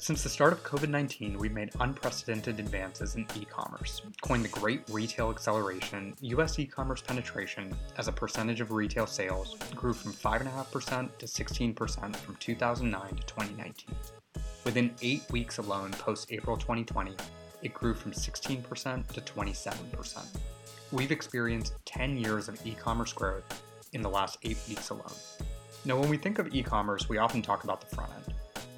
Since 0.00 0.22
the 0.22 0.30
start 0.30 0.54
of 0.54 0.64
COVID 0.64 0.88
19, 0.88 1.36
we've 1.36 1.52
made 1.52 1.72
unprecedented 1.78 2.58
advances 2.58 3.16
in 3.16 3.26
e 3.36 3.44
commerce. 3.44 4.00
Coined 4.22 4.46
the 4.46 4.48
Great 4.48 4.80
Retail 4.88 5.28
Acceleration, 5.28 6.16
US 6.22 6.58
e 6.58 6.64
commerce 6.64 7.02
penetration 7.02 7.76
as 7.98 8.08
a 8.08 8.12
percentage 8.12 8.62
of 8.62 8.72
retail 8.72 9.06
sales 9.06 9.58
grew 9.74 9.92
from 9.92 10.14
5.5% 10.14 11.18
to 11.18 11.26
16% 11.26 12.16
from 12.16 12.34
2009 12.36 13.08
to 13.08 13.26
2019. 13.26 13.94
Within 14.64 14.94
eight 15.02 15.30
weeks 15.30 15.58
alone 15.58 15.90
post 15.90 16.32
April 16.32 16.56
2020, 16.56 17.14
it 17.60 17.74
grew 17.74 17.92
from 17.92 18.12
16% 18.12 19.06
to 19.06 19.20
27%. 19.20 20.26
We've 20.92 21.12
experienced 21.12 21.74
10 21.84 22.16
years 22.16 22.48
of 22.48 22.58
e 22.66 22.72
commerce 22.72 23.12
growth 23.12 23.44
in 23.92 24.00
the 24.00 24.08
last 24.08 24.38
eight 24.44 24.58
weeks 24.66 24.88
alone. 24.88 25.12
Now, 25.84 26.00
when 26.00 26.08
we 26.08 26.16
think 26.16 26.38
of 26.38 26.54
e 26.54 26.62
commerce, 26.62 27.06
we 27.06 27.18
often 27.18 27.42
talk 27.42 27.64
about 27.64 27.82
the 27.82 27.94
front 27.94 28.12
end. 28.14 28.29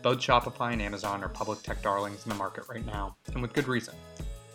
Both 0.02 0.18
Shopify 0.18 0.72
and 0.72 0.82
Amazon 0.82 1.22
are 1.22 1.28
public 1.28 1.62
tech 1.62 1.80
darlings 1.80 2.24
in 2.24 2.30
the 2.30 2.34
market 2.34 2.64
right 2.68 2.84
now, 2.84 3.16
and 3.32 3.40
with 3.40 3.52
good 3.52 3.68
reason. 3.68 3.94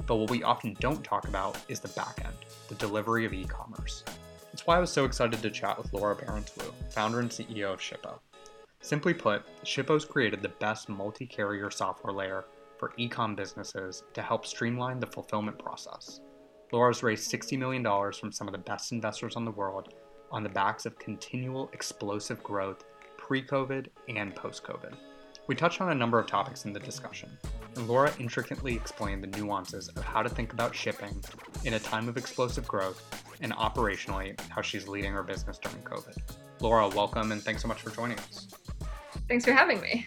But 0.05 0.17
what 0.17 0.29
we 0.29 0.43
often 0.43 0.75
don't 0.81 1.01
talk 1.05 1.29
about 1.29 1.57
is 1.69 1.79
the 1.79 1.87
back 1.89 2.21
end, 2.25 2.35
the 2.67 2.75
delivery 2.75 3.23
of 3.23 3.33
e 3.33 3.45
commerce. 3.45 4.03
That's 4.51 4.67
why 4.67 4.75
I 4.75 4.79
was 4.79 4.91
so 4.91 5.05
excited 5.05 5.41
to 5.41 5.49
chat 5.49 5.77
with 5.77 5.93
Laura 5.93 6.15
Behrens 6.15 6.53
founder 6.89 7.21
and 7.21 7.29
CEO 7.29 7.71
of 7.71 7.79
Shippo. 7.79 8.19
Simply 8.81 9.13
put, 9.13 9.45
Shippo's 9.63 10.03
created 10.03 10.41
the 10.41 10.49
best 10.49 10.89
multi 10.89 11.25
carrier 11.25 11.71
software 11.71 12.13
layer 12.13 12.43
for 12.77 12.91
e 12.97 13.07
com 13.07 13.33
businesses 13.33 14.03
to 14.15 14.21
help 14.21 14.45
streamline 14.45 14.99
the 14.99 15.07
fulfillment 15.07 15.57
process. 15.57 16.19
Laura's 16.73 17.03
raised 17.03 17.31
$60 17.31 17.57
million 17.57 17.83
from 18.11 18.33
some 18.33 18.49
of 18.49 18.51
the 18.51 18.57
best 18.57 18.91
investors 18.91 19.37
on 19.37 19.45
the 19.45 19.51
world 19.51 19.93
on 20.29 20.43
the 20.43 20.49
backs 20.49 20.85
of 20.85 20.99
continual 20.99 21.69
explosive 21.71 22.43
growth 22.43 22.83
pre 23.17 23.41
COVID 23.41 23.87
and 24.09 24.35
post 24.35 24.65
COVID. 24.65 24.93
We 25.47 25.55
touched 25.55 25.79
on 25.79 25.91
a 25.91 25.95
number 25.95 26.19
of 26.19 26.27
topics 26.27 26.65
in 26.65 26.73
the 26.73 26.79
discussion, 26.81 27.29
and 27.77 27.87
Laura 27.87 28.11
intricately 28.19 28.75
explained 28.75 29.23
the 29.23 29.27
nuances 29.39 29.87
of 29.87 30.03
how 30.03 30.21
to 30.21 30.27
think 30.27 30.51
about 30.51 30.75
shipping 30.75 31.23
in 31.63 31.75
a 31.75 31.79
time 31.79 32.09
of 32.09 32.17
explosive 32.17 32.67
growth 32.67 33.01
and 33.39 33.53
operationally 33.53 34.37
how 34.49 34.61
she's 34.61 34.89
leading 34.89 35.13
her 35.13 35.23
business 35.23 35.57
during 35.57 35.81
COVID. 35.83 36.17
Laura, 36.59 36.89
welcome 36.89 37.31
and 37.31 37.41
thanks 37.41 37.61
so 37.61 37.69
much 37.69 37.81
for 37.81 37.91
joining 37.91 38.19
us. 38.19 38.49
Thanks 39.29 39.45
for 39.45 39.53
having 39.53 39.79
me. 39.79 40.05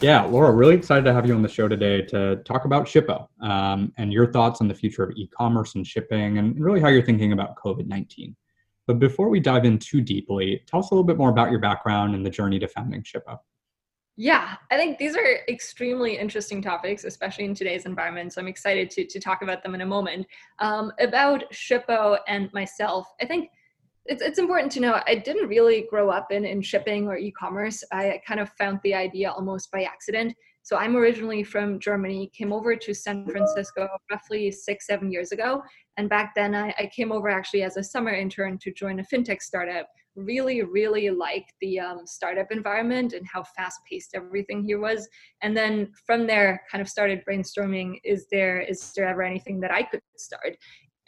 Yeah, 0.00 0.22
Laura, 0.22 0.52
really 0.52 0.76
excited 0.76 1.04
to 1.06 1.12
have 1.12 1.26
you 1.26 1.34
on 1.34 1.42
the 1.42 1.48
show 1.48 1.66
today 1.66 2.02
to 2.02 2.36
talk 2.44 2.64
about 2.64 2.86
Shippo 2.86 3.26
um, 3.42 3.92
and 3.98 4.12
your 4.12 4.30
thoughts 4.30 4.60
on 4.60 4.68
the 4.68 4.74
future 4.74 5.02
of 5.02 5.10
e 5.16 5.26
commerce 5.26 5.74
and 5.74 5.84
shipping 5.84 6.38
and 6.38 6.56
really 6.60 6.80
how 6.80 6.86
you're 6.86 7.02
thinking 7.02 7.32
about 7.32 7.56
COVID 7.56 7.88
19. 7.88 8.36
But 8.86 9.00
before 9.00 9.28
we 9.28 9.40
dive 9.40 9.64
in 9.64 9.80
too 9.80 10.00
deeply, 10.00 10.62
tell 10.68 10.78
us 10.78 10.92
a 10.92 10.94
little 10.94 11.04
bit 11.04 11.16
more 11.16 11.30
about 11.30 11.50
your 11.50 11.58
background 11.58 12.14
and 12.14 12.24
the 12.24 12.30
journey 12.30 12.60
to 12.60 12.68
founding 12.68 13.02
Shippo. 13.02 13.38
Yeah, 14.20 14.56
I 14.72 14.76
think 14.76 14.98
these 14.98 15.14
are 15.14 15.38
extremely 15.48 16.18
interesting 16.18 16.60
topics, 16.60 17.04
especially 17.04 17.44
in 17.44 17.54
today's 17.54 17.86
environment. 17.86 18.32
So 18.32 18.40
I'm 18.40 18.48
excited 18.48 18.90
to, 18.90 19.06
to 19.06 19.20
talk 19.20 19.42
about 19.42 19.62
them 19.62 19.76
in 19.76 19.82
a 19.82 19.86
moment. 19.86 20.26
Um, 20.58 20.92
about 20.98 21.44
Shippo 21.52 22.18
and 22.26 22.52
myself, 22.52 23.06
I 23.22 23.26
think 23.26 23.48
it's, 24.06 24.20
it's 24.20 24.40
important 24.40 24.72
to 24.72 24.80
know 24.80 25.00
I 25.06 25.14
didn't 25.14 25.46
really 25.46 25.86
grow 25.88 26.10
up 26.10 26.32
in, 26.32 26.44
in 26.44 26.62
shipping 26.62 27.06
or 27.06 27.16
e 27.16 27.30
commerce. 27.30 27.84
I 27.92 28.20
kind 28.26 28.40
of 28.40 28.50
found 28.58 28.80
the 28.82 28.92
idea 28.92 29.30
almost 29.30 29.70
by 29.70 29.84
accident. 29.84 30.34
So 30.64 30.76
I'm 30.76 30.96
originally 30.96 31.44
from 31.44 31.78
Germany, 31.78 32.32
came 32.36 32.52
over 32.52 32.74
to 32.74 32.94
San 32.94 33.24
Francisco 33.24 33.88
roughly 34.10 34.50
six, 34.50 34.88
seven 34.88 35.12
years 35.12 35.30
ago. 35.30 35.62
And 35.96 36.08
back 36.08 36.34
then 36.34 36.56
I, 36.56 36.74
I 36.76 36.90
came 36.92 37.12
over 37.12 37.28
actually 37.28 37.62
as 37.62 37.76
a 37.76 37.84
summer 37.84 38.12
intern 38.12 38.58
to 38.62 38.72
join 38.72 38.98
a 38.98 39.04
fintech 39.04 39.42
startup 39.42 39.86
really, 40.18 40.62
really 40.62 41.10
liked 41.10 41.52
the 41.60 41.80
um, 41.80 42.00
startup 42.06 42.50
environment 42.50 43.12
and 43.12 43.26
how 43.26 43.42
fast 43.56 43.80
paced 43.90 44.14
everything 44.14 44.64
here 44.64 44.80
was. 44.80 45.08
And 45.42 45.56
then 45.56 45.92
from 46.06 46.26
there, 46.26 46.62
kind 46.70 46.82
of 46.82 46.88
started 46.88 47.22
brainstorming: 47.28 48.00
is 48.04 48.26
there 48.30 48.60
is 48.60 48.92
there 48.96 49.08
ever 49.08 49.22
anything 49.22 49.60
that 49.60 49.70
I 49.70 49.82
could 49.82 50.00
start? 50.16 50.56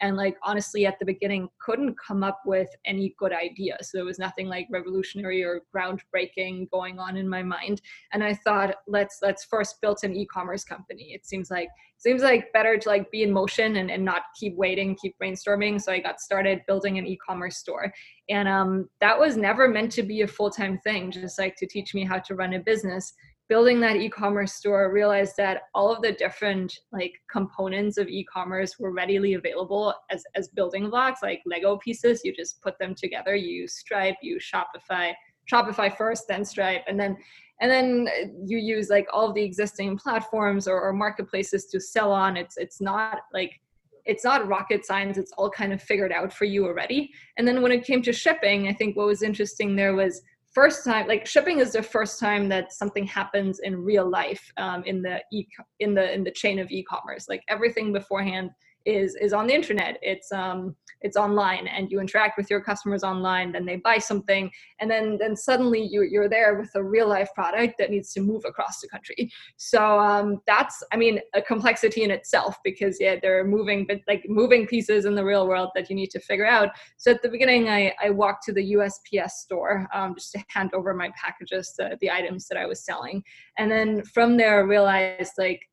And 0.00 0.16
like 0.16 0.36
honestly 0.42 0.86
at 0.86 0.98
the 0.98 1.04
beginning 1.04 1.48
couldn't 1.60 1.96
come 1.98 2.22
up 2.22 2.40
with 2.44 2.68
any 2.84 3.14
good 3.18 3.32
idea. 3.32 3.76
So 3.82 3.98
there 3.98 4.04
was 4.04 4.18
nothing 4.18 4.48
like 4.48 4.66
revolutionary 4.70 5.42
or 5.42 5.62
groundbreaking 5.74 6.70
going 6.70 6.98
on 6.98 7.16
in 7.16 7.28
my 7.28 7.42
mind. 7.42 7.82
And 8.12 8.24
i 8.24 8.34
thought 8.34 8.74
let's 8.86 9.18
let's 9.22 9.44
first 9.44 9.80
build 9.80 9.98
an 10.02 10.14
e-commerce 10.14 10.64
company. 10.64 11.12
It 11.12 11.26
seems 11.26 11.50
like 11.50 11.68
seems 11.98 12.22
like 12.22 12.52
better 12.54 12.78
to 12.78 12.88
like 12.88 13.10
be 13.10 13.22
in 13.22 13.30
motion 13.30 13.76
and, 13.76 13.90
and 13.90 14.04
not 14.04 14.22
keep 14.38 14.56
waiting 14.56 14.96
keep 14.96 15.14
brainstorming. 15.22 15.80
So 15.80 15.92
i 15.92 15.98
got 15.98 16.20
started 16.20 16.60
building 16.66 16.98
an 16.98 17.06
e-commerce 17.06 17.58
store. 17.58 17.92
And 18.28 18.48
um, 18.48 18.88
that 19.00 19.18
was 19.18 19.36
never 19.36 19.68
meant 19.68 19.92
to 19.92 20.02
be 20.02 20.22
a 20.22 20.26
full-time 20.26 20.78
thing 20.78 21.10
just 21.10 21.38
like 21.38 21.56
to 21.56 21.66
teach 21.66 21.94
me 21.94 22.04
how 22.04 22.18
to 22.20 22.34
run 22.34 22.54
a 22.54 22.60
business 22.60 23.12
building 23.50 23.80
that 23.80 23.96
e-commerce 23.96 24.54
store 24.54 24.92
realized 24.92 25.36
that 25.36 25.62
all 25.74 25.92
of 25.92 26.00
the 26.02 26.12
different 26.12 26.72
like 26.92 27.12
components 27.28 27.98
of 27.98 28.06
e-commerce 28.06 28.78
were 28.78 28.92
readily 28.92 29.34
available 29.34 29.92
as, 30.08 30.22
as 30.36 30.46
building 30.46 30.88
blocks 30.88 31.20
like 31.20 31.42
lego 31.44 31.76
pieces. 31.78 32.20
You 32.24 32.32
just 32.32 32.62
put 32.62 32.78
them 32.78 32.94
together. 32.94 33.34
You 33.34 33.62
use 33.62 33.74
stripe 33.74 34.14
you 34.22 34.38
shopify 34.38 35.12
shopify 35.52 35.94
first 35.94 36.28
then 36.28 36.44
stripe 36.44 36.84
and 36.86 36.98
then 36.98 37.16
and 37.60 37.70
then 37.70 38.08
you 38.46 38.56
use 38.56 38.88
like 38.88 39.08
all 39.12 39.28
of 39.28 39.34
the 39.34 39.42
existing 39.42 39.98
platforms 39.98 40.68
or, 40.68 40.80
or 40.80 40.92
marketplaces 40.92 41.66
to 41.66 41.80
sell 41.80 42.12
on. 42.12 42.36
It's 42.36 42.56
it's 42.56 42.80
not 42.80 43.22
like 43.34 43.60
it's 44.06 44.24
not 44.24 44.46
rocket 44.46 44.86
science. 44.86 45.18
It's 45.18 45.32
all 45.36 45.50
kind 45.50 45.72
of 45.72 45.82
figured 45.82 46.12
out 46.12 46.32
for 46.32 46.44
you 46.44 46.66
already. 46.66 47.10
And 47.36 47.46
then 47.46 47.62
when 47.62 47.72
it 47.72 47.84
came 47.84 48.00
to 48.02 48.12
shipping 48.12 48.68
i 48.68 48.72
think 48.72 48.96
what 48.96 49.08
was 49.08 49.22
interesting 49.22 49.74
there 49.74 49.94
was 49.94 50.22
first 50.52 50.84
time 50.84 51.06
like 51.06 51.26
shipping 51.26 51.60
is 51.60 51.72
the 51.72 51.82
first 51.82 52.18
time 52.18 52.48
that 52.48 52.72
something 52.72 53.06
happens 53.06 53.60
in 53.60 53.76
real 53.76 54.08
life 54.08 54.52
um, 54.56 54.82
in 54.84 55.02
the 55.02 55.20
e 55.32 55.46
in 55.78 55.94
the 55.94 56.12
in 56.12 56.24
the 56.24 56.30
chain 56.30 56.58
of 56.58 56.70
e-commerce. 56.70 57.26
Like 57.28 57.42
everything 57.48 57.92
beforehand 57.92 58.50
is 58.84 59.14
is 59.16 59.32
on 59.32 59.46
the 59.46 59.54
internet. 59.54 59.98
It's 60.02 60.32
um 60.32 60.76
it's 61.02 61.16
online 61.16 61.66
and 61.66 61.90
you 61.90 62.00
interact 62.00 62.36
with 62.36 62.50
your 62.50 62.60
customers 62.60 63.02
online 63.02 63.52
then 63.52 63.64
they 63.64 63.76
buy 63.76 63.98
something 63.98 64.50
and 64.80 64.90
then 64.90 65.16
then 65.18 65.34
suddenly 65.36 65.80
you, 65.80 66.02
you're 66.02 66.28
there 66.28 66.58
with 66.58 66.70
a 66.74 66.82
real 66.82 67.08
life 67.08 67.28
product 67.34 67.74
that 67.78 67.90
needs 67.90 68.12
to 68.12 68.20
move 68.20 68.44
across 68.44 68.80
the 68.80 68.88
country. 68.88 69.30
So 69.56 69.98
um 69.98 70.40
that's 70.46 70.82
i 70.92 70.96
mean 70.96 71.20
a 71.34 71.42
complexity 71.42 72.02
in 72.02 72.10
itself 72.10 72.56
because 72.64 72.98
yeah 73.00 73.16
there 73.20 73.38
are 73.38 73.44
moving 73.44 73.86
but 73.86 74.00
like 74.08 74.24
moving 74.28 74.66
pieces 74.66 75.04
in 75.04 75.14
the 75.14 75.24
real 75.24 75.46
world 75.46 75.70
that 75.74 75.88
you 75.88 75.96
need 75.96 76.10
to 76.10 76.20
figure 76.20 76.46
out. 76.46 76.70
So 76.96 77.10
at 77.10 77.22
the 77.22 77.28
beginning 77.28 77.68
i 77.68 77.94
i 78.02 78.10
walked 78.10 78.44
to 78.44 78.52
the 78.52 78.74
usps 78.74 79.30
store 79.30 79.86
um, 79.94 80.14
just 80.14 80.32
to 80.32 80.44
hand 80.48 80.70
over 80.74 80.94
my 80.94 81.10
packages 81.16 81.72
to 81.78 81.96
the 82.00 82.10
items 82.10 82.46
that 82.48 82.58
i 82.58 82.66
was 82.66 82.84
selling. 82.84 83.22
And 83.58 83.70
then 83.70 84.02
from 84.04 84.36
there 84.36 84.58
I 84.58 84.62
realized 84.62 85.32
like 85.38 85.69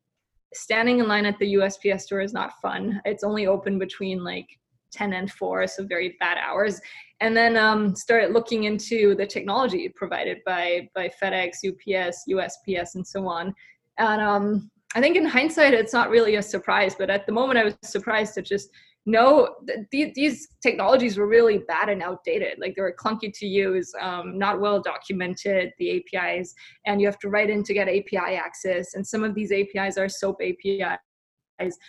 standing 0.54 1.00
in 1.00 1.08
line 1.08 1.26
at 1.26 1.38
the 1.38 1.54
USPS 1.54 2.02
store 2.02 2.20
is 2.20 2.32
not 2.32 2.52
fun. 2.60 3.00
It's 3.04 3.24
only 3.24 3.46
open 3.46 3.78
between 3.78 4.24
like 4.24 4.46
10 4.92 5.12
and 5.12 5.30
4, 5.30 5.66
so 5.66 5.84
very 5.84 6.16
bad 6.18 6.38
hours. 6.38 6.80
And 7.20 7.36
then 7.36 7.56
um, 7.56 7.94
started 7.94 8.32
looking 8.32 8.64
into 8.64 9.14
the 9.14 9.26
technology 9.26 9.88
provided 9.94 10.38
by 10.46 10.88
by 10.94 11.10
FedEx, 11.22 11.58
UPS, 11.66 12.24
USPS, 12.30 12.94
and 12.94 13.06
so 13.06 13.26
on. 13.26 13.54
And 13.98 14.22
um, 14.22 14.70
I 14.94 15.00
think 15.00 15.16
in 15.16 15.24
hindsight, 15.24 15.74
it's 15.74 15.92
not 15.92 16.10
really 16.10 16.36
a 16.36 16.42
surprise, 16.42 16.94
but 16.94 17.10
at 17.10 17.26
the 17.26 17.32
moment, 17.32 17.58
I 17.58 17.64
was 17.64 17.76
surprised 17.82 18.34
to 18.34 18.42
just 18.42 18.70
no 19.08 19.56
th- 19.90 20.12
these 20.14 20.48
technologies 20.62 21.16
were 21.16 21.26
really 21.26 21.58
bad 21.58 21.88
and 21.88 22.02
outdated. 22.02 22.58
Like 22.58 22.74
they 22.76 22.82
were 22.82 22.94
clunky 22.94 23.32
to 23.32 23.46
use 23.46 23.90
um, 24.00 24.38
not 24.38 24.60
well 24.60 24.82
documented 24.82 25.72
the 25.78 26.04
apis 26.14 26.54
and 26.84 27.00
you 27.00 27.06
have 27.06 27.18
to 27.20 27.30
write 27.30 27.48
in 27.48 27.64
to 27.64 27.72
get 27.72 27.88
api 27.88 28.16
access 28.16 28.94
and 28.94 29.06
some 29.06 29.24
of 29.24 29.34
these 29.34 29.50
apis 29.50 29.96
are 29.96 30.08
soap 30.08 30.40
apis 30.42 30.98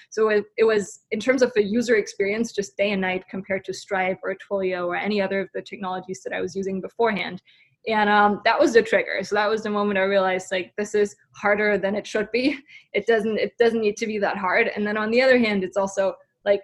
so 0.10 0.30
it, 0.30 0.46
it 0.58 0.64
was 0.64 1.02
in 1.12 1.20
terms 1.20 1.42
of 1.42 1.52
the 1.54 1.64
user 1.64 1.98
experience 1.98 2.54
just 2.54 2.78
day 2.78 2.92
and 2.92 3.02
night 3.02 3.24
compared 3.30 3.66
to 3.66 3.74
stripe 3.74 4.20
or 4.24 4.36
twilio 4.36 4.88
or 4.88 4.96
any 4.96 5.22
other 5.22 5.42
of 5.42 5.50
the 5.54 5.62
technologies 5.62 6.22
that 6.24 6.34
i 6.34 6.42
was 6.42 6.56
using 6.56 6.82
beforehand. 6.82 7.42
And 7.88 8.10
um, 8.10 8.42
that 8.44 8.60
was 8.60 8.74
the 8.74 8.82
trigger. 8.82 9.24
So 9.24 9.36
that 9.36 9.50
was 9.50 9.64
the 9.64 9.70
moment 9.70 10.00
i 10.00 10.04
realized 10.04 10.48
like 10.52 10.74
this 10.78 10.96
is 10.96 11.16
harder 11.36 11.78
than 11.78 11.96
it 11.96 12.08
should 12.08 12.32
be. 12.32 12.58
It 12.94 13.06
doesn't 13.08 13.38
it 13.38 13.58
doesn't 13.58 13.82
need 13.82 13.98
to 13.98 14.08
be 14.08 14.20
that 14.20 14.38
hard. 14.38 14.70
And 14.76 14.86
then 14.88 14.98
on 14.98 15.12
the 15.12 15.22
other 15.22 15.38
hand 15.38 15.64
it's 15.64 15.78
also 15.78 16.16
like 16.46 16.62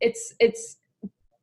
it's 0.00 0.34
it's 0.40 0.76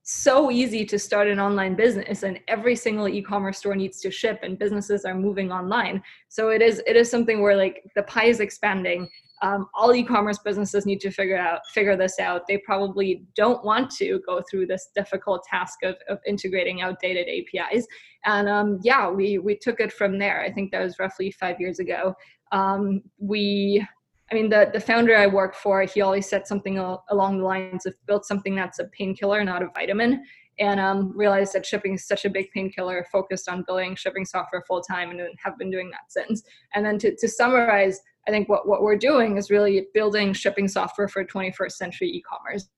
so 0.03 0.51
easy 0.51 0.85
to 0.85 0.99
start 0.99 1.29
an 1.29 1.39
online 1.39 1.75
business 1.75 2.23
and 2.23 2.37
every 2.49 2.75
single 2.75 3.07
e-commerce 3.07 3.59
store 3.59 3.75
needs 3.75 4.01
to 4.01 4.11
ship 4.11 4.39
and 4.43 4.59
businesses 4.59 5.05
are 5.05 5.15
moving 5.15 5.49
online. 5.49 6.03
So 6.27 6.49
it 6.49 6.61
is 6.61 6.81
it 6.85 6.97
is 6.97 7.09
something 7.09 7.41
where 7.41 7.55
like 7.55 7.83
the 7.95 8.03
pie 8.03 8.25
is 8.25 8.41
expanding. 8.41 9.09
Um, 9.41 9.67
all 9.73 9.93
e-commerce 9.93 10.39
businesses 10.39 10.85
need 10.85 10.99
to 11.01 11.11
figure 11.11 11.37
out 11.37 11.61
figure 11.73 11.95
this 11.95 12.19
out. 12.19 12.47
They 12.47 12.57
probably 12.57 13.25
don't 13.35 13.63
want 13.63 13.91
to 13.91 14.21
go 14.25 14.41
through 14.49 14.67
this 14.67 14.89
difficult 14.93 15.45
task 15.49 15.79
of, 15.83 15.95
of 16.09 16.19
integrating 16.27 16.81
outdated 16.81 17.27
apis 17.27 17.87
and 18.25 18.49
um, 18.49 18.79
yeah 18.83 19.09
we 19.09 19.37
we 19.37 19.55
took 19.55 19.79
it 19.79 19.93
from 19.93 20.19
there. 20.19 20.41
I 20.41 20.51
think 20.51 20.71
that 20.71 20.83
was 20.83 20.99
roughly 20.99 21.31
five 21.31 21.61
years 21.61 21.79
ago. 21.79 22.13
Um, 22.51 23.01
we 23.19 23.85
I 24.33 24.35
mean, 24.35 24.49
the, 24.49 24.67
the 24.73 24.79
founder 24.79 25.15
I 25.15 25.27
work 25.27 25.53
for, 25.53 25.83
he 25.83 26.01
always 26.01 26.27
said 26.27 26.47
something 26.47 26.79
along 26.79 27.37
the 27.37 27.43
lines 27.43 27.85
of 27.85 27.93
build 28.07 28.25
something 28.25 28.55
that's 28.55 28.79
a 28.79 28.85
painkiller, 28.85 29.43
not 29.43 29.61
a 29.61 29.67
vitamin. 29.75 30.25
And 30.57 30.79
um, 30.79 31.15
realized 31.15 31.53
that 31.53 31.67
shipping 31.67 31.93
is 31.93 32.07
such 32.07 32.25
a 32.25 32.31
big 32.31 32.49
painkiller, 32.49 33.05
focused 33.11 33.47
on 33.47 33.63
building 33.67 33.95
shipping 33.95 34.25
software 34.25 34.63
full 34.67 34.81
time 34.81 35.11
and 35.11 35.21
have 35.37 35.55
been 35.59 35.69
doing 35.69 35.91
that 35.91 36.05
since. 36.09 36.41
And 36.73 36.83
then 36.83 36.97
to, 36.97 37.15
to 37.15 37.27
summarize, 37.27 38.01
I 38.27 38.31
think 38.31 38.49
what, 38.49 38.67
what 38.67 38.81
we're 38.81 38.97
doing 38.97 39.37
is 39.37 39.51
really 39.51 39.85
building 39.93 40.33
shipping 40.33 40.67
software 40.67 41.07
for 41.07 41.23
21st 41.23 41.73
century 41.73 42.09
e-commerce. 42.09 42.69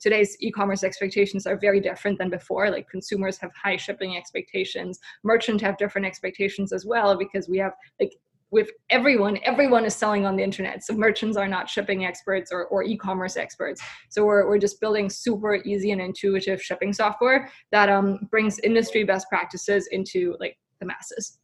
Today's 0.00 0.36
e-commerce 0.40 0.84
expectations 0.84 1.46
are 1.46 1.56
very 1.56 1.80
different 1.80 2.18
than 2.18 2.28
before. 2.28 2.68
Like 2.70 2.90
consumers 2.90 3.38
have 3.38 3.52
high 3.54 3.78
shipping 3.78 4.18
expectations, 4.18 4.98
merchants 5.22 5.62
have 5.62 5.78
different 5.78 6.06
expectations 6.06 6.74
as 6.74 6.84
well 6.84 7.16
because 7.16 7.48
we 7.48 7.56
have 7.56 7.72
like 7.98 8.12
with 8.54 8.70
everyone 8.88 9.36
everyone 9.42 9.84
is 9.84 9.94
selling 9.96 10.24
on 10.24 10.36
the 10.36 10.42
internet 10.42 10.84
so 10.84 10.94
merchants 10.94 11.36
are 11.36 11.48
not 11.48 11.68
shipping 11.68 12.04
experts 12.06 12.52
or, 12.52 12.66
or 12.66 12.84
e-commerce 12.84 13.36
experts 13.36 13.82
so 14.08 14.24
we're, 14.24 14.46
we're 14.48 14.58
just 14.58 14.80
building 14.80 15.10
super 15.10 15.56
easy 15.56 15.90
and 15.90 16.00
intuitive 16.00 16.62
shipping 16.62 16.92
software 16.92 17.50
that 17.72 17.88
um, 17.88 18.20
brings 18.30 18.60
industry 18.60 19.02
best 19.02 19.28
practices 19.28 19.88
into 19.88 20.36
like 20.38 20.56
the 20.78 20.86
masses 20.86 21.38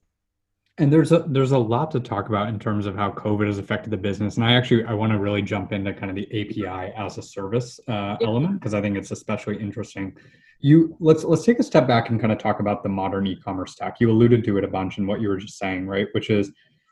and 0.78 0.90
there's 0.90 1.12
a 1.12 1.24
there's 1.28 1.52
a 1.52 1.58
lot 1.58 1.90
to 1.90 2.00
talk 2.00 2.28
about 2.30 2.48
in 2.48 2.58
terms 2.58 2.86
of 2.86 2.94
how 2.96 3.10
COVID 3.10 3.46
has 3.46 3.58
affected 3.58 3.90
the 3.90 3.98
business, 3.98 4.36
and 4.36 4.44
I 4.46 4.54
actually 4.54 4.84
I 4.84 4.94
want 4.94 5.12
to 5.12 5.18
really 5.18 5.42
jump 5.42 5.72
into 5.72 5.92
kind 5.92 6.08
of 6.08 6.16
the 6.16 6.26
API 6.28 6.94
as 6.96 7.18
a 7.18 7.22
service 7.22 7.78
uh, 7.86 8.16
element 8.22 8.58
because 8.58 8.72
I 8.72 8.80
think 8.80 8.96
it's 8.96 9.10
especially 9.10 9.60
interesting. 9.60 10.16
You 10.60 10.96
let's 10.98 11.22
let's 11.22 11.44
take 11.44 11.58
a 11.58 11.62
step 11.62 11.86
back 11.86 12.08
and 12.08 12.18
kind 12.18 12.32
of 12.32 12.38
talk 12.38 12.60
about 12.60 12.82
the 12.82 12.88
modern 12.88 13.26
e-commerce 13.26 13.72
stack. 13.72 14.00
You 14.00 14.10
alluded 14.10 14.42
to 14.44 14.56
it 14.56 14.64
a 14.64 14.68
bunch 14.68 14.96
in 14.96 15.06
what 15.06 15.20
you 15.20 15.28
were 15.28 15.36
just 15.36 15.58
saying, 15.58 15.86
right? 15.86 16.06
Which 16.12 16.30
is, 16.30 16.50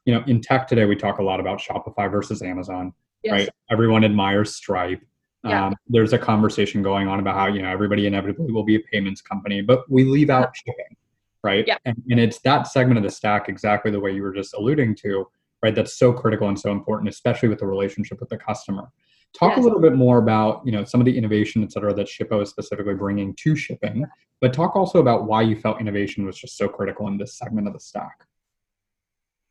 you 0.09 0.15
know, 0.15 0.25
in 0.27 0.41
tech 0.41 0.67
today 0.67 0.87
we 0.87 0.97
talk 0.97 1.19
a 1.19 1.23
lot 1.23 1.39
about 1.39 1.59
Shopify 1.59 2.11
versus 2.11 2.41
Amazon, 2.41 2.95
yes. 3.23 3.33
right? 3.33 3.49
Everyone 3.71 4.05
admires 4.05 4.55
Stripe. 4.55 5.03
Yeah. 5.45 5.67
Um, 5.67 5.75
there's 5.87 6.13
a 6.13 6.19
conversation 6.19 6.83
going 6.83 7.07
on 7.07 7.21
about 7.21 7.37
how 7.37 7.47
you 7.47 7.63
know 7.63 7.69
everybody 7.69 8.07
inevitably 8.07 8.51
will 8.51 8.65
be 8.65 8.77
a 8.77 8.81
payments 8.81 9.21
company, 9.21 9.61
but 9.61 9.91
we 9.91 10.05
leave 10.05 10.31
out 10.31 10.57
shipping 10.57 10.97
right? 11.43 11.65
Yeah. 11.67 11.79
And, 11.85 12.03
and 12.11 12.21
it's 12.21 12.41
that 12.41 12.67
segment 12.67 12.99
of 12.99 13.05
the 13.05 13.11
stack, 13.11 13.49
exactly 13.49 13.91
the 13.91 14.01
way 14.01 14.13
you 14.13 14.23
were 14.23 14.33
just 14.33 14.55
alluding 14.55 14.97
to, 14.97 15.27
right? 15.63 15.75
That's 15.75 15.99
so 15.99 16.13
critical 16.13 16.49
and 16.49 16.59
so 16.59 16.73
important, 16.73 17.09
especially 17.09 17.49
with 17.49 17.59
the 17.59 17.67
relationship 17.67 18.21
with 18.21 18.29
the 18.29 18.39
customer. 18.39 18.91
Talk 19.39 19.51
yes. 19.51 19.59
a 19.59 19.63
little 19.63 19.81
bit 19.81 19.95
more 19.95 20.19
about, 20.19 20.63
you 20.65 20.73
know, 20.73 20.85
some 20.85 21.01
of 21.01 21.05
the 21.05 21.17
innovation, 21.17 21.63
et 21.63 21.73
cetera, 21.73 21.93
that 21.95 22.07
Shippo 22.07 22.43
is 22.43 22.51
specifically 22.51 22.95
bringing 22.95 23.35
to 23.37 23.55
shipping, 23.55 24.07
but 24.41 24.53
talk 24.53 24.75
also 24.75 25.01
about 25.01 25.27
why 25.27 25.43
you 25.43 25.55
felt 25.55 25.81
innovation 25.81 26.25
was 26.25 26.39
just 26.39 26.57
so 26.57 26.69
critical 26.69 27.07
in 27.09 27.19
this 27.19 27.37
segment 27.37 27.67
of 27.67 27.75
the 27.75 27.81
stack. 27.81 28.25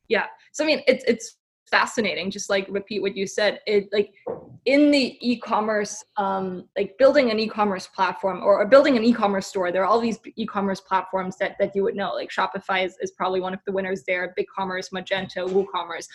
Yeah. 0.09 0.25
So 0.51 0.63
I 0.63 0.67
mean, 0.67 0.83
it's 0.87 1.03
it's 1.07 1.37
fascinating 1.69 2.31
just 2.31 2.49
like 2.49 2.65
repeat 2.69 3.01
what 3.01 3.15
you 3.15 3.27
said. 3.27 3.59
It 3.67 3.89
like 3.91 4.13
in 4.65 4.91
the 4.91 5.17
e-commerce 5.21 6.03
um 6.17 6.67
like 6.77 6.97
building 6.97 7.31
an 7.31 7.39
e-commerce 7.39 7.87
platform 7.87 8.41
or, 8.43 8.59
or 8.59 8.65
building 8.65 8.97
an 8.97 9.03
e-commerce 9.03 9.47
store 9.47 9.71
there 9.71 9.81
are 9.81 9.85
all 9.85 10.01
these 10.01 10.19
e-commerce 10.35 10.81
platforms 10.81 11.37
that 11.37 11.55
that 11.57 11.73
you 11.73 11.83
would 11.83 11.95
know 11.95 12.13
like 12.13 12.29
shopify 12.29 12.85
is, 12.85 12.97
is 13.01 13.11
probably 13.11 13.39
one 13.39 13.53
of 13.53 13.61
the 13.65 13.71
winners 13.71 14.03
there 14.05 14.35
BigCommerce 14.37 14.91
magento 14.91 15.47
woocommerce. 15.47 16.07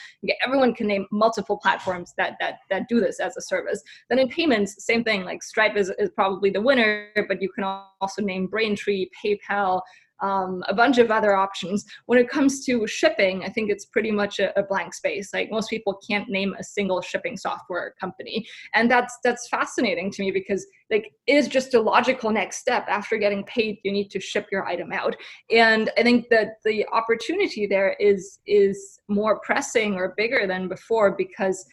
Everyone 0.45 0.75
can 0.75 0.87
name 0.87 1.07
multiple 1.11 1.57
platforms 1.57 2.13
that 2.19 2.37
that 2.41 2.59
that 2.71 2.89
do 2.89 3.01
this 3.01 3.21
as 3.21 3.37
a 3.37 3.43
service. 3.43 3.83
Then 4.11 4.19
in 4.19 4.29
payments 4.29 4.85
same 4.85 5.03
thing 5.05 5.25
like 5.25 5.43
stripe 5.43 5.77
is, 5.77 5.91
is 5.99 6.11
probably 6.11 6.51
the 6.51 6.61
winner 6.61 7.09
but 7.29 7.41
you 7.41 7.51
can 7.51 7.65
also 7.65 8.23
name 8.23 8.47
braintree 8.47 9.09
paypal 9.23 9.81
um, 10.23 10.63
a 10.69 10.75
bunch 10.75 10.99
of 10.99 11.11
other 11.11 11.35
options. 11.35 11.85
When 12.07 12.19
it 12.19 12.29
comes 12.29 12.65
to 12.67 12.87
shipping, 12.87 13.45
I 13.45 13.49
think 13.49 13.71
it's 13.71 13.85
pretty 13.87 14.11
much 14.11 14.39
a, 14.39 14.59
a, 14.59 14.63
blank 14.63 14.95
space. 14.95 15.35
Like 15.35 15.51
most 15.51 15.69
people 15.69 15.99
can't 16.09 16.29
name 16.29 16.55
a 16.59 16.65
single 16.65 17.03
shipping 17.03 17.37
software 17.37 17.95
company, 18.01 18.47
and 18.75 18.91
that's 18.91 19.19
that's 19.25 19.49
fascinating 19.49 20.11
to 20.13 20.23
me 20.23 20.31
because 20.31 20.67
like 20.91 21.13
it 21.27 21.35
is 21.35 21.49
just 21.49 21.75
a 21.75 21.81
logical 21.81 22.31
next 22.31 22.59
step. 22.59 22.87
After 22.89 23.19
getting 23.19 23.45
paid, 23.45 23.79
you 23.83 23.93
need 23.93 24.11
to 24.11 24.21
ship 24.21 24.47
your 24.51 24.65
item 24.65 24.93
out, 24.93 25.17
and 25.51 25.91
I 25.99 26.03
think 26.03 26.29
that 26.31 26.55
the 26.65 26.87
opportunity 26.93 27.67
there 27.67 27.97
is 27.99 28.39
is 28.47 29.01
more 29.09 29.41
pressing 29.41 29.95
or 29.95 30.15
bigger 30.17 30.47
than 30.47 30.69
before 30.69 31.13
because 31.17 31.67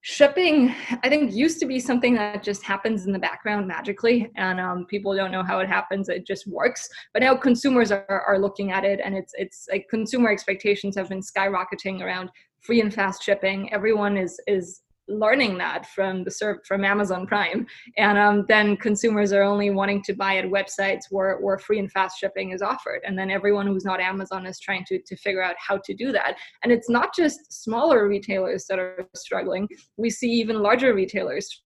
shipping 0.00 0.74
i 1.02 1.08
think 1.08 1.32
used 1.32 1.58
to 1.58 1.66
be 1.66 1.80
something 1.80 2.14
that 2.14 2.42
just 2.42 2.62
happens 2.62 3.06
in 3.06 3.12
the 3.12 3.18
background 3.18 3.66
magically 3.66 4.30
and 4.36 4.60
um, 4.60 4.86
people 4.86 5.14
don't 5.14 5.32
know 5.32 5.42
how 5.42 5.58
it 5.58 5.68
happens 5.68 6.08
it 6.08 6.26
just 6.26 6.46
works. 6.46 6.88
But 7.12 7.22
now 7.22 7.34
consumers 7.36 7.90
are, 7.90 8.24
are 8.26 8.38
looking 8.38 8.72
at 8.72 8.84
it 8.84 9.00
and 9.04 9.14
it's 9.16 9.32
it's 9.36 9.68
like 9.70 9.86
consumer 9.88 10.30
expectations 10.30 10.96
have 10.96 11.08
been 11.08 11.20
skyrocketing 11.20 12.00
around 12.02 12.30
free 12.60 12.80
and 12.80 12.92
fast 12.92 13.22
shipping. 13.22 13.72
Everyone 13.72 14.16
is 14.16 14.40
is 14.46 14.82
learning 15.08 15.58
that 15.58 15.86
from 15.86 16.24
the 16.24 16.30
serv- 16.30 16.64
from 16.66 16.84
Amazon 16.84 17.26
Prime, 17.26 17.66
and 17.96 18.18
um, 18.18 18.44
then 18.48 18.76
consumers 18.76 19.32
are 19.32 19.42
only 19.42 19.70
wanting 19.70 20.02
to 20.04 20.12
buy 20.12 20.36
at 20.36 20.44
websites 20.44 21.04
where, 21.10 21.38
where 21.38 21.58
free 21.58 21.78
and 21.78 21.90
fast 21.90 22.18
shipping 22.18 22.52
is 22.52 22.62
offered, 22.62 23.00
and 23.06 23.18
then 23.18 23.30
everyone 23.30 23.66
who's 23.66 23.84
not 23.84 24.00
Amazon 24.00 24.46
is 24.46 24.60
trying 24.60 24.84
to 24.86 25.00
to 25.00 25.16
figure 25.16 25.42
out 25.42 25.56
how 25.58 25.78
to 25.84 25.94
do 25.94 26.12
that. 26.12 26.36
And 26.62 26.72
it's 26.72 26.90
not 26.90 27.14
just 27.14 27.52
smaller 27.52 28.08
retailers 28.08 28.66
that 28.66 28.78
are 28.78 29.08
struggling; 29.14 29.68
we 29.96 30.10
see 30.10 30.30
even 30.30 30.62
larger 30.62 30.94
retailers 30.94 31.62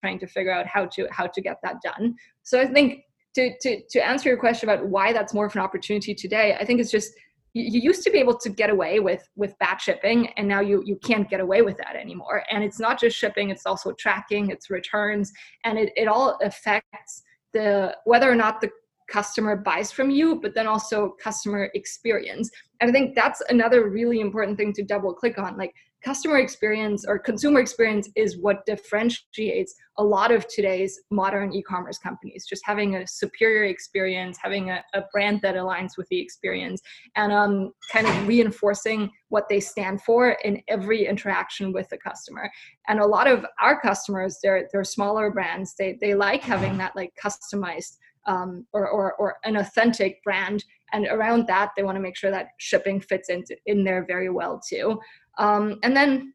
trying 0.00 0.18
to 0.18 0.26
figure 0.26 0.52
out 0.52 0.66
how 0.66 0.86
to 0.86 1.08
how 1.10 1.26
to 1.26 1.40
get 1.40 1.58
that 1.62 1.76
done. 1.82 2.14
So 2.42 2.60
I 2.60 2.66
think 2.66 3.02
to 3.34 3.56
to 3.60 3.80
to 3.90 4.06
answer 4.06 4.28
your 4.28 4.38
question 4.38 4.68
about 4.68 4.86
why 4.86 5.12
that's 5.12 5.34
more 5.34 5.46
of 5.46 5.54
an 5.54 5.62
opportunity 5.62 6.14
today, 6.14 6.56
I 6.58 6.64
think 6.64 6.80
it's 6.80 6.90
just 6.90 7.12
you 7.60 7.80
used 7.80 8.02
to 8.02 8.10
be 8.10 8.18
able 8.18 8.36
to 8.36 8.50
get 8.50 8.70
away 8.70 9.00
with 9.00 9.26
with 9.34 9.58
batch 9.58 9.84
shipping 9.84 10.28
and 10.36 10.46
now 10.46 10.60
you 10.60 10.82
you 10.84 10.96
can't 10.96 11.28
get 11.30 11.40
away 11.40 11.62
with 11.62 11.76
that 11.78 11.96
anymore. 11.96 12.42
And 12.50 12.62
it's 12.62 12.78
not 12.78 13.00
just 13.00 13.16
shipping 13.16 13.50
it's 13.50 13.66
also 13.66 13.92
tracking 13.92 14.50
it's 14.50 14.68
returns 14.68 15.32
and 15.64 15.78
it, 15.78 15.92
it 15.96 16.06
all 16.06 16.38
affects 16.42 17.22
the 17.52 17.96
whether 18.04 18.30
or 18.30 18.34
not 18.34 18.60
the 18.60 18.70
customer 19.08 19.56
buys 19.56 19.90
from 19.90 20.10
you 20.10 20.40
but 20.40 20.54
then 20.54 20.66
also 20.66 21.14
customer 21.22 21.70
experience. 21.74 22.50
And 22.80 22.90
i 22.90 22.92
think 22.92 23.14
that's 23.14 23.42
another 23.48 23.88
really 23.88 24.20
important 24.20 24.58
thing 24.58 24.72
to 24.74 24.82
double 24.82 25.14
click 25.14 25.38
on 25.38 25.56
like 25.56 25.72
customer 26.06 26.38
experience 26.38 27.04
or 27.04 27.18
consumer 27.18 27.58
experience 27.58 28.08
is 28.14 28.38
what 28.38 28.64
differentiates 28.64 29.74
a 29.98 30.04
lot 30.04 30.30
of 30.30 30.46
today's 30.46 31.00
modern 31.10 31.52
e-commerce 31.52 31.98
companies. 31.98 32.46
Just 32.48 32.62
having 32.64 32.94
a 32.94 33.04
superior 33.08 33.64
experience 33.64 34.38
having 34.40 34.70
a, 34.70 34.84
a 34.94 35.02
brand 35.12 35.40
that 35.42 35.56
aligns 35.56 35.96
with 35.98 36.06
the 36.08 36.20
experience 36.20 36.80
and 37.16 37.32
um, 37.32 37.72
kind 37.90 38.06
of 38.06 38.28
reinforcing 38.28 39.10
what 39.30 39.48
they 39.48 39.58
stand 39.58 40.00
for 40.00 40.36
in 40.44 40.62
every 40.68 41.06
interaction 41.06 41.72
with 41.72 41.88
the 41.88 41.98
customer. 41.98 42.48
And 42.86 43.00
a 43.00 43.06
lot 43.06 43.26
of 43.26 43.44
our 43.60 43.80
customers 43.80 44.38
they're 44.44 44.68
they're 44.72 44.84
smaller 44.84 45.32
brands. 45.32 45.74
They 45.76 45.98
they 46.00 46.14
like 46.14 46.42
having 46.42 46.78
that 46.78 46.94
like 46.94 47.12
customized 47.20 47.96
um, 48.28 48.66
or, 48.72 48.88
or, 48.88 49.14
or 49.14 49.36
an 49.44 49.56
authentic 49.56 50.22
brand. 50.24 50.64
And 50.92 51.06
around 51.06 51.46
that 51.48 51.72
they 51.76 51.82
want 51.82 51.96
to 51.96 52.00
make 52.00 52.16
sure 52.16 52.30
that 52.30 52.48
shipping 52.58 53.00
fits 53.00 53.28
into 53.28 53.56
in 53.66 53.82
there 53.82 54.04
very 54.06 54.30
well 54.30 54.60
too 54.68 55.00
um, 55.38 55.78
and 55.82 55.96
then 55.96 56.32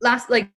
last 0.00 0.30
like 0.30 0.50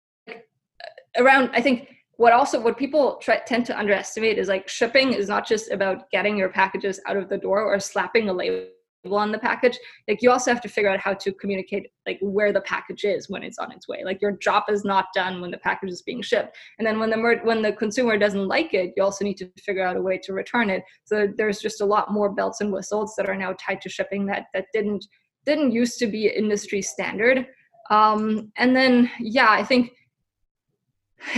around 1.18 1.50
i 1.54 1.62
think 1.62 1.90
what 2.18 2.34
also 2.34 2.60
what 2.60 2.78
people 2.78 3.18
try, 3.22 3.40
tend 3.46 3.66
to 3.68 3.78
underestimate 3.78 4.38
is 4.38 4.48
like 4.48 4.68
shipping 4.68 5.14
is 5.14 5.30
not 5.30 5.48
just 5.48 5.72
about 5.72 6.10
getting 6.12 6.38
your 6.38 6.50
packages 6.50 7.00
out 7.06 7.16
of 7.16 7.30
the 7.30 7.38
door 7.38 7.62
or 7.62 7.80
slapping 7.80 8.28
a 8.30 8.34
label 8.34 8.70
on 9.12 9.32
the 9.32 9.40
package. 9.40 9.78
Like 10.08 10.22
you 10.22 10.32
also 10.32 10.52
have 10.52 10.62
to 10.62 10.68
figure 10.68 10.90
out 10.90 11.00
how 11.00 11.14
to 11.14 11.32
communicate 11.32 11.88
like 12.06 12.18
where 12.22 12.52
the 12.52 12.62
package 12.62 13.06
is 13.06 13.30
when 13.30 13.44
it's 13.44 13.60
on 13.60 13.72
its 13.72 13.88
way. 13.88 14.04
Like 14.04 14.22
your 14.22 14.32
job 14.34 14.64
is 14.70 14.84
not 14.84 15.06
done 15.14 15.40
when 15.40 15.52
the 15.52 15.60
package 15.60 15.92
is 15.92 16.02
being 16.02 16.22
shipped. 16.22 16.58
And 16.78 16.86
then 16.86 17.00
when 17.00 17.10
the 17.10 17.18
mer- 17.18 17.44
when 17.44 17.62
the 17.62 17.72
consumer 17.72 18.18
doesn't 18.18 18.48
like 18.48 18.74
it 18.74 18.94
you 18.98 19.04
also 19.04 19.24
need 19.24 19.38
to 19.38 19.50
figure 19.60 19.86
out 19.86 19.96
a 19.96 20.02
way 20.02 20.20
to 20.24 20.34
return 20.34 20.70
it. 20.70 20.84
So 21.06 21.28
there's 21.38 21.60
just 21.60 21.82
a 21.82 21.86
lot 21.86 22.12
more 22.12 22.30
belts 22.30 22.62
and 22.62 22.74
whistles 22.74 23.14
that 23.18 23.30
are 23.30 23.38
now 23.38 23.54
tied 23.60 23.82
to 23.82 23.90
shipping 23.90 24.26
that 24.26 24.48
that 24.54 24.66
didn't 24.74 25.06
didn't 25.46 25.72
used 25.72 26.00
to 26.00 26.08
be 26.08 26.28
industry 26.28 26.82
standard. 26.82 27.48
Um, 27.90 28.52
and 28.58 28.76
then, 28.76 29.10
yeah, 29.20 29.50
I 29.50 29.64
think 29.64 29.94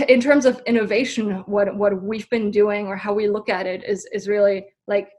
in 0.08 0.20
terms 0.20 0.44
of 0.44 0.60
innovation, 0.66 1.42
what 1.46 1.74
what 1.76 2.02
we've 2.02 2.28
been 2.30 2.50
doing 2.50 2.86
or 2.86 2.96
how 2.96 3.12
we 3.12 3.28
look 3.28 3.48
at 3.48 3.66
it 3.66 3.84
is 3.84 4.06
is 4.12 4.28
really 4.28 4.66
like 4.86 5.10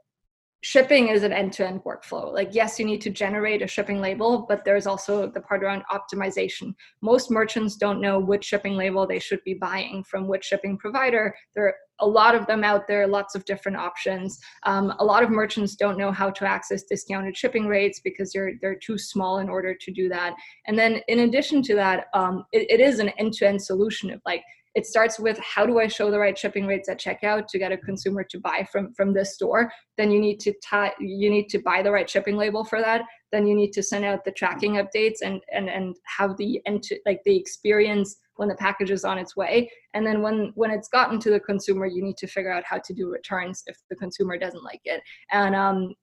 shipping 0.62 1.08
is 1.08 1.24
an 1.24 1.32
end-to-end 1.32 1.82
workflow. 1.84 2.32
Like 2.32 2.50
yes 2.52 2.78
you 2.78 2.86
need 2.86 3.00
to 3.02 3.10
generate 3.10 3.62
a 3.62 3.66
shipping 3.66 4.00
label 4.00 4.46
but 4.48 4.64
there's 4.64 4.86
also 4.86 5.28
the 5.28 5.40
part 5.40 5.62
around 5.62 5.82
optimization. 5.90 6.74
Most 7.02 7.30
merchants 7.30 7.76
don't 7.76 8.00
know 8.00 8.18
which 8.18 8.44
shipping 8.44 8.76
label 8.76 9.06
they 9.06 9.18
should 9.18 9.42
be 9.44 9.54
buying 9.54 10.04
from 10.04 10.28
which 10.28 10.44
shipping 10.44 10.78
provider. 10.78 11.34
There 11.54 11.66
are 11.66 11.74
a 12.00 12.06
lot 12.06 12.34
of 12.34 12.46
them 12.46 12.64
out 12.64 12.86
there 12.86 13.06
lots 13.06 13.34
of 13.34 13.44
different 13.44 13.76
options. 13.76 14.38
Um, 14.62 14.94
a 14.98 15.04
lot 15.04 15.22
of 15.22 15.30
merchants 15.30 15.74
don't 15.74 15.98
know 15.98 16.12
how 16.12 16.30
to 16.30 16.48
access 16.48 16.84
discounted 16.84 17.36
shipping 17.36 17.66
rates 17.66 18.00
because 18.02 18.32
they're 18.32 18.52
they're 18.60 18.78
too 18.78 18.98
small 18.98 19.38
in 19.38 19.48
order 19.48 19.74
to 19.74 19.92
do 19.92 20.08
that. 20.08 20.34
And 20.66 20.78
then 20.78 21.00
in 21.08 21.20
addition 21.20 21.62
to 21.62 21.74
that 21.74 22.06
um, 22.14 22.44
it, 22.52 22.70
it 22.70 22.80
is 22.80 23.00
an 23.00 23.08
end-to-end 23.18 23.60
solution 23.60 24.10
of 24.10 24.20
like 24.24 24.42
it 24.74 24.86
starts 24.86 25.18
with 25.18 25.38
how 25.38 25.66
do 25.66 25.78
i 25.78 25.86
show 25.86 26.10
the 26.10 26.18
right 26.18 26.36
shipping 26.36 26.66
rates 26.66 26.88
at 26.88 27.00
checkout 27.00 27.46
to 27.46 27.58
get 27.58 27.72
a 27.72 27.76
consumer 27.76 28.24
to 28.24 28.38
buy 28.40 28.66
from 28.70 28.92
from 28.94 29.12
this 29.12 29.34
store? 29.34 29.70
Then 29.98 30.10
you 30.10 30.20
need 30.20 30.40
to 30.40 30.52
tie 30.64 30.92
you 30.98 31.30
need 31.30 31.48
to 31.50 31.58
buy 31.58 31.82
the 31.82 31.92
right 31.92 32.08
shipping 32.08 32.36
label 32.36 32.64
for 32.64 32.80
that. 32.80 33.02
Then 33.30 33.46
you 33.46 33.54
need 33.54 33.72
to 33.72 33.82
send 33.82 34.04
out 34.04 34.24
the 34.24 34.32
tracking 34.32 34.74
updates 34.74 35.18
and 35.22 35.40
and 35.52 35.68
and 35.68 35.96
have 36.18 36.36
the 36.36 36.60
like 37.06 37.20
the 37.24 37.36
experience 37.36 38.16
when 38.36 38.48
the 38.48 38.54
package 38.56 38.90
is 38.90 39.04
on 39.04 39.18
its 39.18 39.36
way. 39.36 39.70
And 39.94 40.06
then 40.06 40.22
when 40.22 40.52
when 40.54 40.70
it's 40.70 40.88
gotten 40.88 41.18
to 41.20 41.30
the 41.30 41.40
consumer 41.40 41.86
you 41.86 42.02
need 42.02 42.16
to 42.18 42.26
figure 42.26 42.52
out 42.52 42.64
how 42.64 42.78
to 42.78 42.94
do 42.94 43.10
returns 43.10 43.62
if 43.66 43.76
the 43.90 43.96
consumer 43.96 44.38
doesn't 44.38 44.64
like 44.64 44.80
it. 44.84 45.02
And 45.30 45.54
um 45.54 45.94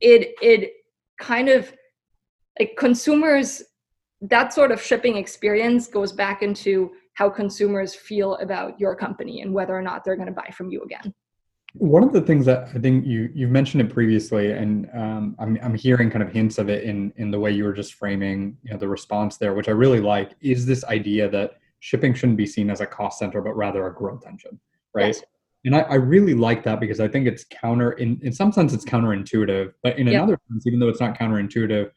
it 0.00 0.34
it 0.42 0.72
kind 1.20 1.48
of 1.48 1.72
like 2.58 2.76
consumers 2.76 3.62
that 4.20 4.52
sort 4.52 4.72
of 4.72 4.82
shipping 4.82 5.16
experience 5.16 5.86
goes 5.86 6.12
back 6.12 6.42
into 6.42 6.90
how 7.18 7.28
consumers 7.28 7.96
feel 7.96 8.36
about 8.36 8.78
your 8.78 8.94
company 8.94 9.40
and 9.40 9.52
whether 9.52 9.76
or 9.76 9.82
not 9.82 10.04
they're 10.04 10.14
going 10.14 10.28
to 10.28 10.32
buy 10.32 10.48
from 10.52 10.70
you 10.70 10.80
again. 10.82 11.12
One 11.74 12.04
of 12.04 12.12
the 12.12 12.20
things 12.20 12.46
that 12.46 12.68
I 12.72 12.78
think 12.78 13.04
you 13.04 13.28
you've 13.34 13.50
mentioned 13.50 13.80
it 13.80 13.92
previously, 13.92 14.52
and 14.52 14.88
um, 14.94 15.34
I'm 15.40 15.58
I'm 15.60 15.74
hearing 15.74 16.10
kind 16.10 16.22
of 16.22 16.32
hints 16.32 16.58
of 16.58 16.68
it 16.68 16.84
in 16.84 17.12
in 17.16 17.32
the 17.32 17.40
way 17.40 17.50
you 17.50 17.64
were 17.64 17.72
just 17.72 17.94
framing 17.94 18.56
you 18.62 18.70
know 18.70 18.78
the 18.78 18.86
response 18.86 19.36
there, 19.36 19.52
which 19.52 19.68
I 19.68 19.72
really 19.72 20.00
like, 20.00 20.30
is 20.40 20.64
this 20.64 20.84
idea 20.84 21.28
that 21.30 21.58
shipping 21.80 22.14
shouldn't 22.14 22.38
be 22.38 22.46
seen 22.46 22.70
as 22.70 22.80
a 22.80 22.86
cost 22.86 23.18
center, 23.18 23.42
but 23.42 23.54
rather 23.56 23.88
a 23.88 23.92
growth 23.92 24.24
engine, 24.24 24.58
right? 24.94 25.16
Yes. 25.16 25.22
And 25.64 25.74
I, 25.74 25.80
I, 25.80 25.94
really 25.96 26.34
like 26.34 26.62
that 26.64 26.78
because 26.78 27.00
I 27.00 27.08
think 27.08 27.26
it's 27.26 27.44
counter 27.50 27.92
in 27.92 28.20
in 28.22 28.32
some 28.32 28.52
sense 28.52 28.72
it's 28.72 28.84
counterintuitive, 28.84 29.72
but 29.82 29.98
in 29.98 30.06
yep. 30.06 30.22
another 30.22 30.38
sense, 30.48 30.68
even 30.68 30.78
though 30.78 30.88
it's 30.88 31.00
not 31.00 31.18
counterintuitive, 31.18 31.90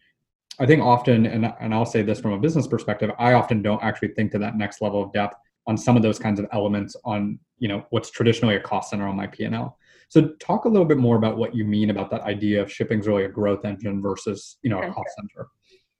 I 0.61 0.67
think 0.67 0.83
often, 0.83 1.25
and 1.25 1.51
and 1.59 1.73
I'll 1.73 1.87
say 1.87 2.03
this 2.03 2.19
from 2.19 2.33
a 2.33 2.37
business 2.37 2.67
perspective, 2.67 3.09
I 3.17 3.33
often 3.33 3.63
don't 3.63 3.81
actually 3.83 4.09
think 4.09 4.31
to 4.33 4.39
that 4.39 4.57
next 4.57 4.79
level 4.79 5.03
of 5.03 5.11
depth 5.11 5.35
on 5.65 5.75
some 5.75 5.97
of 5.97 6.03
those 6.03 6.19
kinds 6.19 6.39
of 6.39 6.45
elements 6.51 6.95
on 7.03 7.39
you 7.57 7.67
know 7.67 7.83
what's 7.89 8.11
traditionally 8.11 8.55
a 8.55 8.59
cost 8.59 8.91
center 8.91 9.07
on 9.07 9.15
my 9.15 9.25
P&L. 9.25 9.77
So 10.09 10.29
talk 10.39 10.65
a 10.65 10.69
little 10.69 10.85
bit 10.85 10.97
more 10.97 11.15
about 11.15 11.37
what 11.37 11.55
you 11.55 11.65
mean 11.65 11.89
about 11.89 12.11
that 12.11 12.21
idea 12.21 12.61
of 12.61 12.71
shipping's 12.71 13.07
really 13.07 13.25
a 13.25 13.29
growth 13.29 13.65
engine 13.65 14.03
versus 14.03 14.57
you 14.61 14.69
know 14.69 14.79
a 14.79 14.91
cost 14.91 15.09
center. 15.15 15.47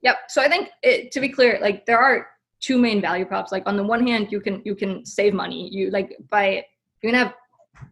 Yep. 0.04 0.18
So 0.30 0.42
I 0.44 0.48
think 0.48 0.70
it, 0.84 1.12
to 1.12 1.20
be 1.20 1.30
clear, 1.30 1.58
like 1.60 1.88
there 1.88 2.00
are 2.00 2.28
two 2.60 2.78
main 2.78 3.02
value 3.02 3.26
props. 3.26 3.52
Like 3.52 3.64
on 3.66 3.78
the 3.78 3.84
one 3.84 4.06
hand, 4.06 4.32
you 4.32 4.42
can 4.42 4.62
you 4.64 4.76
can 4.76 5.06
save 5.06 5.34
money. 5.34 5.70
You 5.72 5.90
like 5.90 6.18
by 6.30 6.66
you 7.02 7.10
can 7.10 7.16
have 7.16 7.34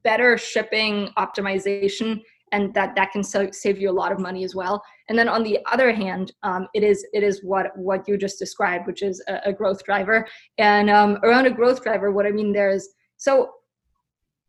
better 0.04 0.38
shipping 0.38 1.10
optimization 1.18 2.22
and 2.52 2.74
that 2.74 2.96
that 2.96 3.12
can 3.12 3.24
so 3.24 3.50
save 3.52 3.80
you 3.80 3.90
a 3.90 4.00
lot 4.02 4.12
of 4.12 4.20
money 4.20 4.44
as 4.44 4.56
well. 4.56 4.82
And 5.08 5.18
then 5.18 5.30
on 5.30 5.44
the 5.44 5.60
other 5.72 5.92
hand 5.94 6.32
um, 6.44 6.68
it 6.74 6.84
is 6.84 7.06
it 7.14 7.24
is 7.24 7.44
what 7.44 7.68
what 7.78 8.08
you 8.08 8.18
just 8.18 8.40
described 8.40 8.88
which 8.88 9.02
is 9.02 9.24
a, 9.28 9.40
a 9.46 9.54
growth 9.54 9.84
driver. 9.84 10.28
And 10.58 10.90
um, 10.90 11.18
around 11.24 11.46
a 11.46 11.52
growth 11.52 11.84
driver 11.84 12.12
what 12.12 12.26
i 12.26 12.32
mean 12.32 12.52
there 12.54 12.70
is 12.70 12.90
so 13.18 13.52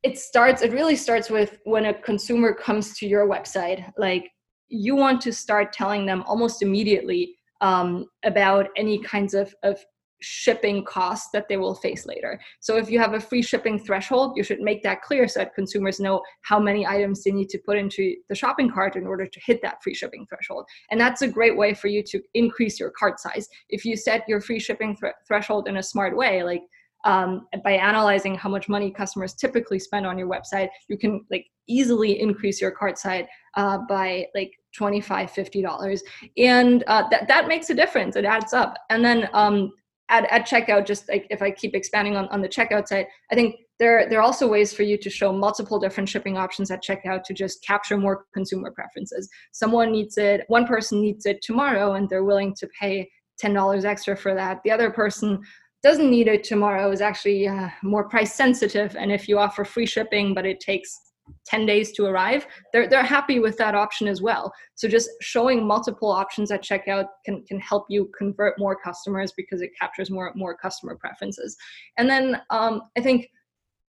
it 0.03 0.19
starts 0.19 0.63
it 0.63 0.73
really 0.73 0.97
starts 0.97 1.31
with 1.31 1.59
when 1.65 1.87
a 1.87 1.95
consumer 1.95 2.55
comes 2.55 2.97
to 2.99 3.07
your 3.07 3.29
website 3.29 3.93
like 3.99 4.31
you 4.69 4.97
want 4.97 5.21
to 5.21 5.33
start 5.33 5.73
telling 5.73 6.07
them 6.07 6.23
almost 6.27 6.63
immediately 6.63 7.35
um, 7.61 8.07
about 8.25 8.69
any 8.77 8.99
kinds 9.03 9.35
of, 9.35 9.55
of 9.63 9.79
shipping 10.21 10.85
costs 10.85 11.31
that 11.33 11.49
they 11.49 11.57
will 11.57 11.75
face 11.75 12.07
later. 12.07 12.41
So 12.61 12.77
if 12.77 12.91
you 12.91 12.99
have 12.99 13.15
a 13.15 13.21
free 13.21 13.43
shipping 13.43 13.79
threshold, 13.79 14.37
you 14.37 14.43
should 14.43 14.61
make 14.61 14.83
that 14.83 15.03
clear 15.03 15.27
so 15.29 15.41
that 15.41 15.55
consumers 15.55 16.01
know 16.01 16.23
how 16.43 16.59
many 16.59 16.87
items 16.87 17.23
they 17.23 17.31
need 17.31 17.49
to 17.51 17.59
put 17.59 17.79
into 17.79 18.15
the 18.29 18.35
shopping 18.35 18.71
cart 18.71 18.97
in 18.97 19.07
order 19.07 19.27
to 19.27 19.41
hit 19.45 19.63
that 19.63 19.83
free 19.83 19.95
shipping 19.95 20.27
threshold. 20.29 20.67
And 20.91 21.01
that's 21.01 21.23
a 21.23 21.29
great 21.29 21.57
way 21.57 21.75
for 21.75 21.89
you 21.89 22.03
to 22.05 22.21
increase 22.35 22.79
your 22.79 22.91
cart 22.91 23.19
size. 23.21 23.49
If 23.69 23.85
you 23.85 23.97
set 23.97 24.29
your 24.29 24.41
free 24.41 24.61
shipping 24.61 24.97
th- 24.97 25.15
threshold 25.27 25.69
in 25.69 25.79
a 25.79 25.83
smart 25.83 26.17
way, 26.17 26.43
like 26.43 26.63
um, 27.05 27.47
by 27.65 27.73
analyzing 27.73 28.35
how 28.35 28.51
much 28.51 28.69
money 28.69 28.91
customers 28.91 29.33
typically 29.33 29.79
spend 29.79 30.07
on 30.07 30.19
your 30.19 30.29
website, 30.29 30.69
you 30.89 30.99
can 30.99 31.25
like 31.31 31.47
easily 31.67 32.21
increase 32.21 32.61
your 32.61 32.73
cart 32.73 32.99
size 32.99 33.25
uh, 33.55 33.79
by 33.89 34.27
like 34.35 34.53
25 34.77 35.31
50 35.31 35.63
dollars 35.63 36.03
and 36.37 36.85
uh, 36.87 37.09
that, 37.11 37.27
that 37.29 37.49
makes 37.49 37.71
a 37.71 37.75
difference 37.75 38.17
it 38.17 38.25
adds 38.25 38.53
up 38.53 38.77
and 38.91 39.05
then 39.05 39.29
um, 39.33 39.73
at, 40.11 40.31
at 40.31 40.47
checkout, 40.47 40.87
just 40.87 41.09
like 41.09 41.27
if 41.31 41.41
I 41.41 41.51
keep 41.51 41.75
expanding 41.75 42.17
on, 42.17 42.29
on 42.29 42.43
the 42.43 42.49
checkout 42.49 42.89
side, 42.89 43.07
I 43.31 43.35
think 43.35 43.57
there, 43.79 44.07
there 44.11 44.19
are 44.19 44.23
also 44.23 44.47
ways 44.47 44.75
for 44.75 44.83
you 44.83 44.99
to 44.99 45.09
show 45.09 45.33
multiple 45.33 45.79
different 45.79 46.09
shipping 46.09 46.37
options 46.37 46.71
at 46.71 46.83
checkout 46.83 47.23
to 47.25 47.35
just 47.35 47.65
capture 47.65 47.97
more 47.97 48.27
consumer 48.35 48.71
preferences. 48.73 49.31
Someone 49.53 49.93
needs 49.93 50.19
it, 50.19 50.43
one 50.49 50.67
person 50.67 51.01
needs 51.01 51.25
it 51.25 51.41
tomorrow 51.41 51.95
and 51.95 52.09
they're 52.09 52.25
willing 52.25 52.55
to 52.57 52.69
pay 52.79 53.09
$10 53.43 53.85
extra 53.85 54.17
for 54.17 54.35
that. 54.35 54.61
The 54.65 54.71
other 54.71 54.91
person 54.91 55.41
doesn't 55.83 56.11
need 56.11 56.29
it 56.29 56.45
tomorrow 56.45 56.91
is 56.91 57.01
actually 57.01 57.49
uh, 57.49 57.71
more 57.83 58.07
price 58.09 58.35
sensitive. 58.35 58.97
And 58.97 59.11
if 59.11 59.29
you 59.29 59.39
offer 59.39 59.65
free 59.65 59.87
shipping, 59.87 60.35
but 60.35 60.45
it 60.45 60.61
takes 60.61 61.10
10 61.47 61.67
days 61.67 61.93
to 61.93 62.05
arrive 62.05 62.47
they're, 62.73 62.89
they're 62.89 63.03
happy 63.03 63.39
with 63.39 63.57
that 63.57 63.75
option 63.75 64.09
as 64.09 64.23
well 64.23 64.53
so 64.75 64.89
just 64.89 65.11
showing 65.21 65.67
multiple 65.67 66.11
options 66.11 66.51
at 66.51 66.63
checkout 66.63 67.07
can, 67.25 67.45
can 67.47 67.61
help 67.61 67.87
you 67.89 68.11
convert 68.17 68.59
more 68.59 68.77
customers 68.77 69.33
because 69.37 69.61
it 69.61 69.71
captures 69.79 70.11
more 70.11 70.33
more 70.35 70.57
customer 70.57 70.97
preferences 70.97 71.57
and 71.99 72.09
then 72.09 72.41
um, 72.51 72.83
i 72.97 73.01
think 73.01 73.29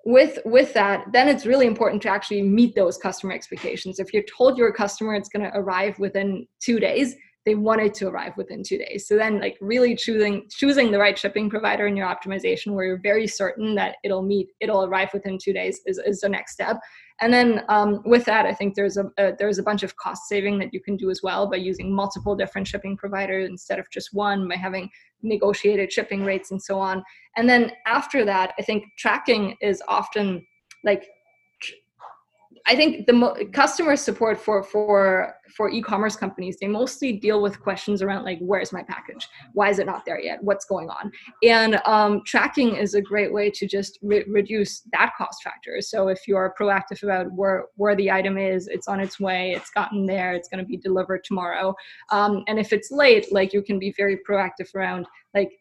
with 0.03 0.39
with 0.45 0.73
that 0.73 1.05
then 1.13 1.27
it's 1.27 1.45
really 1.45 1.67
important 1.67 2.01
to 2.01 2.09
actually 2.09 2.41
meet 2.41 2.73
those 2.75 2.97
customer 2.97 3.33
expectations 3.33 3.99
if 3.99 4.13
you're 4.13 4.23
told 4.35 4.57
your 4.57 4.73
customer 4.73 5.13
it's 5.13 5.29
going 5.29 5.43
to 5.43 5.55
arrive 5.57 5.97
within 5.99 6.47
two 6.59 6.79
days 6.79 7.15
they 7.45 7.55
wanted 7.55 7.93
to 7.95 8.07
arrive 8.07 8.33
within 8.37 8.63
two 8.63 8.77
days. 8.77 9.07
So 9.07 9.15
then 9.15 9.39
like 9.39 9.57
really 9.61 9.95
choosing 9.95 10.47
choosing 10.49 10.91
the 10.91 10.99
right 10.99 11.17
shipping 11.17 11.49
provider 11.49 11.87
in 11.87 11.97
your 11.97 12.07
optimization 12.07 12.73
where 12.73 12.85
you're 12.85 13.01
very 13.01 13.27
certain 13.27 13.73
that 13.75 13.95
it'll 14.03 14.21
meet, 14.21 14.49
it'll 14.59 14.85
arrive 14.85 15.09
within 15.13 15.37
two 15.41 15.53
days 15.53 15.81
is, 15.85 15.99
is 16.05 16.21
the 16.21 16.29
next 16.29 16.53
step. 16.53 16.77
And 17.21 17.31
then 17.31 17.63
um, 17.69 18.01
with 18.03 18.25
that, 18.25 18.47
I 18.47 18.53
think 18.53 18.73
there's 18.73 18.97
a, 18.97 19.05
a, 19.19 19.33
there's 19.37 19.59
a 19.59 19.63
bunch 19.63 19.83
of 19.83 19.95
cost 19.95 20.27
saving 20.27 20.57
that 20.59 20.73
you 20.73 20.81
can 20.81 20.97
do 20.97 21.11
as 21.11 21.21
well 21.21 21.47
by 21.47 21.57
using 21.57 21.93
multiple 21.93 22.35
different 22.35 22.67
shipping 22.67 22.97
providers 22.97 23.47
instead 23.47 23.77
of 23.77 23.89
just 23.91 24.09
one, 24.11 24.47
by 24.47 24.55
having 24.55 24.89
negotiated 25.21 25.93
shipping 25.93 26.25
rates 26.25 26.49
and 26.49 26.61
so 26.61 26.79
on. 26.79 27.03
And 27.37 27.47
then 27.47 27.73
after 27.85 28.25
that, 28.25 28.53
I 28.57 28.63
think 28.63 28.85
tracking 28.97 29.55
is 29.61 29.83
often 29.87 30.45
like 30.83 31.07
I 32.67 32.75
think 32.75 33.07
the 33.07 33.13
mo- 33.13 33.35
customer 33.53 33.95
support 33.95 34.39
for 34.39 34.63
for 34.63 35.35
for 35.55 35.69
e-commerce 35.69 36.15
companies 36.15 36.57
they 36.59 36.67
mostly 36.67 37.13
deal 37.13 37.41
with 37.41 37.59
questions 37.59 38.01
around 38.01 38.23
like 38.23 38.39
where's 38.39 38.71
my 38.71 38.83
package? 38.83 39.27
Why 39.53 39.69
is 39.69 39.79
it 39.79 39.85
not 39.85 40.05
there 40.05 40.19
yet? 40.19 40.43
What's 40.43 40.65
going 40.65 40.89
on? 40.89 41.11
And 41.43 41.81
um, 41.85 42.21
tracking 42.25 42.75
is 42.75 42.93
a 42.93 43.01
great 43.01 43.33
way 43.33 43.49
to 43.51 43.67
just 43.67 43.99
re- 44.01 44.25
reduce 44.27 44.81
that 44.93 45.13
cost 45.17 45.43
factor. 45.43 45.81
So 45.81 46.07
if 46.07 46.27
you 46.27 46.35
are 46.35 46.53
proactive 46.59 47.03
about 47.03 47.31
where 47.33 47.65
where 47.75 47.95
the 47.95 48.11
item 48.11 48.37
is 48.37 48.67
it's 48.67 48.87
on 48.87 48.99
its 48.99 49.19
way 49.19 49.51
it's 49.51 49.71
gotten 49.71 50.05
there 50.05 50.33
it's 50.33 50.47
going 50.47 50.63
to 50.63 50.67
be 50.67 50.77
delivered 50.77 51.23
tomorrow. 51.23 51.75
Um, 52.11 52.43
and 52.47 52.59
if 52.59 52.73
it's 52.73 52.91
late 52.91 53.31
like 53.31 53.53
you 53.53 53.61
can 53.61 53.79
be 53.79 53.93
very 53.97 54.19
proactive 54.27 54.73
around 54.75 55.07
like 55.33 55.51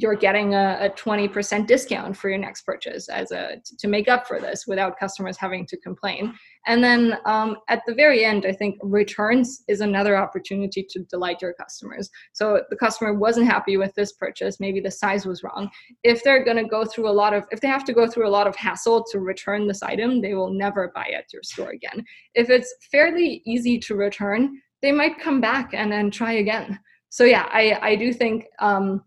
you're 0.00 0.14
getting 0.14 0.54
a, 0.54 0.78
a 0.80 0.90
20% 0.90 1.66
discount 1.66 2.16
for 2.16 2.28
your 2.28 2.38
next 2.38 2.62
purchase 2.62 3.08
as 3.08 3.32
a 3.32 3.60
to 3.78 3.88
make 3.88 4.06
up 4.08 4.28
for 4.28 4.38
this 4.40 4.64
without 4.68 4.96
customers 4.96 5.36
having 5.36 5.66
to 5.66 5.76
complain. 5.78 6.32
And 6.66 6.84
then 6.84 7.18
um, 7.24 7.56
at 7.68 7.82
the 7.86 7.94
very 7.94 8.24
end 8.24 8.46
i 8.46 8.52
think 8.52 8.78
returns 8.82 9.64
is 9.66 9.80
another 9.80 10.16
opportunity 10.16 10.86
to 10.90 11.00
delight 11.10 11.42
your 11.42 11.52
customers. 11.54 12.08
So 12.32 12.62
the 12.70 12.76
customer 12.76 13.12
wasn't 13.12 13.48
happy 13.48 13.76
with 13.76 13.92
this 13.94 14.12
purchase 14.12 14.60
maybe 14.60 14.80
the 14.80 14.90
size 14.90 15.26
was 15.26 15.42
wrong. 15.42 15.68
If 16.04 16.22
they're 16.22 16.44
going 16.44 16.62
to 16.62 16.68
go 16.76 16.84
through 16.84 17.08
a 17.08 17.18
lot 17.22 17.34
of 17.34 17.44
if 17.50 17.60
they 17.60 17.68
have 17.68 17.84
to 17.86 17.92
go 17.92 18.06
through 18.06 18.28
a 18.28 18.36
lot 18.38 18.46
of 18.46 18.54
hassle 18.54 19.04
to 19.10 19.18
return 19.18 19.66
this 19.66 19.82
item 19.82 20.22
they 20.22 20.34
will 20.34 20.52
never 20.52 20.92
buy 20.94 21.08
at 21.18 21.32
your 21.32 21.42
store 21.42 21.70
again. 21.70 22.04
If 22.34 22.50
it's 22.50 22.72
fairly 22.92 23.42
easy 23.46 23.78
to 23.80 23.96
return 23.96 24.60
they 24.80 24.92
might 24.92 25.18
come 25.18 25.40
back 25.40 25.74
and 25.74 25.90
then 25.90 26.12
try 26.12 26.34
again. 26.34 26.78
So 27.08 27.24
yeah 27.24 27.48
i 27.50 27.78
i 27.82 27.96
do 27.96 28.12
think 28.12 28.44
um, 28.60 29.02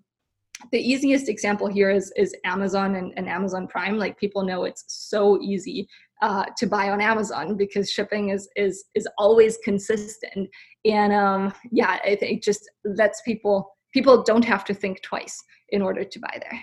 the 0.72 0.80
easiest 0.80 1.30
example 1.30 1.68
here 1.68 1.90
is 1.90 2.12
is 2.16 2.36
Amazon 2.46 2.96
and, 2.96 3.14
and 3.18 3.28
Amazon 3.28 3.68
Prime. 3.68 3.98
Like 3.98 4.18
people 4.18 4.44
know 4.44 4.66
it's 4.66 4.84
so 4.88 5.40
easy 5.42 5.88
uh, 6.22 6.46
to 6.58 6.68
buy 6.68 6.90
on 6.90 7.02
Amazon 7.02 7.58
because 7.58 7.92
shipping 7.92 8.30
is 8.30 8.50
is 8.56 8.86
is 8.96 9.08
always 9.18 9.58
consistent. 9.64 10.50
And 10.86 11.14
um, 11.14 11.54
yeah, 11.72 12.00
I 12.04 12.16
think 12.16 12.38
it 12.38 12.44
just 12.44 12.70
lets 12.86 13.22
people 13.22 13.76
people 13.94 14.24
don't 14.24 14.46
have 14.46 14.64
to 14.66 14.74
think 14.74 15.02
twice 15.02 15.44
in 15.70 15.82
order 15.82 16.04
to 16.04 16.20
buy 16.20 16.40
there. 16.42 16.60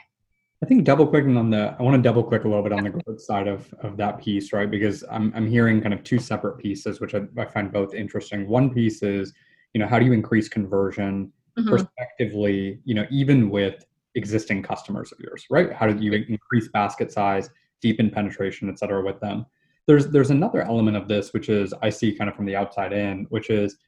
I 0.63 0.67
think 0.67 0.85
double 0.85 1.07
clicking 1.07 1.37
on 1.37 1.51
the 1.51 1.77
I 1.79 1.83
want 1.83 1.97
to 1.97 2.03
double 2.03 2.25
click 2.25 2.45
a 2.45 2.49
little 2.49 2.63
bit 2.63 2.73
on 2.73 2.83
the 2.83 2.91
growth 2.91 3.21
side 3.21 3.47
of 3.47 3.73
of 3.81 3.97
that 3.99 4.21
piece, 4.21 4.53
right? 4.53 4.71
Because 4.71 5.05
I'm 5.11 5.33
I'm 5.35 5.47
hearing 5.47 5.81
kind 5.81 5.95
of 5.95 6.03
two 6.03 6.19
separate 6.19 6.59
pieces, 6.59 7.01
which 7.01 7.15
I, 7.15 7.23
I 7.37 7.45
find 7.45 7.73
both 7.73 7.95
interesting. 7.95 8.49
One 8.49 8.71
piece 8.71 9.03
is, 9.03 9.33
you 9.73 9.81
know, 9.81 9.87
how 9.87 9.99
do 9.99 10.05
you 10.05 10.13
increase 10.13 10.49
conversion? 10.49 11.33
Mm-hmm. 11.57 11.69
Prospectively, 11.69 12.81
you 12.85 12.95
know, 12.95 13.07
even 13.11 13.51
with 13.51 13.85
existing 14.19 14.63
customers 14.63 15.13
of 15.13 15.21
yours, 15.21 15.47
right? 15.49 15.73
How 15.73 15.87
do 15.87 16.03
you 16.03 16.13
increase 16.13 16.69
basket 16.69 17.11
size, 17.11 17.49
deepen 17.81 18.11
penetration, 18.11 18.69
et 18.69 18.79
cetera, 18.79 19.03
with 19.03 19.19
them? 19.21 19.47
There's 19.87 20.09
there's 20.09 20.31
another 20.31 20.63
element 20.63 20.97
of 20.97 21.09
this 21.09 21.33
which 21.33 21.49
is 21.49 21.73
I 21.81 21.89
see 21.89 22.13
kind 22.13 22.29
of 22.29 22.37
from 22.37 22.45
the 22.45 22.57
outside 22.57 22.93
in, 22.93 23.27
which 23.31 23.49
is 23.49 23.79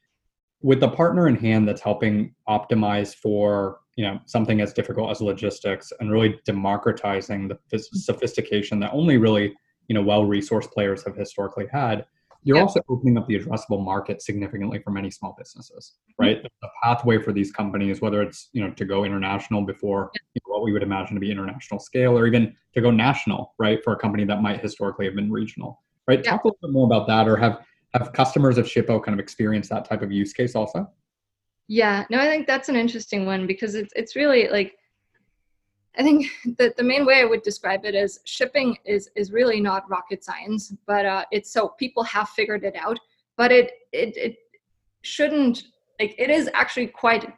with 0.61 0.79
the 0.79 0.89
partner 0.89 1.27
in 1.27 1.35
hand 1.35 1.67
that's 1.67 1.81
helping 1.81 2.33
optimize 2.47 3.13
for 3.15 3.79
you 3.97 4.05
know 4.05 4.19
something 4.25 4.61
as 4.61 4.73
difficult 4.73 5.11
as 5.11 5.21
logistics 5.21 5.91
and 5.99 6.11
really 6.11 6.39
democratizing 6.45 7.47
the 7.47 7.55
mm-hmm. 7.55 7.97
sophistication 7.97 8.79
that 8.79 8.91
only 8.93 9.17
really 9.17 9.53
you 9.87 9.93
know 9.93 10.01
well-resourced 10.01 10.71
players 10.71 11.03
have 11.03 11.15
historically 11.15 11.67
had 11.71 12.05
you're 12.43 12.57
yep. 12.57 12.67
also 12.67 12.81
opening 12.89 13.17
up 13.17 13.27
the 13.27 13.37
addressable 13.37 13.83
market 13.83 14.21
significantly 14.21 14.79
for 14.79 14.91
many 14.91 15.11
small 15.11 15.35
businesses 15.37 15.93
mm-hmm. 16.03 16.23
right 16.23 16.37
mm-hmm. 16.37 16.47
the 16.61 16.69
pathway 16.83 17.17
for 17.17 17.31
these 17.31 17.51
companies 17.51 18.01
whether 18.01 18.21
it's 18.21 18.49
you 18.53 18.63
know 18.63 18.71
to 18.71 18.85
go 18.85 19.03
international 19.03 19.61
before 19.61 20.09
yep. 20.13 20.21
you 20.33 20.41
know, 20.47 20.53
what 20.53 20.63
we 20.63 20.71
would 20.71 20.83
imagine 20.83 21.15
to 21.15 21.19
be 21.19 21.31
international 21.31 21.79
scale 21.79 22.17
or 22.17 22.27
even 22.27 22.55
to 22.73 22.81
go 22.81 22.91
national 22.91 23.53
right 23.59 23.83
for 23.83 23.93
a 23.93 23.97
company 23.97 24.25
that 24.25 24.41
might 24.41 24.61
historically 24.61 25.05
have 25.05 25.15
been 25.15 25.31
regional 25.31 25.81
right 26.07 26.19
yep. 26.19 26.25
talk 26.25 26.43
a 26.43 26.47
little 26.47 26.59
bit 26.61 26.71
more 26.71 26.85
about 26.85 27.07
that 27.07 27.27
or 27.27 27.35
have 27.35 27.61
have 27.93 28.13
customers 28.13 28.57
of 28.57 28.65
shippo 28.65 29.03
kind 29.03 29.13
of 29.13 29.19
experienced 29.19 29.69
that 29.69 29.85
type 29.85 30.01
of 30.01 30.11
use 30.11 30.33
case 30.33 30.55
also 30.55 30.89
Yeah, 31.67 32.03
no, 32.09 32.19
I 32.19 32.25
think 32.25 32.47
that's 32.47 32.67
an 32.67 32.75
interesting 32.75 33.25
one 33.25 33.47
because 33.47 33.75
it's 33.75 33.93
it's 33.95 34.13
really 34.13 34.49
like 34.49 34.75
I 35.97 36.03
think 36.03 36.27
that 36.57 36.77
the 36.77 36.83
main 36.83 37.05
way 37.05 37.21
I 37.21 37.25
would 37.25 37.43
describe 37.43 37.85
it 37.85 37.95
is 37.95 38.19
shipping 38.25 38.77
is 38.85 39.09
is 39.15 39.31
really 39.31 39.61
not 39.61 39.89
rocket 39.89 40.23
science, 40.23 40.73
but 40.85 41.05
uh, 41.05 41.25
it's 41.31 41.51
so 41.51 41.69
people 41.79 42.03
have 42.03 42.29
figured 42.29 42.63
it 42.63 42.75
out, 42.75 42.99
but 43.37 43.51
it 43.51 43.71
it 43.91 44.15
it 44.17 44.35
shouldn't 45.03 45.63
like 45.99 46.15
it 46.17 46.29
is 46.29 46.49
actually 46.53 46.87
quite 46.87 47.33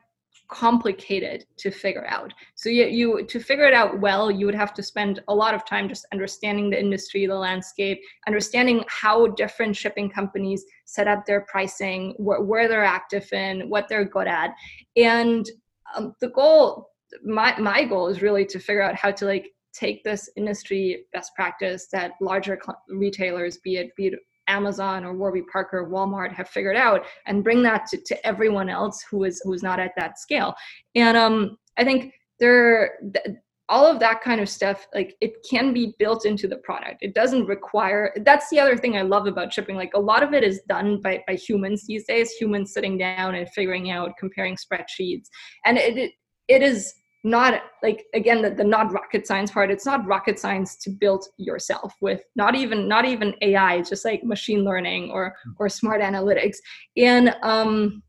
complicated 0.49 1.45
to 1.57 1.71
figure 1.71 2.05
out. 2.07 2.31
So 2.55 2.69
you, 2.69 2.85
you 2.85 3.25
to 3.25 3.39
figure 3.39 3.65
it 3.65 3.73
out 3.73 3.99
well, 3.99 4.29
you 4.29 4.45
would 4.45 4.55
have 4.55 4.73
to 4.75 4.83
spend 4.83 5.21
a 5.27 5.33
lot 5.33 5.55
of 5.55 5.65
time 5.65 5.89
just 5.89 6.05
understanding 6.13 6.69
the 6.69 6.79
industry, 6.79 7.25
the 7.25 7.35
landscape, 7.35 7.99
understanding 8.27 8.83
how 8.87 9.27
different 9.27 9.75
shipping 9.75 10.09
companies 10.09 10.63
set 10.85 11.07
up 11.07 11.25
their 11.25 11.41
pricing, 11.41 12.13
wh- 12.17 12.47
where 12.47 12.67
they're 12.67 12.83
active 12.83 13.31
in, 13.33 13.67
what 13.69 13.87
they're 13.89 14.05
good 14.05 14.27
at, 14.27 14.53
and 14.95 15.49
um, 15.95 16.13
the 16.21 16.29
goal 16.29 16.92
my 17.23 17.57
my 17.59 17.83
goal 17.83 18.07
is 18.07 18.21
really 18.21 18.45
to 18.45 18.59
figure 18.59 18.81
out 18.81 18.95
how 18.95 19.11
to 19.11 19.25
like 19.25 19.51
take 19.73 20.03
this 20.03 20.29
industry 20.37 21.05
best 21.13 21.33
practice 21.35 21.87
that 21.91 22.13
larger 22.21 22.59
cl- 22.63 22.81
retailers, 22.89 23.57
be 23.57 23.77
it 23.77 23.95
be 23.95 24.07
it 24.07 24.19
Amazon 24.47 25.03
or 25.03 25.13
Warby 25.13 25.43
Parker, 25.51 25.89
Walmart, 25.89 26.33
have 26.33 26.49
figured 26.49 26.75
out, 26.75 27.05
and 27.25 27.43
bring 27.43 27.63
that 27.63 27.87
to, 27.87 27.97
to 27.97 28.27
everyone 28.27 28.69
else 28.69 29.03
who 29.09 29.23
is 29.23 29.41
who's 29.43 29.63
not 29.63 29.79
at 29.79 29.93
that 29.97 30.19
scale. 30.19 30.53
And 30.95 31.17
um, 31.17 31.57
I 31.77 31.83
think 31.83 32.13
there. 32.39 32.99
Th- 33.13 33.37
all 33.69 33.85
of 33.87 33.97
that 33.97 34.21
kind 34.21 34.41
of 34.41 34.49
stuff 34.49 34.87
like 34.93 35.15
it 35.21 35.35
can 35.49 35.73
be 35.73 35.95
built 35.97 36.25
into 36.25 36.49
the 36.49 36.57
product 36.57 36.97
it 36.99 37.15
doesn't 37.15 37.45
require 37.45 38.13
that's 38.25 38.49
the 38.49 38.59
other 38.59 38.75
thing 38.75 38.97
i 38.97 39.01
love 39.01 39.25
about 39.25 39.53
shipping 39.53 39.77
like 39.77 39.93
a 39.95 39.99
lot 39.99 40.21
of 40.21 40.33
it 40.33 40.43
is 40.43 40.59
done 40.67 40.99
by, 41.01 41.23
by 41.27 41.33
humans 41.33 41.85
these 41.87 42.05
days 42.05 42.33
humans 42.33 42.73
sitting 42.73 42.97
down 42.97 43.35
and 43.35 43.47
figuring 43.49 43.89
out 43.89 44.11
comparing 44.19 44.57
spreadsheets 44.57 45.27
and 45.65 45.77
it, 45.77 45.97
it, 45.97 46.11
it 46.49 46.61
is 46.61 46.93
not 47.23 47.61
like 47.81 48.05
again 48.13 48.41
the, 48.41 48.49
the 48.49 48.63
not 48.63 48.91
rocket 48.91 49.25
science 49.25 49.49
part 49.49 49.71
it's 49.71 49.85
not 49.85 50.05
rocket 50.05 50.37
science 50.37 50.75
to 50.75 50.89
build 50.89 51.25
yourself 51.37 51.95
with 52.01 52.21
not 52.35 52.53
even 52.53 52.87
not 52.87 53.05
even 53.05 53.33
ai 53.41 53.75
it's 53.75 53.89
just 53.89 54.03
like 54.03 54.23
machine 54.23 54.63
learning 54.65 55.09
or 55.09 55.33
or 55.57 55.69
smart 55.69 56.01
analytics. 56.01 56.57
And 56.97 57.35
um 57.41 58.03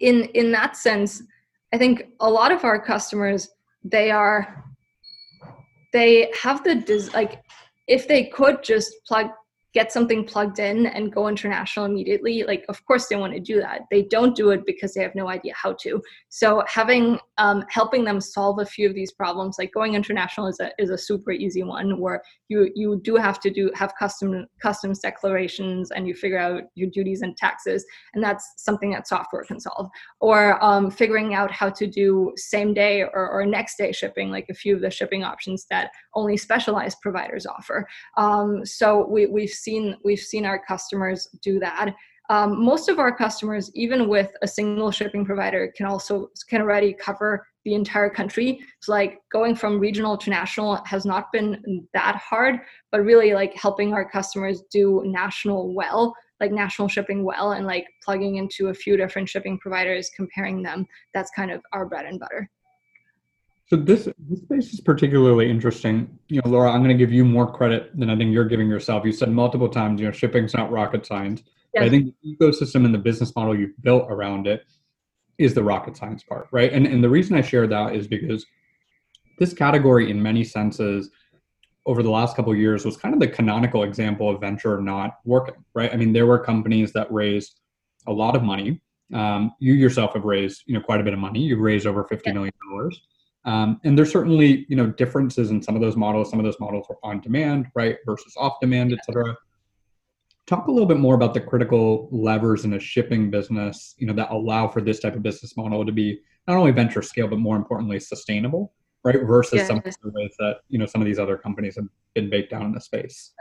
in 0.00 0.24
in 0.34 0.52
that 0.52 0.76
sense 0.76 1.22
i 1.72 1.78
think 1.78 2.06
a 2.20 2.30
lot 2.30 2.52
of 2.52 2.64
our 2.64 2.80
customers 2.80 3.50
they 3.82 4.10
are 4.10 4.64
they 5.92 6.30
have 6.42 6.64
the 6.64 6.74
des- 6.74 7.10
like 7.12 7.42
if 7.86 8.08
they 8.08 8.24
could 8.24 8.62
just 8.62 8.94
plug 9.06 9.28
get 9.74 9.92
something 9.92 10.24
plugged 10.24 10.60
in 10.60 10.86
and 10.86 11.12
go 11.12 11.28
international 11.28 11.84
immediately 11.84 12.44
like 12.44 12.64
of 12.68 12.84
course 12.86 13.08
they 13.08 13.16
want 13.16 13.32
to 13.32 13.40
do 13.40 13.60
that. 13.60 13.82
They 13.90 14.02
don't 14.02 14.36
do 14.36 14.50
it 14.50 14.64
because 14.64 14.94
they 14.94 15.02
have 15.02 15.14
no 15.14 15.28
idea 15.28 15.52
how 15.54 15.72
to. 15.80 16.00
So 16.28 16.62
having 16.66 17.18
um, 17.38 17.64
helping 17.68 18.04
them 18.04 18.20
solve 18.20 18.60
a 18.60 18.66
few 18.66 18.88
of 18.88 18.94
these 18.94 19.12
problems 19.12 19.56
like 19.58 19.72
going 19.72 19.94
international 19.94 20.46
is 20.46 20.60
a, 20.60 20.70
is 20.78 20.90
a 20.90 20.98
super 20.98 21.32
easy 21.32 21.62
one 21.62 21.98
where 22.00 22.22
you 22.48 22.70
you 22.74 23.00
do 23.02 23.16
have 23.16 23.40
to 23.40 23.50
do 23.50 23.70
have 23.74 23.92
custom 23.98 24.46
customs 24.62 25.00
declarations 25.00 25.90
and 25.90 26.06
you 26.06 26.14
figure 26.14 26.38
out 26.38 26.62
your 26.74 26.88
duties 26.90 27.22
and 27.22 27.36
taxes 27.36 27.84
and 28.14 28.22
that's 28.22 28.54
something 28.56 28.90
that 28.90 29.08
software 29.08 29.42
can 29.42 29.60
solve. 29.60 29.90
Or 30.20 30.62
um, 30.64 30.90
figuring 30.90 31.34
out 31.34 31.50
how 31.50 31.70
to 31.70 31.86
do 31.86 32.32
same 32.36 32.74
day 32.74 33.02
or, 33.02 33.30
or 33.30 33.44
next 33.44 33.76
day 33.76 33.92
shipping 33.92 34.30
like 34.30 34.46
a 34.48 34.54
few 34.54 34.74
of 34.74 34.80
the 34.80 34.90
shipping 34.90 35.24
options 35.24 35.66
that 35.70 35.90
only 36.14 36.36
specialized 36.36 37.00
providers 37.00 37.46
offer. 37.46 37.86
Um, 38.16 38.64
so 38.64 39.06
we, 39.08 39.26
we've 39.26 39.50
seen 39.64 39.96
we've 40.04 40.18
seen 40.18 40.44
our 40.44 40.60
customers 40.64 41.28
do 41.42 41.58
that. 41.60 41.94
Um, 42.30 42.64
most 42.64 42.88
of 42.88 42.98
our 42.98 43.14
customers, 43.14 43.70
even 43.74 44.08
with 44.08 44.30
a 44.42 44.48
single 44.48 44.90
shipping 44.90 45.24
provider, 45.24 45.72
can 45.76 45.86
also 45.86 46.30
can 46.48 46.62
already 46.62 46.94
cover 46.94 47.46
the 47.64 47.74
entire 47.74 48.10
country. 48.10 48.60
So 48.80 48.92
like 48.92 49.20
going 49.32 49.54
from 49.56 49.78
regional 49.78 50.16
to 50.18 50.30
national 50.30 50.82
has 50.84 51.04
not 51.04 51.32
been 51.32 51.86
that 51.92 52.16
hard, 52.16 52.60
but 52.92 53.02
really 53.02 53.34
like 53.34 53.54
helping 53.54 53.92
our 53.92 54.08
customers 54.08 54.62
do 54.70 55.02
national 55.04 55.74
well, 55.74 56.14
like 56.40 56.52
national 56.52 56.88
shipping 56.88 57.24
well, 57.24 57.52
and 57.52 57.66
like 57.66 57.86
plugging 58.02 58.36
into 58.36 58.68
a 58.68 58.74
few 58.74 58.96
different 58.96 59.28
shipping 59.28 59.58
providers, 59.58 60.10
comparing 60.16 60.62
them. 60.62 60.86
That's 61.12 61.30
kind 61.30 61.50
of 61.50 61.60
our 61.72 61.86
bread 61.86 62.06
and 62.06 62.20
butter. 62.20 62.50
So 63.66 63.76
this 63.76 64.08
this 64.18 64.40
space 64.40 64.74
is 64.74 64.80
particularly 64.80 65.50
interesting. 65.50 66.18
You 66.28 66.42
know, 66.44 66.50
Laura, 66.50 66.70
I'm 66.70 66.80
going 66.80 66.96
to 66.96 67.02
give 67.02 67.12
you 67.12 67.24
more 67.24 67.50
credit 67.50 67.98
than 67.98 68.10
I 68.10 68.16
think 68.16 68.32
you're 68.32 68.44
giving 68.44 68.68
yourself. 68.68 69.04
You 69.04 69.12
said 69.12 69.30
multiple 69.30 69.68
times, 69.68 70.00
you 70.00 70.06
know, 70.06 70.12
shipping's 70.12 70.54
not 70.54 70.70
rocket 70.70 71.06
science. 71.06 71.42
Yes. 71.72 71.84
I 71.84 71.88
think 71.88 72.14
the 72.22 72.36
ecosystem 72.36 72.84
and 72.84 72.94
the 72.94 72.98
business 72.98 73.34
model 73.34 73.58
you've 73.58 73.80
built 73.82 74.06
around 74.10 74.46
it 74.46 74.64
is 75.38 75.54
the 75.54 75.64
rocket 75.64 75.96
science 75.96 76.22
part, 76.22 76.46
right? 76.52 76.72
And 76.72 76.86
and 76.86 77.02
the 77.02 77.08
reason 77.08 77.36
I 77.36 77.40
share 77.40 77.66
that 77.66 77.94
is 77.96 78.06
because 78.06 78.44
this 79.38 79.52
category, 79.52 80.10
in 80.10 80.22
many 80.22 80.44
senses, 80.44 81.10
over 81.86 82.02
the 82.02 82.10
last 82.10 82.36
couple 82.36 82.54
years, 82.54 82.84
was 82.84 82.96
kind 82.96 83.14
of 83.14 83.20
the 83.20 83.28
canonical 83.28 83.82
example 83.82 84.30
of 84.30 84.40
venture 84.40 84.80
not 84.80 85.18
working, 85.24 85.56
right? 85.74 85.92
I 85.92 85.96
mean, 85.96 86.12
there 86.12 86.26
were 86.26 86.38
companies 86.38 86.92
that 86.92 87.10
raised 87.10 87.60
a 88.06 88.12
lot 88.12 88.36
of 88.36 88.42
money. 88.42 88.80
Um, 89.12 89.52
you 89.58 89.72
yourself 89.72 90.14
have 90.14 90.24
raised, 90.24 90.62
you 90.66 90.74
know, 90.74 90.80
quite 90.80 91.00
a 91.00 91.04
bit 91.04 91.12
of 91.12 91.18
money. 91.18 91.40
You've 91.40 91.60
raised 91.60 91.86
over 91.86 92.04
fifty 92.04 92.30
million 92.30 92.52
dollars. 92.70 93.00
Um, 93.44 93.80
and 93.84 93.96
there's 93.96 94.10
certainly 94.10 94.66
you 94.68 94.76
know 94.76 94.86
differences 94.86 95.50
in 95.50 95.62
some 95.62 95.74
of 95.74 95.82
those 95.82 95.96
models. 95.96 96.30
Some 96.30 96.38
of 96.38 96.44
those 96.44 96.58
models 96.60 96.86
are 96.90 96.96
on 97.02 97.20
demand, 97.20 97.66
right, 97.74 97.96
versus 98.06 98.34
off 98.36 98.54
demand, 98.60 98.92
et 98.92 99.04
cetera. 99.04 99.36
Talk 100.46 100.66
a 100.66 100.70
little 100.70 100.88
bit 100.88 100.98
more 100.98 101.14
about 101.14 101.32
the 101.34 101.40
critical 101.40 102.08
levers 102.10 102.64
in 102.64 102.74
a 102.74 102.80
shipping 102.80 103.30
business, 103.30 103.94
you 103.98 104.06
know, 104.06 104.12
that 104.12 104.30
allow 104.30 104.68
for 104.68 104.82
this 104.82 105.00
type 105.00 105.14
of 105.14 105.22
business 105.22 105.56
model 105.56 105.84
to 105.86 105.92
be 105.92 106.20
not 106.46 106.58
only 106.58 106.70
venture 106.70 107.00
scale, 107.00 107.28
but 107.28 107.38
more 107.38 107.56
importantly, 107.56 107.98
sustainable, 107.98 108.74
right? 109.04 109.22
Versus 109.22 109.58
yes. 109.58 109.66
some 109.66 109.78
of 109.78 109.84
the 109.84 110.10
ways 110.10 110.34
that 110.38 110.58
you 110.68 110.78
know 110.78 110.86
some 110.86 111.00
of 111.00 111.06
these 111.06 111.18
other 111.18 111.36
companies 111.36 111.76
have 111.76 111.86
been 112.14 112.30
baked 112.30 112.50
down 112.50 112.66
in 112.66 112.72
the 112.72 112.80
space. 112.80 113.32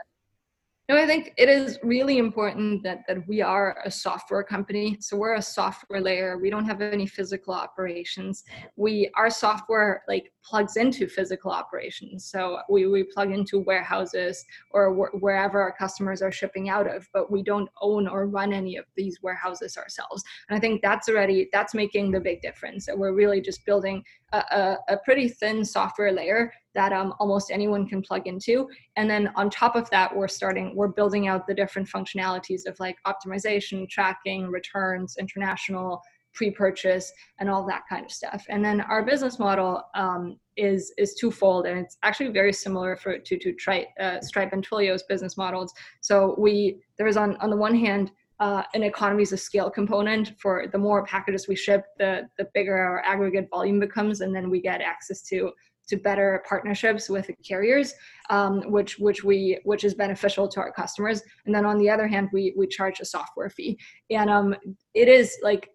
No, 0.89 0.97
I 0.97 1.05
think 1.05 1.33
it 1.37 1.47
is 1.47 1.79
really 1.81 2.17
important 2.17 2.83
that, 2.83 3.03
that 3.07 3.25
we 3.25 3.41
are 3.41 3.77
a 3.85 3.91
software 3.91 4.43
company. 4.43 4.97
So 4.99 5.15
we're 5.15 5.35
a 5.35 5.41
software 5.41 6.01
layer. 6.01 6.37
We 6.37 6.49
don't 6.49 6.65
have 6.65 6.81
any 6.81 7.07
physical 7.07 7.53
operations. 7.53 8.43
We 8.75 9.09
our 9.15 9.29
software 9.29 10.03
like 10.09 10.32
plugs 10.43 10.75
into 10.77 11.07
physical 11.07 11.51
operations. 11.51 12.25
So 12.25 12.59
we, 12.69 12.87
we 12.87 13.03
plug 13.03 13.31
into 13.31 13.59
warehouses 13.59 14.43
or 14.71 14.93
wh- 14.93 15.21
wherever 15.21 15.61
our 15.61 15.71
customers 15.71 16.21
are 16.21 16.31
shipping 16.31 16.69
out 16.69 16.93
of, 16.93 17.07
but 17.13 17.31
we 17.31 17.43
don't 17.43 17.69
own 17.81 18.07
or 18.07 18.27
run 18.27 18.53
any 18.53 18.77
of 18.77 18.85
these 18.95 19.19
warehouses 19.21 19.77
ourselves. 19.77 20.23
And 20.49 20.57
I 20.57 20.59
think 20.59 20.81
that's 20.81 21.07
already 21.09 21.49
that's 21.53 21.73
making 21.73 22.11
the 22.11 22.19
big 22.19 22.41
difference. 22.41 22.85
So 22.85 22.95
we're 22.95 23.13
really 23.13 23.41
just 23.41 23.65
building 23.65 24.03
a, 24.33 24.37
a, 24.37 24.77
a 24.89 24.97
pretty 24.97 25.29
thin 25.29 25.63
software 25.63 26.11
layer 26.11 26.51
that 26.75 26.91
um, 26.91 27.13
almost 27.19 27.51
anyone 27.51 27.87
can 27.87 28.01
plug 28.01 28.27
into. 28.27 28.67
And 28.95 29.09
then 29.09 29.31
on 29.35 29.49
top 29.49 29.75
of 29.75 29.89
that, 29.91 30.15
we're 30.15 30.27
starting, 30.27 30.75
we're 30.75 30.87
building 30.87 31.27
out 31.27 31.45
the 31.45 31.53
different 31.53 31.87
functionalities 31.87 32.65
of 32.65 32.79
like 32.79 32.97
optimization, 33.05 33.87
tracking, 33.87 34.47
returns, 34.47 35.15
international, 35.19 36.01
pre-purchase, 36.33 37.11
and 37.39 37.49
all 37.49 37.65
that 37.67 37.83
kind 37.89 38.05
of 38.05 38.11
stuff. 38.11 38.45
And 38.49 38.63
then 38.63 38.81
our 38.81 39.03
business 39.03 39.39
model 39.39 39.81
um, 39.95 40.37
is 40.57 40.93
is 40.97 41.15
twofold, 41.15 41.65
and 41.65 41.79
it's 41.79 41.97
actually 42.03 42.29
very 42.29 42.53
similar 42.53 42.95
for 42.95 43.17
to 43.17 43.37
to 43.37 43.53
try, 43.53 43.85
uh, 43.99 44.19
Stripe 44.21 44.53
and 44.53 44.67
Twilio's 44.67 45.03
business 45.03 45.37
models. 45.37 45.73
So 46.01 46.35
we 46.37 46.81
there 46.97 47.07
is 47.07 47.17
on 47.17 47.37
on 47.37 47.49
the 47.49 47.57
one 47.57 47.75
hand. 47.75 48.11
Uh, 48.39 48.63
an 48.73 48.83
economies 48.83 49.31
of 49.31 49.39
scale 49.39 49.69
component 49.69 50.33
for 50.37 50.65
the 50.73 50.77
more 50.77 51.05
packages 51.05 51.47
we 51.47 51.55
ship, 51.55 51.85
the 51.97 52.27
the 52.37 52.45
bigger 52.53 52.75
our 52.75 53.01
aggregate 53.05 53.47
volume 53.49 53.79
becomes, 53.79 54.21
and 54.21 54.35
then 54.35 54.49
we 54.49 54.59
get 54.59 54.81
access 54.81 55.21
to 55.21 55.51
to 55.87 55.97
better 55.97 56.43
partnerships 56.47 57.09
with 57.09 57.29
carriers, 57.47 57.93
um, 58.29 58.61
which 58.71 58.97
which 58.99 59.23
we 59.23 59.59
which 59.63 59.83
is 59.83 59.93
beneficial 59.93 60.47
to 60.47 60.59
our 60.59 60.71
customers. 60.71 61.21
And 61.45 61.53
then 61.53 61.65
on 61.65 61.77
the 61.77 61.89
other 61.89 62.07
hand, 62.07 62.29
we 62.33 62.53
we 62.57 62.67
charge 62.67 62.99
a 62.99 63.05
software 63.05 63.49
fee, 63.49 63.77
and 64.09 64.29
um, 64.29 64.55
it 64.93 65.07
is 65.07 65.37
like 65.41 65.69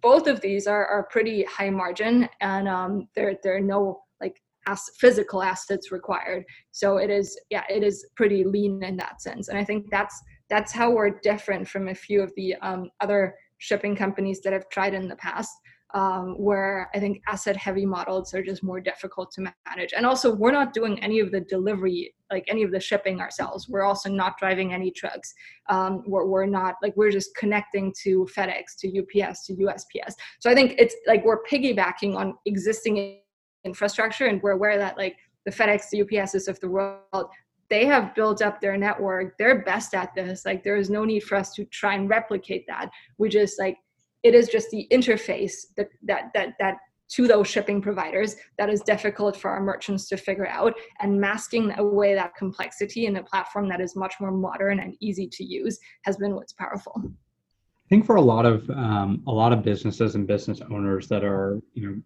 both 0.00 0.26
of 0.26 0.40
these 0.40 0.66
are 0.66 0.86
are 0.86 1.08
pretty 1.10 1.44
high 1.44 1.70
margin, 1.70 2.28
and 2.40 2.68
um, 2.68 3.08
there 3.14 3.36
there 3.42 3.56
are 3.56 3.60
no 3.60 4.02
like 4.20 4.40
as 4.66 4.82
physical 4.98 5.42
assets 5.42 5.92
required. 5.92 6.44
So 6.72 6.98
it 6.98 7.10
is 7.10 7.38
yeah 7.50 7.64
it 7.68 7.82
is 7.82 8.06
pretty 8.16 8.44
lean 8.44 8.82
in 8.82 8.96
that 8.98 9.22
sense, 9.22 9.48
and 9.48 9.58
I 9.58 9.64
think 9.64 9.86
that's 9.90 10.20
that's 10.48 10.72
how 10.72 10.90
we're 10.90 11.18
different 11.20 11.68
from 11.68 11.88
a 11.88 11.94
few 11.94 12.22
of 12.22 12.32
the 12.36 12.54
um, 12.56 12.90
other 13.00 13.34
shipping 13.58 13.96
companies 13.96 14.40
that 14.42 14.52
have 14.52 14.68
tried 14.68 14.94
in 14.94 15.08
the 15.08 15.16
past 15.16 15.50
um, 15.96 16.34
where 16.36 16.90
I 16.94 17.00
think 17.00 17.22
asset 17.26 17.56
heavy 17.56 17.86
models 17.86 18.34
are 18.34 18.42
just 18.42 18.62
more 18.62 18.80
difficult 18.80 19.30
to 19.32 19.50
manage. 19.66 19.94
And 19.96 20.04
also, 20.04 20.34
we're 20.34 20.52
not 20.52 20.74
doing 20.74 21.02
any 21.02 21.20
of 21.20 21.32
the 21.32 21.40
delivery, 21.40 22.14
like 22.30 22.44
any 22.48 22.62
of 22.62 22.70
the 22.70 22.78
shipping 22.78 23.18
ourselves. 23.18 23.66
We're 23.66 23.82
also 23.82 24.10
not 24.10 24.36
driving 24.38 24.74
any 24.74 24.90
trucks. 24.90 25.32
Um, 25.70 26.02
we're, 26.06 26.26
we're 26.26 26.44
not 26.44 26.74
like 26.82 26.94
we're 26.96 27.10
just 27.10 27.34
connecting 27.34 27.94
to 28.02 28.28
FedEx, 28.36 28.76
to 28.80 28.88
UPS, 29.00 29.46
to 29.46 29.54
USPS. 29.54 30.12
So 30.40 30.50
I 30.50 30.54
think 30.54 30.74
it's 30.76 30.94
like 31.06 31.24
we're 31.24 31.42
piggybacking 31.44 32.14
on 32.14 32.34
existing 32.44 33.20
infrastructure, 33.64 34.26
and 34.26 34.42
we're 34.42 34.50
aware 34.50 34.76
that 34.76 34.98
like 34.98 35.16
the 35.46 35.50
FedEx, 35.50 35.88
the 35.90 36.04
UPSs 36.04 36.46
of 36.46 36.60
the 36.60 36.68
world, 36.68 37.30
they 37.70 37.86
have 37.86 38.14
built 38.14 38.42
up 38.42 38.60
their 38.60 38.76
network. 38.76 39.38
They're 39.38 39.62
best 39.62 39.94
at 39.94 40.14
this. 40.14 40.44
Like 40.44 40.62
there 40.62 40.76
is 40.76 40.90
no 40.90 41.06
need 41.06 41.20
for 41.20 41.36
us 41.36 41.54
to 41.54 41.64
try 41.64 41.94
and 41.94 42.10
replicate 42.10 42.66
that. 42.68 42.90
We 43.16 43.30
just 43.30 43.58
like 43.58 43.78
it 44.22 44.34
is 44.34 44.48
just 44.48 44.70
the 44.70 44.86
interface 44.90 45.66
that 45.76 45.88
that 46.02 46.30
that 46.34 46.54
that 46.58 46.78
to 47.08 47.28
those 47.28 47.46
shipping 47.46 47.80
providers 47.80 48.36
that 48.58 48.68
is 48.68 48.80
difficult 48.80 49.36
for 49.36 49.50
our 49.50 49.60
merchants 49.60 50.08
to 50.08 50.16
figure 50.16 50.48
out 50.48 50.74
and 51.00 51.20
masking 51.20 51.72
away 51.78 52.14
that 52.14 52.34
complexity 52.34 53.06
in 53.06 53.16
a 53.16 53.22
platform 53.22 53.68
that 53.68 53.80
is 53.80 53.94
much 53.94 54.14
more 54.20 54.32
modern 54.32 54.80
and 54.80 54.96
easy 55.00 55.28
to 55.28 55.44
use 55.44 55.78
has 56.02 56.16
been 56.16 56.34
what's 56.34 56.52
powerful. 56.52 56.92
I 57.04 57.88
think 57.88 58.04
for 58.04 58.16
a 58.16 58.20
lot 58.20 58.44
of 58.44 58.68
um, 58.70 59.22
a 59.28 59.32
lot 59.32 59.52
of 59.52 59.62
businesses 59.62 60.16
and 60.16 60.26
business 60.26 60.60
owners 60.70 61.06
that 61.08 61.22
are 61.22 61.60
you 61.74 62.02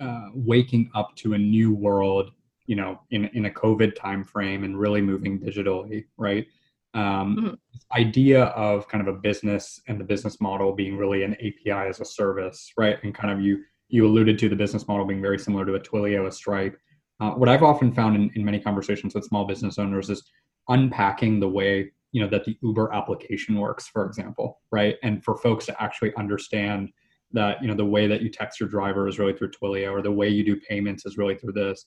know 0.00 0.06
uh, 0.06 0.30
waking 0.34 0.90
up 0.94 1.14
to 1.16 1.34
a 1.34 1.38
new 1.38 1.72
world 1.72 2.32
you 2.66 2.76
know 2.76 3.00
in, 3.10 3.26
in 3.34 3.46
a 3.46 3.50
covid 3.50 3.94
time 3.94 4.22
frame 4.22 4.62
and 4.62 4.78
really 4.78 5.00
moving 5.00 5.38
digitally 5.40 6.04
right 6.16 6.46
um, 6.94 7.36
mm-hmm. 7.36 8.00
idea 8.00 8.44
of 8.44 8.88
kind 8.88 9.06
of 9.06 9.14
a 9.14 9.18
business 9.18 9.80
and 9.88 10.00
the 10.00 10.04
business 10.04 10.40
model 10.40 10.72
being 10.72 10.96
really 10.96 11.22
an 11.22 11.34
api 11.34 11.70
as 11.70 12.00
a 12.00 12.04
service 12.04 12.72
right? 12.76 12.96
And 13.02 13.14
kind 13.14 13.32
of 13.32 13.40
you 13.40 13.62
you 13.88 14.06
alluded 14.06 14.38
to 14.38 14.48
the 14.48 14.56
business 14.56 14.86
model 14.86 15.06
being 15.06 15.22
very 15.22 15.38
similar 15.38 15.64
to 15.64 15.74
a 15.74 15.80
twilio 15.80 16.26
a 16.26 16.32
stripe. 16.32 16.78
Uh, 17.20 17.32
what 17.32 17.48
i've 17.48 17.62
often 17.62 17.92
found 17.92 18.16
in, 18.16 18.30
in 18.34 18.44
many 18.44 18.60
conversations 18.60 19.14
with 19.14 19.24
small 19.24 19.44
business 19.44 19.78
owners 19.78 20.08
is 20.08 20.22
unpacking 20.68 21.40
the 21.40 21.48
way 21.48 21.90
you 22.12 22.22
know 22.22 22.28
that 22.28 22.44
the 22.44 22.56
uber 22.62 22.92
application 22.92 23.58
works 23.58 23.86
for 23.86 24.04
example 24.06 24.60
right? 24.70 24.96
And 25.02 25.24
for 25.24 25.36
folks 25.36 25.66
to 25.66 25.82
actually 25.82 26.14
understand 26.16 26.90
that 27.32 27.60
you 27.60 27.68
know 27.68 27.74
the 27.74 27.84
way 27.84 28.06
that 28.06 28.22
you 28.22 28.30
text 28.30 28.58
your 28.60 28.68
driver 28.68 29.06
is 29.08 29.18
really 29.18 29.34
through 29.34 29.50
twilio 29.50 29.92
or 29.92 30.02
the 30.02 30.12
way 30.12 30.28
you 30.28 30.44
do 30.44 30.60
payments 30.68 31.04
is 31.04 31.18
really 31.18 31.36
through 31.36 31.52
this 31.52 31.84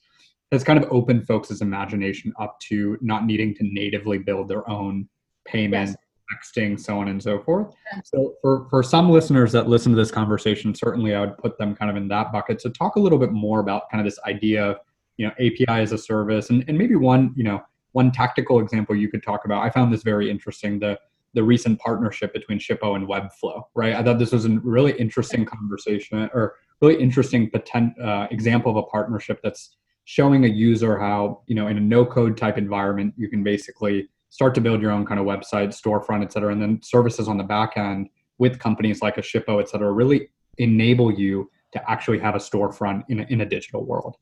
has 0.52 0.64
kind 0.64 0.82
of 0.82 0.92
opened 0.92 1.26
folks' 1.26 1.62
imagination 1.62 2.34
up 2.40 2.60
to 2.60 2.98
not 3.02 3.26
needing 3.26 3.56
to 3.56 3.64
natively 3.64 4.18
build 4.18 4.48
their 4.48 4.70
own 4.70 5.08
payment, 5.46 5.90
yes. 5.90 5.98
texting, 6.34 6.80
so 6.80 7.00
on 7.00 7.08
and 7.08 7.22
so 7.22 7.40
forth. 7.40 7.74
So 8.04 8.36
for, 8.42 8.68
for 8.70 8.84
some 8.84 9.10
listeners 9.10 9.52
that 9.54 9.68
listen 9.70 9.92
to 9.94 9.96
this 9.96 10.12
conversation, 10.12 10.76
certainly 10.76 11.16
I 11.16 11.22
would 11.22 11.38
put 11.38 11.58
them 11.58 11.76
kind 11.76 11.90
of 11.90 11.98
in 11.98 12.08
that 12.10 12.32
bucket. 12.32 12.62
So 12.62 12.70
talk 12.70 12.96
a 12.96 13.00
little 13.00 13.18
bit 13.18 13.32
more 13.32 13.60
about 13.60 13.90
kind 13.90 14.02
of 14.02 14.06
this 14.06 14.20
idea 14.26 14.64
of, 14.72 14.78
you 15.18 15.26
know, 15.26 15.34
API 15.34 15.82
as 15.82 15.94
a 15.94 15.98
service 15.98 16.50
and, 16.50 16.66
and 16.68 16.78
maybe 16.78 16.96
one, 16.96 17.34
you 17.36 17.44
know, 17.44 17.62
one 17.94 18.12
tactical 18.12 18.60
example 18.60 18.96
you 18.96 19.10
could 19.10 19.24
talk 19.24 19.46
about. 19.46 19.64
I 19.64 19.70
found 19.70 19.94
this 19.94 20.04
very 20.04 20.30
interesting. 20.30 20.80
The 20.80 20.98
the 21.34 21.44
recent 21.44 21.80
partnership 21.80 22.34
between 22.34 22.60
Shippo 22.60 22.96
and 22.96 23.08
Webflow, 23.08 23.64
right? 23.74 23.94
I 23.94 24.04
thought 24.04 24.20
this 24.20 24.34
was 24.34 24.46
a 24.46 24.50
really 24.50 24.92
interesting 24.94 25.46
conversation 25.46 26.30
or 26.34 26.56
really 26.82 27.02
interesting 27.02 27.50
potent, 27.50 27.98
uh, 28.02 28.28
example 28.32 28.72
of 28.72 28.78
a 28.78 28.84
partnership 28.84 29.40
that's 29.42 29.78
showing 30.12 30.43
a 30.43 30.47
user 30.47 31.00
how 31.00 31.41
you 31.47 31.56
know 31.56 31.67
in 31.67 31.78
a 31.78 31.80
no 31.80 32.06
code 32.06 32.36
type 32.36 32.58
environment 32.58 33.13
you 33.15 33.30
can 33.30 33.41
basically 33.43 34.10
start 34.30 34.54
to 34.54 34.60
build 34.60 34.82
your 34.82 34.91
own 34.91 35.06
kind 35.06 35.21
of 35.21 35.26
website 35.26 35.69
storefront 35.69 36.21
et 36.21 36.34
cetera 36.34 36.52
and 36.52 36.62
then 36.62 36.78
services 36.84 37.30
on 37.30 37.38
the 37.38 37.43
back 37.45 37.78
end 37.78 38.10
with 38.38 38.60
companies 38.60 39.02
like 39.02 39.17
a 39.17 39.21
shippo 39.21 39.62
et 39.62 39.69
cetera 39.69 39.89
really 39.89 40.28
enable 40.58 41.13
you 41.13 41.50
to 41.71 41.80
actually 41.89 42.19
have 42.19 42.36
a 42.36 42.39
storefront 42.39 43.04
in 43.08 43.21
a, 43.21 43.24
in 43.30 43.39
a 43.39 43.45
digital 43.45 43.86
world. 43.86 44.17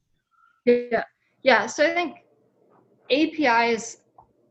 Yeah. 0.66 1.06
Yeah 1.42 1.66
so 1.66 1.84
i 1.84 1.94
think 1.96 2.18
apis 3.10 3.98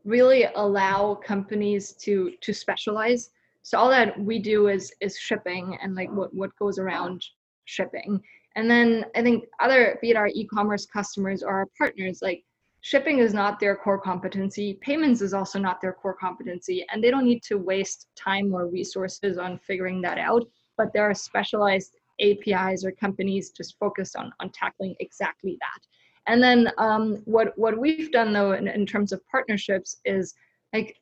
really 0.03 0.43
allow 0.55 1.15
companies 1.15 1.93
to 2.03 2.33
to 2.41 2.53
specialize. 2.53 3.29
So 3.61 3.77
all 3.79 3.89
that 3.91 4.19
we 4.19 4.39
do 4.39 4.67
is 4.67 4.91
is 4.99 5.17
shipping 5.17 5.77
and 5.81 5.95
like 5.95 6.11
what 6.11 6.33
what 6.33 6.51
goes 6.59 6.79
around 6.79 7.23
shipping 7.63 8.19
and 8.59 8.69
then 8.69 9.05
I 9.15 9.21
think 9.21 9.45
other, 9.61 9.97
be 10.01 10.09
it 10.09 10.17
our 10.17 10.27
e-commerce 10.27 10.85
customers 10.85 11.43
or 11.43 11.51
our 11.59 11.67
partners, 11.77 12.19
like 12.21 12.43
shipping 12.81 13.19
is 13.19 13.33
not 13.33 13.57
their 13.57 13.73
core 13.73 14.01
competency. 14.01 14.73
Payments 14.81 15.21
is 15.21 15.33
also 15.33 15.59
not 15.59 15.79
their 15.79 15.93
core 15.93 16.13
competency, 16.13 16.85
and 16.91 17.01
they 17.01 17.09
don't 17.09 17.23
need 17.23 17.41
to 17.43 17.57
waste 17.57 18.07
time 18.17 18.53
or 18.53 18.67
resources 18.67 19.37
on 19.37 19.59
figuring 19.59 20.01
that 20.01 20.17
out. 20.17 20.45
But 20.75 20.91
there 20.91 21.09
are 21.09 21.13
specialized 21.13 21.95
APIs 22.19 22.83
or 22.83 22.91
companies 22.91 23.51
just 23.51 23.79
focused 23.79 24.17
on 24.17 24.33
on 24.41 24.49
tackling 24.49 24.93
exactly 24.99 25.57
that. 25.61 25.87
And 26.27 26.43
then 26.43 26.69
um, 26.77 27.21
what 27.23 27.57
what 27.57 27.79
we've 27.79 28.11
done 28.11 28.33
though 28.33 28.51
in, 28.51 28.67
in 28.67 28.85
terms 28.85 29.13
of 29.13 29.25
partnerships 29.31 30.01
is 30.03 30.33
like 30.73 30.97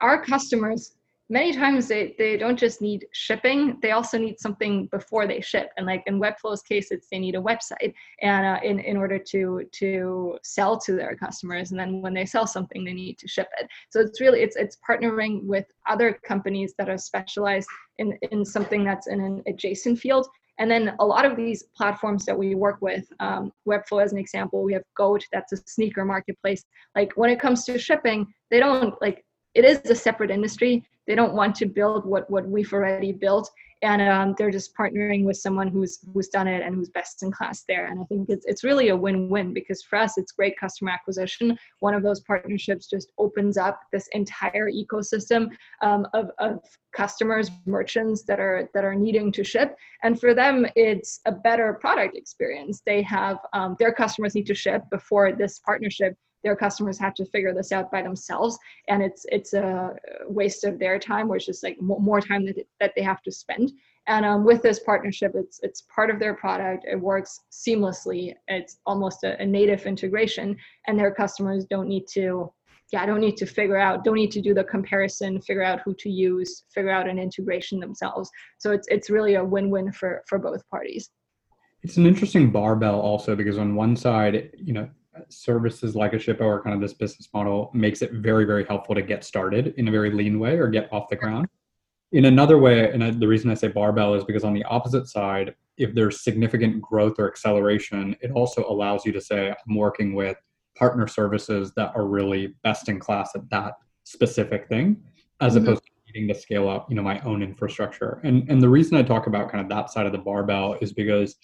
our 0.00 0.24
customers 0.24 0.92
many 1.32 1.50
times 1.50 1.88
they, 1.88 2.14
they 2.18 2.36
don't 2.36 2.58
just 2.58 2.82
need 2.82 3.06
shipping 3.12 3.78
they 3.80 3.92
also 3.92 4.18
need 4.18 4.38
something 4.38 4.86
before 4.88 5.26
they 5.26 5.40
ship. 5.40 5.70
And 5.76 5.86
like 5.86 6.02
in 6.06 6.20
webflow's 6.20 6.62
case 6.62 6.90
it's 6.90 7.08
they 7.10 7.18
need 7.18 7.36
a 7.36 7.40
website 7.40 7.94
and 8.20 8.44
uh, 8.46 8.60
in, 8.62 8.78
in 8.80 8.98
order 8.98 9.18
to 9.18 9.64
to 9.72 10.38
sell 10.42 10.78
to 10.80 10.92
their 10.92 11.16
customers. 11.16 11.70
And 11.70 11.80
then 11.80 12.02
when 12.02 12.12
they 12.12 12.26
sell 12.26 12.46
something 12.46 12.84
they 12.84 12.92
need 12.92 13.18
to 13.18 13.28
ship 13.28 13.48
it. 13.58 13.66
So 13.88 14.00
it's 14.00 14.20
really 14.20 14.40
it's 14.42 14.56
it's 14.56 14.76
partnering 14.86 15.44
with 15.44 15.64
other 15.88 16.20
companies 16.22 16.74
that 16.76 16.90
are 16.90 16.98
specialized 16.98 17.68
in 17.96 18.12
in 18.30 18.44
something 18.44 18.84
that's 18.84 19.06
in 19.06 19.18
an 19.20 19.42
adjacent 19.46 19.98
field. 19.98 20.28
And 20.58 20.70
then 20.70 20.94
a 21.00 21.04
lot 21.04 21.24
of 21.24 21.34
these 21.34 21.64
platforms 21.74 22.26
that 22.26 22.38
we 22.38 22.54
work 22.54 22.82
with, 22.82 23.06
um, 23.20 23.52
Webflow 23.66 24.04
as 24.04 24.12
an 24.12 24.18
example, 24.18 24.62
we 24.62 24.74
have 24.74 24.82
Goat, 24.94 25.24
that's 25.32 25.52
a 25.54 25.56
sneaker 25.64 26.04
marketplace. 26.04 26.62
Like 26.94 27.10
when 27.16 27.30
it 27.30 27.40
comes 27.40 27.64
to 27.64 27.78
shipping, 27.78 28.26
they 28.50 28.60
don't 28.60 28.94
like 29.00 29.24
it 29.54 29.64
is 29.64 29.78
a 29.90 29.94
separate 29.94 30.30
industry 30.30 30.84
they 31.06 31.14
don't 31.14 31.34
want 31.34 31.54
to 31.56 31.66
build 31.66 32.06
what 32.06 32.30
what 32.30 32.48
we've 32.48 32.72
already 32.72 33.12
built. 33.12 33.50
And 33.84 34.00
um, 34.00 34.36
they're 34.38 34.52
just 34.52 34.76
partnering 34.76 35.24
with 35.24 35.36
someone 35.36 35.66
who's 35.66 35.98
who's 36.14 36.28
done 36.28 36.46
it 36.46 36.62
and 36.62 36.74
who's 36.76 36.90
best 36.90 37.24
in 37.24 37.32
class 37.32 37.64
there. 37.66 37.86
And 37.86 38.00
i 38.00 38.04
think 38.04 38.28
it's, 38.28 38.46
it's 38.46 38.62
really 38.62 38.90
a 38.90 38.96
win-win 38.96 39.52
because 39.52 39.82
for 39.82 39.98
us 39.98 40.18
it's 40.18 40.30
great 40.30 40.56
customer 40.58 40.92
acquisition. 40.92 41.58
One 41.80 41.94
of 41.94 42.04
those 42.04 42.20
partnerships 42.20 42.86
just 42.86 43.10
opens 43.18 43.56
up 43.58 43.80
this 43.92 44.08
entire 44.12 44.70
ecosystem 44.70 45.48
um, 45.82 46.06
of, 46.14 46.30
of 46.38 46.60
customers 46.94 47.50
merchants 47.66 48.22
that 48.28 48.38
are 48.38 48.68
that 48.72 48.84
are 48.84 48.94
needing 48.94 49.32
to 49.32 49.42
ship. 49.42 49.74
And 50.04 50.20
for 50.20 50.32
them 50.32 50.64
it's 50.76 51.20
a 51.26 51.32
better 51.32 51.74
product 51.74 52.16
experience. 52.16 52.82
They 52.86 53.02
have 53.02 53.38
um, 53.52 53.74
their 53.80 53.92
customers 53.92 54.36
need 54.36 54.46
to 54.46 54.54
ship 54.54 54.84
before 54.92 55.32
this 55.32 55.58
partnership 55.58 56.16
their 56.44 56.56
customers 56.56 56.98
have 56.98 57.14
to 57.14 57.26
figure 57.26 57.54
this 57.54 57.72
out 57.72 57.90
by 57.90 58.02
themselves. 58.02 58.58
And 58.88 59.02
it's 59.02 59.24
it's 59.28 59.54
a 59.54 59.94
waste 60.26 60.64
of 60.64 60.78
their 60.78 60.98
time 60.98 61.28
which 61.28 61.48
is 61.48 61.62
like 61.62 61.76
more 61.80 62.20
time 62.20 62.44
that, 62.46 62.56
that 62.80 62.92
they 62.96 63.02
have 63.02 63.22
to 63.22 63.32
spend. 63.32 63.72
And 64.08 64.26
um, 64.26 64.44
with 64.44 64.62
this 64.62 64.80
partnership 64.80 65.32
it's 65.34 65.60
it's 65.62 65.82
part 65.94 66.10
of 66.10 66.18
their 66.18 66.34
product. 66.34 66.84
It 66.90 67.00
works 67.00 67.40
seamlessly. 67.50 68.34
It's 68.48 68.78
almost 68.86 69.24
a, 69.24 69.40
a 69.40 69.46
native 69.46 69.86
integration. 69.86 70.56
And 70.86 70.98
their 70.98 71.14
customers 71.14 71.64
don't 71.64 71.88
need 71.88 72.06
to 72.14 72.52
yeah, 72.92 73.06
don't 73.06 73.20
need 73.20 73.38
to 73.38 73.46
figure 73.46 73.78
out, 73.78 74.04
don't 74.04 74.16
need 74.16 74.30
to 74.32 74.42
do 74.42 74.52
the 74.52 74.64
comparison, 74.64 75.40
figure 75.40 75.62
out 75.62 75.80
who 75.82 75.94
to 75.94 76.10
use, 76.10 76.64
figure 76.74 76.90
out 76.90 77.08
an 77.08 77.18
integration 77.18 77.80
themselves. 77.80 78.30
So 78.58 78.70
it's 78.70 78.86
it's 78.88 79.08
really 79.08 79.34
a 79.36 79.44
win-win 79.44 79.92
for 79.92 80.22
for 80.28 80.38
both 80.38 80.68
parties. 80.68 81.10
It's 81.82 81.96
an 81.96 82.06
interesting 82.06 82.50
barbell 82.50 83.00
also 83.00 83.34
because 83.34 83.58
on 83.58 83.74
one 83.74 83.96
side, 83.96 84.50
you 84.56 84.72
know, 84.72 84.88
services 85.28 85.94
like 85.94 86.12
a 86.12 86.16
Shippo 86.16 86.42
or 86.42 86.62
kind 86.62 86.74
of 86.74 86.80
this 86.80 86.94
business 86.94 87.28
model 87.32 87.70
makes 87.74 88.02
it 88.02 88.12
very, 88.12 88.44
very 88.44 88.64
helpful 88.64 88.94
to 88.94 89.02
get 89.02 89.24
started 89.24 89.74
in 89.76 89.88
a 89.88 89.90
very 89.90 90.10
lean 90.10 90.38
way 90.38 90.58
or 90.58 90.68
get 90.68 90.92
off 90.92 91.08
the 91.08 91.16
ground. 91.16 91.46
In 92.12 92.26
another 92.26 92.58
way, 92.58 92.90
and 92.92 93.20
the 93.20 93.28
reason 93.28 93.50
I 93.50 93.54
say 93.54 93.68
barbell 93.68 94.14
is 94.14 94.24
because 94.24 94.44
on 94.44 94.52
the 94.52 94.64
opposite 94.64 95.08
side, 95.08 95.54
if 95.78 95.94
there's 95.94 96.22
significant 96.22 96.82
growth 96.82 97.14
or 97.18 97.28
acceleration, 97.28 98.14
it 98.20 98.30
also 98.32 98.64
allows 98.68 99.06
you 99.06 99.12
to 99.12 99.20
say, 99.20 99.48
I'm 99.48 99.74
working 99.74 100.14
with 100.14 100.36
partner 100.76 101.06
services 101.06 101.72
that 101.76 101.92
are 101.94 102.06
really 102.06 102.54
best 102.62 102.88
in 102.88 102.98
class 102.98 103.30
at 103.34 103.48
that 103.50 103.74
specific 104.04 104.68
thing, 104.68 105.02
as 105.40 105.54
mm-hmm. 105.54 105.64
opposed 105.64 105.84
to 105.84 105.90
needing 106.06 106.28
to 106.28 106.38
scale 106.38 106.68
up, 106.68 106.88
you 106.90 106.96
know, 106.96 107.02
my 107.02 107.20
own 107.20 107.42
infrastructure. 107.42 108.20
And 108.24 108.48
and 108.50 108.62
the 108.62 108.68
reason 108.68 108.96
I 108.96 109.02
talk 109.02 109.26
about 109.26 109.50
kind 109.50 109.62
of 109.62 109.68
that 109.70 109.90
side 109.90 110.06
of 110.06 110.12
the 110.12 110.18
barbell 110.18 110.76
is 110.80 110.92
because 110.92 111.36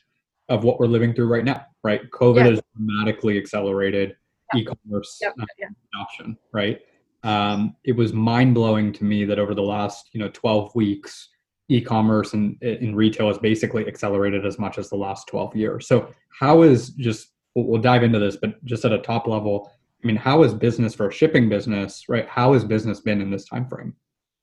of 0.48 0.64
what 0.64 0.80
we're 0.80 0.86
living 0.86 1.14
through 1.14 1.28
right 1.28 1.44
now, 1.44 1.64
right? 1.84 2.10
COVID 2.10 2.36
yeah. 2.36 2.50
has 2.50 2.60
dramatically 2.76 3.38
accelerated 3.38 4.16
yeah. 4.54 4.60
e-commerce 4.60 5.18
yep. 5.20 5.34
uh, 5.40 5.44
yeah. 5.58 5.68
adoption, 5.94 6.38
right? 6.52 6.80
Um, 7.24 7.76
it 7.84 7.92
was 7.92 8.12
mind 8.12 8.54
blowing 8.54 8.92
to 8.94 9.04
me 9.04 9.24
that 9.24 9.38
over 9.38 9.54
the 9.54 9.62
last, 9.62 10.10
you 10.12 10.20
know, 10.20 10.30
12 10.30 10.74
weeks, 10.74 11.28
e-commerce 11.68 12.32
and 12.32 12.60
in 12.62 12.94
retail 12.94 13.28
has 13.28 13.38
basically 13.38 13.86
accelerated 13.86 14.46
as 14.46 14.58
much 14.58 14.78
as 14.78 14.88
the 14.88 14.96
last 14.96 15.26
12 15.28 15.54
years. 15.54 15.86
So 15.86 16.12
how 16.30 16.62
is 16.62 16.90
just 16.90 17.32
we'll, 17.54 17.66
we'll 17.66 17.82
dive 17.82 18.02
into 18.02 18.18
this, 18.18 18.36
but 18.36 18.64
just 18.64 18.84
at 18.84 18.92
a 18.92 18.98
top 18.98 19.26
level, 19.26 19.70
I 20.02 20.06
mean, 20.06 20.16
how 20.16 20.44
is 20.44 20.54
business 20.54 20.94
for 20.94 21.08
a 21.08 21.12
shipping 21.12 21.48
business, 21.48 22.04
right? 22.08 22.28
How 22.28 22.52
has 22.54 22.64
business 22.64 23.00
been 23.00 23.20
in 23.20 23.30
this 23.30 23.44
time 23.44 23.68
frame? 23.68 23.94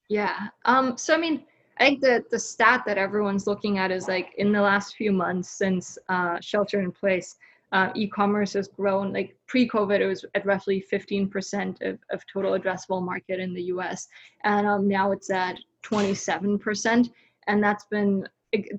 Yeah. 0.10 0.48
Um, 0.66 0.98
so 0.98 1.16
I 1.16 1.18
mean, 1.18 1.46
I 1.78 1.86
think 1.86 2.02
that 2.02 2.30
the 2.30 2.40
stat 2.40 2.84
that 2.86 2.98
everyone's 2.98 3.48
looking 3.48 3.78
at 3.78 3.92
is 3.92 4.08
like 4.08 4.34
in 4.38 4.52
the 4.52 4.62
last 4.62 4.96
few 4.96 5.12
months 5.12 5.50
since 5.50 5.98
uh, 6.08 6.40
shelter 6.40 6.82
in 6.82 6.92
place, 6.92 7.36
uh, 7.72 7.90
e-commerce 7.96 8.54
has 8.54 8.70
grown. 8.70 9.12
Like 9.12 9.36
pre-COVID, 9.48 10.00
it 10.00 10.08
was 10.08 10.24
at 10.36 10.46
roughly 10.46 10.84
15% 10.92 11.82
of, 11.82 12.00
of 12.12 12.24
total 12.32 12.58
addressable 12.58 13.04
market 13.04 13.40
in 13.40 13.54
the 13.54 13.64
U.S., 13.64 14.08
and 14.44 14.66
um, 14.66 14.88
now 14.88 15.12
it's 15.12 15.30
at 15.30 15.58
27%. 15.84 17.10
And 17.48 17.64
that's 17.64 17.86
been 17.86 18.28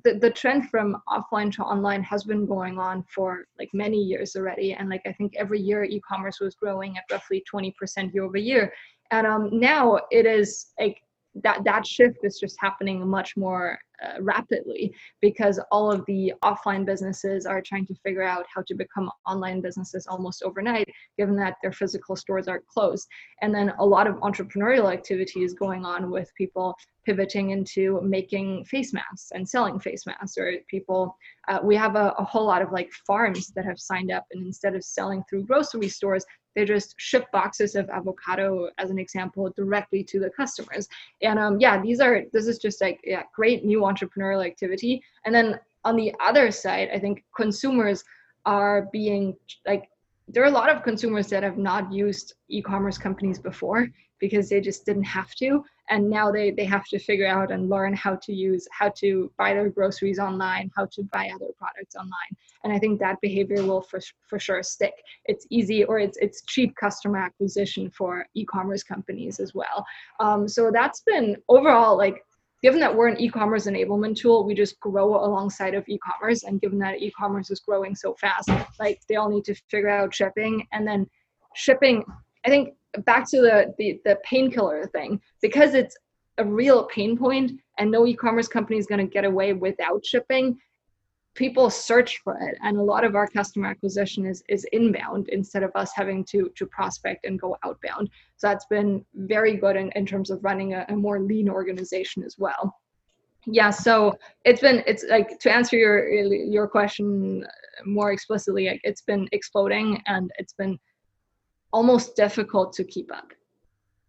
the, 0.04 0.18
the 0.20 0.30
trend 0.30 0.70
from 0.70 0.96
offline 1.08 1.52
to 1.52 1.62
online 1.62 2.02
has 2.02 2.24
been 2.24 2.46
going 2.46 2.78
on 2.78 3.04
for 3.14 3.46
like 3.58 3.68
many 3.74 3.98
years 3.98 4.36
already. 4.36 4.72
And 4.72 4.88
like 4.88 5.02
I 5.06 5.12
think 5.12 5.34
every 5.36 5.60
year 5.60 5.84
e-commerce 5.84 6.40
was 6.40 6.54
growing 6.54 6.96
at 6.96 7.04
roughly 7.10 7.44
20% 7.52 8.14
year 8.14 8.24
over 8.24 8.38
year. 8.38 8.72
And 9.10 9.26
um, 9.26 9.50
now 9.52 10.00
it 10.10 10.26
is 10.26 10.68
like 10.80 11.02
that 11.42 11.64
that 11.64 11.86
shift 11.86 12.18
is 12.22 12.38
just 12.38 12.56
happening 12.60 13.06
much 13.06 13.36
more 13.36 13.78
uh, 14.04 14.22
rapidly 14.22 14.94
because 15.20 15.60
all 15.70 15.90
of 15.90 16.04
the 16.06 16.32
offline 16.44 16.84
businesses 16.84 17.46
are 17.46 17.62
trying 17.62 17.86
to 17.86 17.94
figure 17.94 18.22
out 18.22 18.46
how 18.52 18.62
to 18.66 18.74
become 18.74 19.10
online 19.26 19.60
businesses 19.60 20.06
almost 20.06 20.42
overnight, 20.42 20.88
given 21.18 21.36
that 21.36 21.56
their 21.62 21.72
physical 21.72 22.16
stores 22.16 22.48
are 22.48 22.62
closed. 22.68 23.08
And 23.42 23.54
then 23.54 23.72
a 23.78 23.86
lot 23.86 24.06
of 24.06 24.16
entrepreneurial 24.16 24.92
activity 24.92 25.44
is 25.44 25.54
going 25.54 25.84
on 25.84 26.10
with 26.10 26.30
people 26.36 26.76
pivoting 27.06 27.50
into 27.50 28.00
making 28.02 28.64
face 28.64 28.92
masks 28.92 29.30
and 29.32 29.48
selling 29.48 29.78
face 29.78 30.04
masks 30.06 30.36
or 30.36 30.52
people 30.68 31.16
uh, 31.48 31.60
we 31.62 31.76
have 31.76 31.94
a, 31.94 32.12
a, 32.18 32.24
whole 32.24 32.44
lot 32.44 32.60
of 32.60 32.72
like 32.72 32.90
farms 33.06 33.52
that 33.54 33.64
have 33.64 33.78
signed 33.78 34.10
up 34.10 34.24
and 34.32 34.44
instead 34.44 34.74
of 34.74 34.82
selling 34.82 35.22
through 35.30 35.44
grocery 35.44 35.88
stores 35.88 36.26
they 36.56 36.64
just 36.64 36.94
ship 36.98 37.26
boxes 37.32 37.76
of 37.76 37.88
avocado 37.90 38.68
as 38.78 38.90
an 38.90 38.98
example 38.98 39.52
directly 39.56 40.02
to 40.02 40.18
the 40.18 40.30
customers 40.30 40.88
and 41.22 41.38
um, 41.38 41.60
yeah 41.60 41.80
these 41.80 42.00
are 42.00 42.22
this 42.32 42.48
is 42.48 42.58
just 42.58 42.80
like 42.80 42.98
yeah 43.04 43.22
great 43.34 43.64
new 43.64 43.84
entrepreneurial 43.92 44.44
activity. 44.44 45.02
And 45.24 45.34
then 45.34 45.58
on 45.86 45.96
the 45.96 46.12
other 46.20 46.50
side 46.50 46.90
i 46.92 46.98
think 46.98 47.24
consumers 47.34 48.04
are 48.44 48.88
being 48.92 49.34
like 49.66 49.88
there 50.28 50.42
are 50.42 50.52
a 50.54 50.58
lot 50.60 50.68
of 50.68 50.82
consumers 50.82 51.28
that 51.28 51.44
have 51.44 51.56
not 51.56 51.92
used 51.92 52.34
e-commerce 52.48 52.98
companies 52.98 53.38
before 53.38 53.88
because 54.18 54.48
they 54.48 54.60
just 54.60 54.84
didn't 54.84 55.04
have 55.04 55.32
to. 55.36 55.62
And 55.88 56.10
now 56.10 56.32
they 56.32 56.50
they 56.50 56.64
have 56.64 56.84
to 56.86 56.98
figure 56.98 57.28
out 57.28 57.52
and 57.52 57.68
learn 57.68 57.94
how 57.94 58.16
to 58.16 58.32
use 58.32 58.66
how 58.72 58.88
to 59.02 59.30
buy 59.38 59.54
their 59.54 59.68
groceries 59.68 60.18
online 60.18 60.70
how 60.76 60.86
to 60.94 61.02
buy 61.16 61.30
other 61.32 61.52
products 61.56 61.94
online. 61.94 62.32
And 62.64 62.72
i 62.72 62.78
think 62.78 62.98
that 62.98 63.20
behavior 63.20 63.62
will 63.62 63.82
for, 63.82 64.00
for 64.28 64.38
sure 64.40 64.62
stick. 64.64 64.94
It's 65.26 65.46
easy 65.50 65.84
or 65.84 66.00
it's 66.00 66.18
it's 66.26 66.42
cheap 66.42 66.74
customer 66.74 67.18
acquisition 67.18 67.88
for 67.90 68.26
e-commerce 68.34 68.82
companies 68.82 69.38
as 69.38 69.54
well. 69.54 69.78
Um, 70.18 70.48
so 70.48 70.72
that's 70.72 71.02
been 71.02 71.36
overall 71.48 71.96
like 71.96 72.24
given 72.66 72.80
that 72.80 72.96
we're 72.96 73.06
an 73.06 73.20
e-commerce 73.20 73.68
enablement 73.68 74.16
tool 74.16 74.44
we 74.44 74.52
just 74.52 74.80
grow 74.80 75.24
alongside 75.24 75.72
of 75.72 75.88
e-commerce 75.88 76.42
and 76.42 76.60
given 76.60 76.80
that 76.80 77.00
e-commerce 77.00 77.48
is 77.48 77.60
growing 77.60 77.94
so 77.94 78.12
fast 78.14 78.50
like 78.80 79.00
they 79.08 79.14
all 79.14 79.28
need 79.28 79.44
to 79.44 79.54
figure 79.70 79.88
out 79.88 80.12
shipping 80.12 80.66
and 80.72 80.84
then 80.84 81.08
shipping 81.54 82.04
i 82.44 82.48
think 82.48 82.74
back 83.04 83.24
to 83.24 83.40
the 83.40 83.72
the, 83.78 84.00
the 84.04 84.18
painkiller 84.24 84.84
thing 84.88 85.20
because 85.40 85.74
it's 85.74 85.96
a 86.38 86.44
real 86.44 86.86
pain 86.86 87.16
point 87.16 87.52
and 87.78 87.88
no 87.88 88.04
e-commerce 88.04 88.48
company 88.48 88.76
is 88.76 88.86
going 88.88 88.98
to 88.98 89.14
get 89.14 89.24
away 89.24 89.52
without 89.52 90.04
shipping 90.04 90.58
people 91.36 91.70
search 91.70 92.18
for 92.24 92.38
it 92.40 92.56
and 92.62 92.76
a 92.76 92.82
lot 92.82 93.04
of 93.04 93.14
our 93.14 93.28
customer 93.28 93.68
acquisition 93.68 94.26
is 94.26 94.42
is 94.48 94.66
inbound 94.72 95.28
instead 95.28 95.62
of 95.62 95.70
us 95.74 95.90
having 95.94 96.24
to 96.24 96.50
to 96.56 96.66
prospect 96.66 97.24
and 97.24 97.40
go 97.40 97.56
outbound 97.64 98.08
so 98.36 98.48
that's 98.48 98.66
been 98.66 99.04
very 99.14 99.56
good 99.56 99.76
in, 99.76 99.90
in 99.92 100.04
terms 100.04 100.30
of 100.30 100.42
running 100.42 100.74
a, 100.74 100.84
a 100.88 100.96
more 100.96 101.20
lean 101.20 101.48
organization 101.48 102.24
as 102.24 102.36
well 102.38 102.74
yeah 103.46 103.70
so 103.70 104.12
it's 104.44 104.60
been 104.60 104.82
it's 104.86 105.04
like 105.08 105.38
to 105.38 105.52
answer 105.52 105.76
your 105.76 106.08
your 106.08 106.66
question 106.66 107.46
more 107.84 108.10
explicitly 108.12 108.68
like 108.68 108.80
it's 108.82 109.02
been 109.02 109.28
exploding 109.32 110.02
and 110.06 110.30
it's 110.38 110.54
been 110.54 110.78
almost 111.76 112.16
difficult 112.16 112.72
to 112.72 112.84
keep 112.84 113.12
up. 113.12 113.32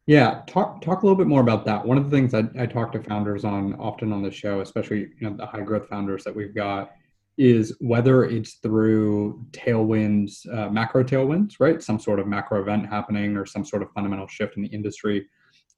Yeah, 0.06 0.42
talk 0.48 0.82
talk 0.82 1.02
a 1.02 1.06
little 1.06 1.18
bit 1.18 1.28
more 1.28 1.42
about 1.42 1.66
that. 1.66 1.86
One 1.86 1.98
of 1.98 2.10
the 2.10 2.16
things 2.16 2.34
I, 2.34 2.44
I 2.58 2.66
talk 2.66 2.94
to 2.94 3.04
founders 3.04 3.44
on 3.44 3.74
often 3.76 4.14
on 4.14 4.22
the 4.24 4.32
show, 4.32 4.62
especially 4.62 5.00
you 5.20 5.30
know 5.30 5.36
the 5.36 5.46
high 5.46 5.62
growth 5.62 5.90
founders 5.90 6.24
that 6.24 6.34
we've 6.34 6.56
got, 6.56 6.92
is 7.38 7.76
whether 7.80 8.26
it's 8.26 8.56
through 8.56 9.46
tailwinds, 9.52 10.48
uh, 10.54 10.70
macro 10.70 11.04
tailwinds, 11.04 11.56
right? 11.60 11.82
Some 11.84 12.00
sort 12.00 12.20
of 12.20 12.28
macro 12.28 12.62
event 12.62 12.88
happening 12.88 13.38
or 13.38 13.46
some 13.46 13.64
sort 13.64 13.84
of 13.84 13.92
fundamental 13.92 14.28
shift 14.28 14.58
in 14.58 14.64
the 14.64 14.70
industry, 14.70 15.28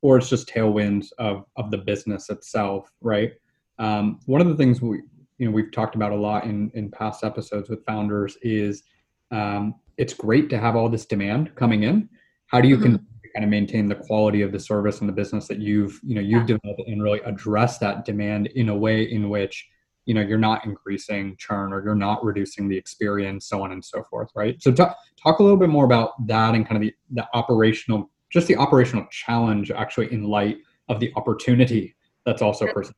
or 0.02 0.18
it's 0.18 0.30
just 0.30 0.48
tailwinds 0.48 1.08
of 1.18 1.46
of 1.58 1.72
the 1.72 1.78
business 1.78 2.30
itself, 2.30 2.90
right? 3.02 3.34
Um, 3.78 4.20
one 4.26 4.42
of 4.42 4.48
the 4.48 4.56
things 4.56 4.82
we 4.82 5.02
you 5.38 5.46
know 5.46 5.52
we've 5.52 5.72
talked 5.72 5.96
about 5.96 6.12
a 6.12 6.16
lot 6.16 6.46
in 6.46 6.72
in 6.74 6.90
past 6.92 7.24
episodes 7.24 7.70
with 7.70 7.86
founders 7.86 8.38
is 8.42 8.84
um, 9.32 9.76
it's 9.98 10.14
great 10.14 10.50
to 10.50 10.58
have 10.58 10.76
all 10.76 10.90
this 10.90 11.06
demand 11.06 11.54
coming 11.56 11.84
in. 11.84 12.08
How 12.48 12.62
do 12.62 12.70
you 12.70 12.78
mm-hmm. 12.78 12.96
can 12.96 13.08
kind 13.36 13.44
of 13.44 13.50
maintain 13.50 13.88
the 13.88 13.96
quality 13.96 14.42
of 14.42 14.52
the 14.52 14.60
service 14.60 15.02
and 15.02 15.10
the 15.10 15.14
business 15.14 15.48
that 15.48 15.60
you've 15.60 16.00
you 16.04 16.16
know 16.16 16.22
you've 16.22 16.50
yeah. 16.50 16.58
developed 16.58 16.88
and 16.88 17.04
really 17.04 17.20
address 17.22 17.80
that 17.80 18.06
demand 18.06 18.48
in 18.48 18.70
a 18.70 18.76
way 18.76 19.04
in 19.04 19.30
which 19.30 19.68
you 20.10 20.16
know 20.16 20.22
you're 20.22 20.40
not 20.40 20.66
increasing 20.66 21.36
churn 21.38 21.72
or 21.72 21.84
you're 21.84 21.94
not 21.94 22.26
reducing 22.26 22.68
the 22.68 22.76
experience 22.76 23.48
so 23.48 23.62
on 23.62 23.72
and 23.72 23.86
so 23.86 24.04
forth 24.10 24.32
right 24.36 24.60
so 24.60 24.72
talk, 24.72 24.98
talk 25.22 25.38
a 25.38 25.44
little 25.44 25.56
bit 25.56 25.70
more 25.70 25.86
about 25.86 26.26
that 26.26 26.56
and 26.56 26.68
kind 26.68 26.78
of 26.78 26.82
the, 26.82 26.94
the 27.12 27.28
operational 27.36 28.10
just 28.32 28.48
the 28.48 28.56
operational 28.56 29.06
challenge 29.12 29.70
actually 29.70 30.12
in 30.12 30.24
light 30.24 30.58
of 30.90 31.00
the 31.00 31.14
opportunity 31.16 31.96
that's 32.26 32.42
also 32.42 32.66
presented 32.74 32.96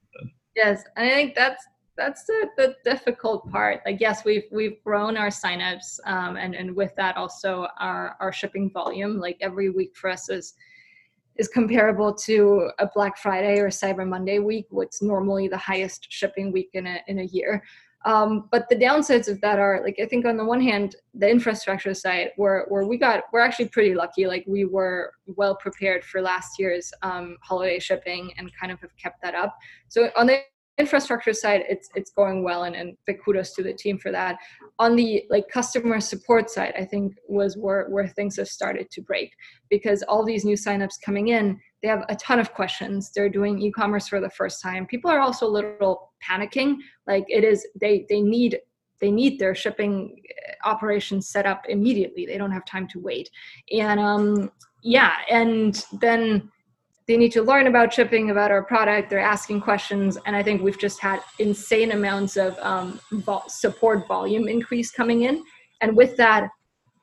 yes 0.56 0.84
i 0.96 1.10
think 1.10 1.36
that's 1.36 1.66
that's 1.98 2.24
the, 2.24 2.48
the 2.58 2.76
difficult 2.86 3.52
part. 3.52 3.82
Like, 3.86 4.00
yes, 4.00 4.24
we've 4.24 4.46
we've 4.50 4.82
grown 4.84 5.18
our 5.18 5.28
signups, 5.28 6.00
um, 6.06 6.36
and 6.38 6.56
and 6.56 6.74
with 6.74 6.96
that 6.96 7.18
also 7.18 7.68
our 7.80 8.16
our 8.22 8.32
shipping 8.32 8.72
volume. 8.72 9.20
Like 9.20 9.38
every 9.42 9.70
week 9.70 9.96
for 9.96 10.10
us 10.10 10.30
is 10.30 10.54
is 11.42 11.48
comparable 11.48 12.14
to 12.14 12.70
a 12.78 12.88
Black 12.94 13.18
Friday 13.18 13.58
or 13.58 13.70
Cyber 13.70 14.08
Monday 14.08 14.38
week, 14.38 14.68
what's 14.70 15.02
normally 15.02 15.48
the 15.48 15.58
highest 15.58 16.06
shipping 16.10 16.52
week 16.52 16.70
in 16.74 16.86
a 16.86 17.02
in 17.08 17.20
a 17.20 17.24
year. 17.24 17.64
Um, 18.06 18.48
but 18.52 18.68
the 18.70 18.76
downsides 18.76 19.28
of 19.28 19.42
that 19.42 19.58
are 19.60 19.82
like 19.84 19.98
I 20.00 20.06
think 20.06 20.26
on 20.26 20.38
the 20.38 20.46
one 20.46 20.62
hand, 20.62 20.96
the 21.16 21.30
infrastructure 21.30 21.96
side 21.96 22.30
where 22.36 22.66
where 22.70 22.86
we 22.86 22.98
got 22.98 23.24
we're 23.34 23.42
actually 23.48 23.70
pretty 23.70 23.96
lucky. 23.96 24.28
Like 24.28 24.46
we 24.48 24.66
were 24.66 25.14
well 25.26 25.56
prepared 25.56 26.04
for 26.06 26.22
last 26.22 26.60
year's 26.60 26.94
um, 27.02 27.38
holiday 27.42 27.80
shipping 27.80 28.32
and 28.38 28.52
kind 28.60 28.72
of 28.72 28.80
have 28.82 28.96
kept 28.98 29.22
that 29.24 29.34
up. 29.34 29.58
So 29.88 30.10
on 30.16 30.28
the 30.28 30.42
infrastructure 30.84 31.36
side 31.44 31.62
it's 31.74 31.88
it's 31.96 32.12
going 32.12 32.44
well 32.48 32.62
and, 32.68 32.76
and 32.76 32.98
big 33.08 33.18
kudos 33.24 33.54
to 33.56 33.62
the 33.64 33.74
team 33.84 33.98
for 33.98 34.12
that. 34.12 34.34
On 34.80 34.96
the 34.96 35.10
like 35.30 35.48
customer 35.60 36.00
support 36.00 36.46
side 36.56 36.74
i 36.82 36.86
think 36.92 37.06
was 37.28 37.52
where 37.64 37.84
where 37.94 38.08
things 38.08 38.34
have 38.38 38.48
started 38.60 38.86
to 38.96 39.02
break 39.02 39.30
because 39.70 40.00
all 40.10 40.24
these 40.26 40.44
new 40.50 40.58
signups 40.66 40.98
coming 41.08 41.28
in 41.40 41.46
they 41.82 41.88
have 41.88 42.04
a 42.10 42.16
ton 42.16 42.40
of 42.40 42.54
questions. 42.54 43.12
They're 43.14 43.30
doing 43.30 43.60
e-commerce 43.60 44.08
for 44.08 44.20
the 44.20 44.30
first 44.30 44.62
time. 44.62 44.86
People 44.86 45.10
are 45.10 45.20
also 45.20 45.48
a 45.48 45.50
little 45.50 46.12
panicking 46.28 46.78
like 47.08 47.26
it 47.28 47.44
is 47.44 47.68
they 47.80 48.06
they 48.10 48.22
need 48.22 48.60
they 49.00 49.12
need 49.12 49.40
their 49.40 49.56
shipping 49.56 50.16
uh, 50.48 50.70
operations 50.70 51.28
set 51.28 51.48
up 51.48 51.64
immediately. 51.68 52.26
They 52.28 52.38
don't 52.38 52.52
have 52.52 52.66
time 52.66 52.88
to 52.90 53.00
wait. 53.00 53.30
And 53.72 54.00
um 54.00 54.52
yeah 54.84 55.14
and 55.30 55.86
then 56.00 56.50
they 57.12 57.18
need 57.18 57.34
to 57.34 57.44
learn 57.44 57.68
about 57.68 57.94
shipping, 57.94 58.30
about 58.30 58.52
our 58.52 58.64
product. 58.64 59.10
They're 59.10 59.20
asking 59.20 59.60
questions, 59.60 60.18
and 60.26 60.34
I 60.34 60.42
think 60.42 60.62
we've 60.62 60.80
just 60.80 61.02
had 61.02 61.20
insane 61.40 61.92
amounts 61.92 62.38
of 62.38 62.58
um, 62.60 63.02
support 63.50 64.08
volume 64.08 64.48
increase 64.48 64.92
coming 64.92 65.24
in. 65.24 65.44
And 65.82 65.98
with 65.98 66.16
that, 66.16 66.48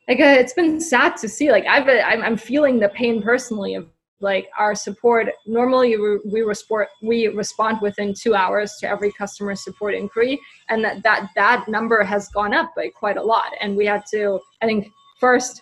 like 0.08 0.18
uh, 0.18 0.24
it's 0.40 0.54
been 0.54 0.80
sad 0.80 1.18
to 1.18 1.28
see. 1.28 1.52
Like 1.52 1.66
I've 1.66 1.84
been, 1.84 2.02
I'm, 2.02 2.22
I'm 2.22 2.36
feeling 2.38 2.78
the 2.78 2.88
pain 2.88 3.20
personally 3.20 3.74
of 3.74 3.86
like 4.20 4.48
our 4.58 4.74
support. 4.74 5.28
Normally, 5.46 5.98
we, 5.98 6.20
we 6.24 6.40
respond 6.40 6.86
we 7.02 7.28
respond 7.28 7.82
within 7.82 8.14
two 8.14 8.34
hours 8.34 8.76
to 8.80 8.88
every 8.88 9.12
customer 9.12 9.54
support 9.56 9.94
inquiry, 9.94 10.40
and 10.70 10.82
that 10.84 11.02
that 11.02 11.28
that 11.36 11.68
number 11.68 12.02
has 12.02 12.30
gone 12.30 12.54
up 12.54 12.72
by 12.74 12.88
quite 12.88 13.18
a 13.18 13.22
lot. 13.22 13.52
And 13.60 13.76
we 13.76 13.84
had 13.84 14.04
to, 14.12 14.40
I 14.62 14.66
think, 14.66 14.88
first 15.20 15.60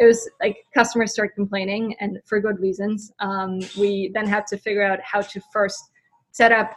it 0.00 0.06
was 0.06 0.28
like 0.40 0.64
customers 0.74 1.12
start 1.12 1.34
complaining 1.34 1.94
and 2.00 2.18
for 2.24 2.40
good 2.40 2.58
reasons. 2.58 3.12
Um, 3.20 3.60
we 3.78 4.10
then 4.14 4.26
had 4.26 4.46
to 4.48 4.56
figure 4.56 4.82
out 4.82 4.98
how 5.02 5.20
to 5.20 5.40
first 5.52 5.90
set 6.32 6.52
up 6.52 6.74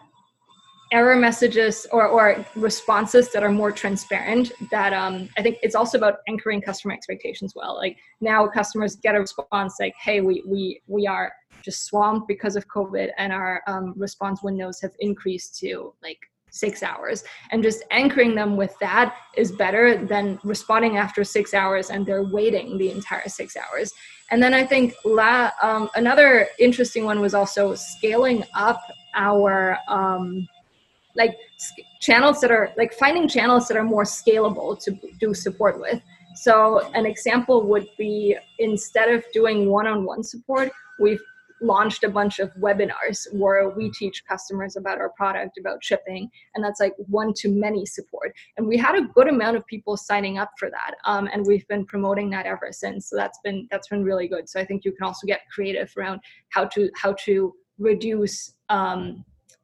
error 0.91 1.15
messages 1.15 1.87
or, 1.91 2.05
or 2.05 2.45
responses 2.55 3.31
that 3.31 3.41
are 3.41 3.51
more 3.51 3.71
transparent 3.71 4.51
that 4.69 4.93
um, 4.93 5.27
i 5.37 5.41
think 5.41 5.57
it's 5.63 5.73
also 5.73 5.97
about 5.97 6.17
anchoring 6.27 6.61
customer 6.61 6.93
expectations 6.93 7.53
well. 7.55 7.75
Like 7.75 7.97
now 8.21 8.45
customers 8.45 8.97
get 8.97 9.15
a 9.15 9.19
response 9.19 9.77
like 9.79 9.95
hey 9.99 10.21
we 10.21 10.43
we 10.45 10.81
we 10.87 11.07
are 11.07 11.33
just 11.63 11.85
swamped 11.85 12.27
because 12.27 12.55
of 12.55 12.67
covid 12.67 13.09
and 13.17 13.33
our 13.33 13.63
um, 13.65 13.95
response 13.97 14.43
windows 14.43 14.79
have 14.81 14.91
increased 14.99 15.57
to 15.61 15.93
like 16.03 16.19
six 16.53 16.83
hours. 16.83 17.23
And 17.51 17.63
just 17.63 17.83
anchoring 17.89 18.35
them 18.35 18.55
with 18.55 18.77
that 18.79 19.15
is 19.35 19.51
better 19.51 19.97
than 20.05 20.39
responding 20.43 20.97
after 20.97 21.23
six 21.23 21.53
hours 21.53 21.89
and 21.89 22.05
they're 22.05 22.23
waiting 22.23 22.77
the 22.77 22.91
entire 22.91 23.27
six 23.27 23.57
hours. 23.57 23.91
And 24.29 24.41
then 24.41 24.53
i 24.53 24.63
think 24.63 24.93
la, 25.03 25.51
um, 25.61 25.89
another 25.95 26.47
interesting 26.59 27.05
one 27.05 27.19
was 27.19 27.33
also 27.33 27.73
scaling 27.75 28.43
up 28.53 28.81
our 29.15 29.77
um, 29.87 30.47
like 31.15 31.35
channels 31.99 32.39
that 32.41 32.51
are 32.51 32.71
like 32.77 32.93
finding 32.93 33.27
channels 33.27 33.67
that 33.67 33.77
are 33.77 33.83
more 33.83 34.03
scalable 34.03 34.81
to 34.83 34.91
do 35.19 35.33
support 35.33 35.79
with. 35.79 35.99
So 36.35 36.89
an 36.93 37.05
example 37.05 37.65
would 37.67 37.87
be 37.97 38.37
instead 38.59 39.09
of 39.09 39.23
doing 39.33 39.69
one-on-one 39.69 40.23
support 40.23 40.71
we've 40.99 41.21
launched 41.61 42.03
a 42.03 42.09
bunch 42.09 42.39
of 42.39 42.51
webinars 42.55 43.25
where 43.33 43.69
we 43.69 43.91
teach 43.91 44.23
customers 44.27 44.75
about 44.75 44.99
our 44.99 45.09
product, 45.09 45.57
about 45.57 45.83
shipping, 45.83 46.29
and 46.55 46.63
that's 46.63 46.79
like 46.79 46.93
one 46.97 47.33
to 47.37 47.49
many 47.49 47.85
support. 47.85 48.33
And 48.57 48.67
we 48.67 48.77
had 48.77 48.95
a 48.95 49.07
good 49.15 49.27
amount 49.27 49.57
of 49.57 49.65
people 49.67 49.97
signing 49.97 50.37
up 50.37 50.51
for 50.57 50.69
that, 50.69 50.95
um, 51.05 51.29
and 51.31 51.45
we've 51.45 51.67
been 51.67 51.85
promoting 51.85 52.29
that 52.31 52.45
ever 52.45 52.69
since. 52.71 53.09
So 53.09 53.15
that's 53.15 53.39
been 53.43 53.67
that's 53.71 53.87
been 53.87 54.03
really 54.03 54.27
good. 54.27 54.49
So 54.49 54.59
I 54.59 54.65
think 54.65 54.85
you 54.85 54.91
can 54.91 55.05
also 55.05 55.27
get 55.27 55.41
creative 55.53 55.91
around 55.97 56.21
how 56.49 56.65
to 56.65 56.89
how 56.95 57.13
to 57.25 57.53
reduce 57.77 58.53
um, 58.69 59.23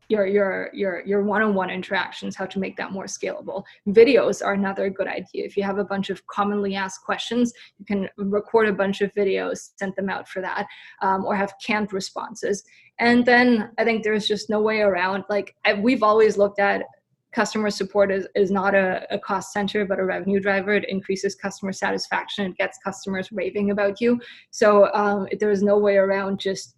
your 0.09 0.25
your 0.25 0.69
your 0.73 1.05
your 1.05 1.23
one-on-one 1.23 1.69
interactions 1.69 2.35
how 2.35 2.45
to 2.45 2.59
make 2.59 2.75
that 2.75 2.91
more 2.91 3.05
scalable. 3.05 3.63
Videos 3.87 4.43
are 4.43 4.53
another 4.53 4.89
good 4.89 5.07
idea. 5.07 5.45
If 5.45 5.55
you 5.55 5.63
have 5.63 5.77
a 5.77 5.83
bunch 5.83 6.09
of 6.09 6.25
commonly 6.27 6.75
asked 6.75 7.03
questions 7.05 7.53
you 7.77 7.85
can 7.85 8.09
record 8.17 8.67
a 8.67 8.73
bunch 8.73 9.01
of 9.01 9.13
videos 9.13 9.69
send 9.77 9.93
them 9.95 10.09
out 10.09 10.27
for 10.27 10.41
that 10.41 10.65
um, 11.01 11.25
or 11.25 11.35
have 11.35 11.53
canned 11.65 11.93
responses. 11.93 12.63
And 12.99 13.25
then 13.25 13.71
i 13.77 13.83
think 13.83 14.03
there's 14.03 14.27
just 14.27 14.49
no 14.49 14.61
way 14.61 14.81
around 14.81 15.23
like 15.29 15.55
I, 15.63 15.73
we've 15.73 16.03
always 16.03 16.37
looked 16.37 16.59
at 16.59 16.83
customer 17.31 17.69
support 17.69 18.11
is, 18.11 18.27
is 18.35 18.49
not 18.49 18.73
a, 18.73 19.05
a 19.11 19.19
cost 19.19 19.53
center 19.53 19.85
but 19.85 19.99
a 19.99 20.05
revenue 20.05 20.39
driver. 20.39 20.73
It 20.73 20.89
increases 20.89 21.35
customer 21.35 21.71
satisfaction 21.71 22.45
it 22.45 22.57
gets 22.57 22.79
customers 22.83 23.31
raving 23.31 23.69
about 23.69 24.01
you. 24.01 24.19
So 24.49 24.91
um, 24.93 25.27
there's 25.39 25.61
no 25.61 25.77
way 25.77 25.97
around 25.97 26.39
just 26.39 26.75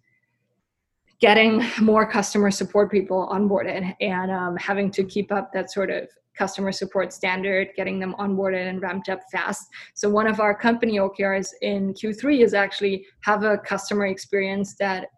getting 1.22 1.64
more 1.80 2.04
customer 2.04 2.50
support 2.50 2.90
people 2.90 3.28
onboarded 3.32 3.94
and 4.00 4.30
um, 4.30 4.56
having 4.56 4.90
to 4.90 5.04
keep 5.04 5.30
up 5.30 5.52
that 5.52 5.70
sort 5.70 5.88
of 5.88 6.08
customer 6.36 6.72
support 6.72 7.12
standard, 7.12 7.68
getting 7.76 8.00
them 8.00 8.14
onboarded 8.18 8.68
and 8.68 8.82
ramped 8.82 9.08
up 9.08 9.20
fast. 9.30 9.68
So 9.94 10.10
one 10.10 10.26
of 10.26 10.40
our 10.40 10.52
company 10.52 10.98
OKRs 10.98 11.50
in 11.62 11.94
Q3 11.94 12.42
is 12.42 12.54
actually 12.54 13.06
have 13.20 13.44
a 13.44 13.56
customer 13.56 14.06
experience 14.06 14.74
that 14.80 15.08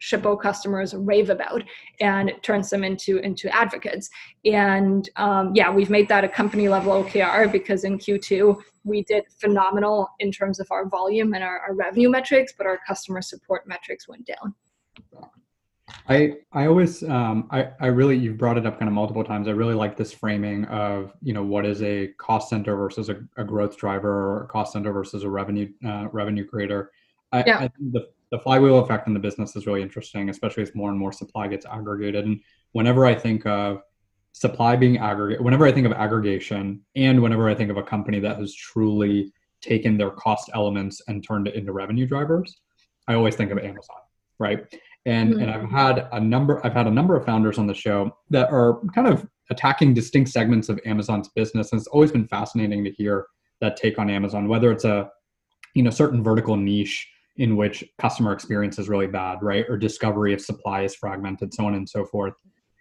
Shippo 0.00 0.40
customers 0.40 0.94
rave 0.94 1.28
about 1.28 1.62
and 2.00 2.32
turns 2.42 2.70
them 2.70 2.82
into 2.82 3.18
into 3.18 3.54
advocates. 3.54 4.08
And 4.44 5.08
um, 5.16 5.52
yeah, 5.54 5.70
we've 5.70 5.90
made 5.90 6.08
that 6.08 6.24
a 6.24 6.28
company 6.28 6.68
level 6.68 7.04
OKR 7.04 7.52
because 7.52 7.84
in 7.84 7.98
Q2 7.98 8.60
we 8.84 9.02
did 9.04 9.24
phenomenal 9.38 10.08
in 10.18 10.32
terms 10.32 10.58
of 10.58 10.66
our 10.72 10.88
volume 10.88 11.34
and 11.34 11.44
our, 11.44 11.60
our 11.60 11.74
revenue 11.74 12.08
metrics, 12.08 12.52
but 12.56 12.66
our 12.66 12.80
customer 12.84 13.22
support 13.22 13.68
metrics 13.68 14.08
went 14.08 14.26
down. 14.26 14.54
I 16.08 16.34
I 16.52 16.66
always 16.66 17.02
um, 17.04 17.48
I 17.50 17.70
I 17.80 17.86
really 17.86 18.16
you've 18.16 18.38
brought 18.38 18.58
it 18.58 18.66
up 18.66 18.78
kind 18.78 18.88
of 18.88 18.94
multiple 18.94 19.24
times. 19.24 19.48
I 19.48 19.52
really 19.52 19.74
like 19.74 19.96
this 19.96 20.12
framing 20.12 20.64
of 20.66 21.12
you 21.22 21.32
know 21.32 21.44
what 21.44 21.64
is 21.64 21.82
a 21.82 22.08
cost 22.18 22.50
center 22.50 22.76
versus 22.76 23.08
a, 23.08 23.22
a 23.36 23.44
growth 23.44 23.76
driver, 23.76 24.10
or 24.10 24.44
a 24.44 24.46
cost 24.48 24.72
center 24.72 24.92
versus 24.92 25.22
a 25.22 25.28
revenue 25.28 25.70
uh, 25.86 26.08
revenue 26.12 26.46
creator. 26.46 26.90
I, 27.32 27.44
yeah. 27.46 27.58
I 27.58 27.70
the 27.92 28.08
the 28.30 28.38
flywheel 28.38 28.78
effect 28.78 29.06
in 29.06 29.14
the 29.14 29.20
business 29.20 29.54
is 29.56 29.66
really 29.66 29.82
interesting, 29.82 30.30
especially 30.30 30.62
as 30.62 30.74
more 30.74 30.90
and 30.90 30.98
more 30.98 31.12
supply 31.12 31.46
gets 31.48 31.66
aggregated. 31.66 32.24
And 32.24 32.40
whenever 32.72 33.04
I 33.04 33.14
think 33.14 33.46
of 33.46 33.82
supply 34.32 34.74
being 34.74 34.98
aggregate, 34.98 35.42
whenever 35.42 35.66
I 35.66 35.72
think 35.72 35.86
of 35.86 35.92
aggregation, 35.92 36.80
and 36.96 37.22
whenever 37.22 37.48
I 37.48 37.54
think 37.54 37.70
of 37.70 37.76
a 37.76 37.82
company 37.82 38.18
that 38.20 38.38
has 38.38 38.54
truly 38.54 39.32
taken 39.60 39.96
their 39.96 40.10
cost 40.10 40.50
elements 40.54 41.02
and 41.08 41.22
turned 41.22 41.46
it 41.46 41.54
into 41.54 41.72
revenue 41.72 42.06
drivers, 42.06 42.60
I 43.06 43.14
always 43.14 43.36
think 43.36 43.50
of 43.50 43.58
Amazon, 43.58 43.96
right? 44.38 44.64
And 45.06 45.30
mm-hmm. 45.30 45.42
and 45.42 45.50
I've 45.50 45.70
had 45.70 46.08
a 46.12 46.20
number 46.20 46.64
I've 46.64 46.74
had 46.74 46.86
a 46.86 46.90
number 46.90 47.16
of 47.16 47.24
founders 47.24 47.58
on 47.58 47.66
the 47.66 47.74
show 47.74 48.16
that 48.30 48.50
are 48.50 48.80
kind 48.94 49.08
of 49.08 49.26
attacking 49.50 49.94
distinct 49.94 50.30
segments 50.30 50.68
of 50.68 50.80
Amazon's 50.84 51.28
business 51.28 51.72
and 51.72 51.80
it's 51.80 51.88
always 51.88 52.12
been 52.12 52.26
fascinating 52.28 52.84
to 52.84 52.90
hear 52.90 53.26
that 53.60 53.76
take 53.76 53.98
on 53.98 54.10
Amazon 54.10 54.48
whether 54.48 54.70
it's 54.70 54.84
a 54.84 55.10
you 55.74 55.82
know 55.82 55.90
certain 55.90 56.22
vertical 56.22 56.56
niche 56.56 57.08
in 57.36 57.56
which 57.56 57.82
customer 57.98 58.32
experience 58.32 58.78
is 58.78 58.88
really 58.88 59.06
bad 59.06 59.38
right 59.42 59.64
or 59.68 59.76
discovery 59.76 60.32
of 60.32 60.40
supply 60.40 60.82
is 60.82 60.94
fragmented 60.94 61.52
so 61.52 61.66
on 61.66 61.74
and 61.74 61.88
so 61.88 62.04
forth 62.04 62.34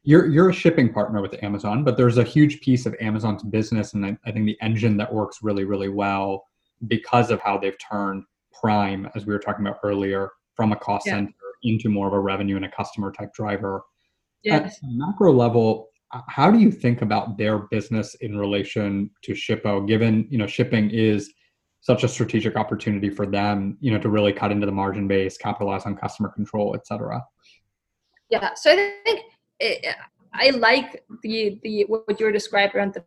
you're 0.04 0.28
you're 0.28 0.50
a 0.50 0.54
shipping 0.54 0.92
partner 0.92 1.22
with 1.22 1.42
Amazon 1.44 1.84
but 1.84 1.98
there's 1.98 2.18
a 2.18 2.24
huge 2.24 2.62
piece 2.62 2.86
of 2.86 2.96
Amazon's 3.02 3.44
business 3.44 3.94
and 3.94 4.06
I, 4.06 4.18
I 4.26 4.32
think 4.32 4.46
the 4.46 4.58
engine 4.62 4.98
that 4.98 5.12
works 5.12 5.40
really 5.42 5.64
really 5.64 5.90
well 5.90 6.46
because 6.88 7.32
of 7.32 7.40
how 7.42 7.58
they've 7.58 7.78
turned 7.78 8.24
prime 8.60 9.10
as 9.16 9.26
we 9.26 9.34
were 9.34 9.40
talking 9.40 9.66
about 9.66 9.80
earlier 9.84 10.30
from 10.56 10.72
a 10.72 10.76
cost 10.76 11.08
yeah. 11.08 11.14
center 11.14 11.34
into 11.64 11.90
more 11.90 12.08
of 12.08 12.14
a 12.14 12.20
revenue 12.20 12.56
and 12.56 12.66
a 12.66 12.72
customer 12.72 13.12
type 13.12 13.34
driver. 13.34 13.84
Yes. 14.44 14.78
At 14.84 14.90
macro 14.90 15.32
level, 15.32 15.90
how 16.28 16.52
do 16.52 16.60
you 16.60 16.72
think 16.72 17.02
about 17.02 17.38
their 17.38 17.60
business 17.70 18.16
in 18.16 18.38
relation 18.38 19.10
to 19.24 19.34
Shippo, 19.34 19.88
given 19.88 20.28
you 20.30 20.38
know 20.38 20.48
shipping 20.48 20.90
is 20.92 21.32
such 21.82 22.04
a 22.04 22.08
strategic 22.08 22.56
opportunity 22.56 23.10
for 23.10 23.26
them, 23.26 23.78
you 23.82 23.92
know, 23.92 24.00
to 24.00 24.10
really 24.10 24.32
cut 24.32 24.52
into 24.52 24.66
the 24.66 24.72
margin 24.72 25.08
base, 25.08 25.36
capitalize 25.38 25.86
on 25.86 25.96
customer 25.96 26.30
control, 26.30 26.76
et 26.76 26.86
cetera? 26.86 27.24
Yeah, 28.30 28.54
so 28.54 28.72
I 28.72 28.94
think 29.04 29.22
it, 29.60 29.96
I 30.34 30.52
like 30.52 31.04
the 31.24 31.60
the 31.64 31.86
what 31.88 32.20
you're 32.20 32.32
describing 32.32 32.78
around 32.78 32.94
the 32.94 33.04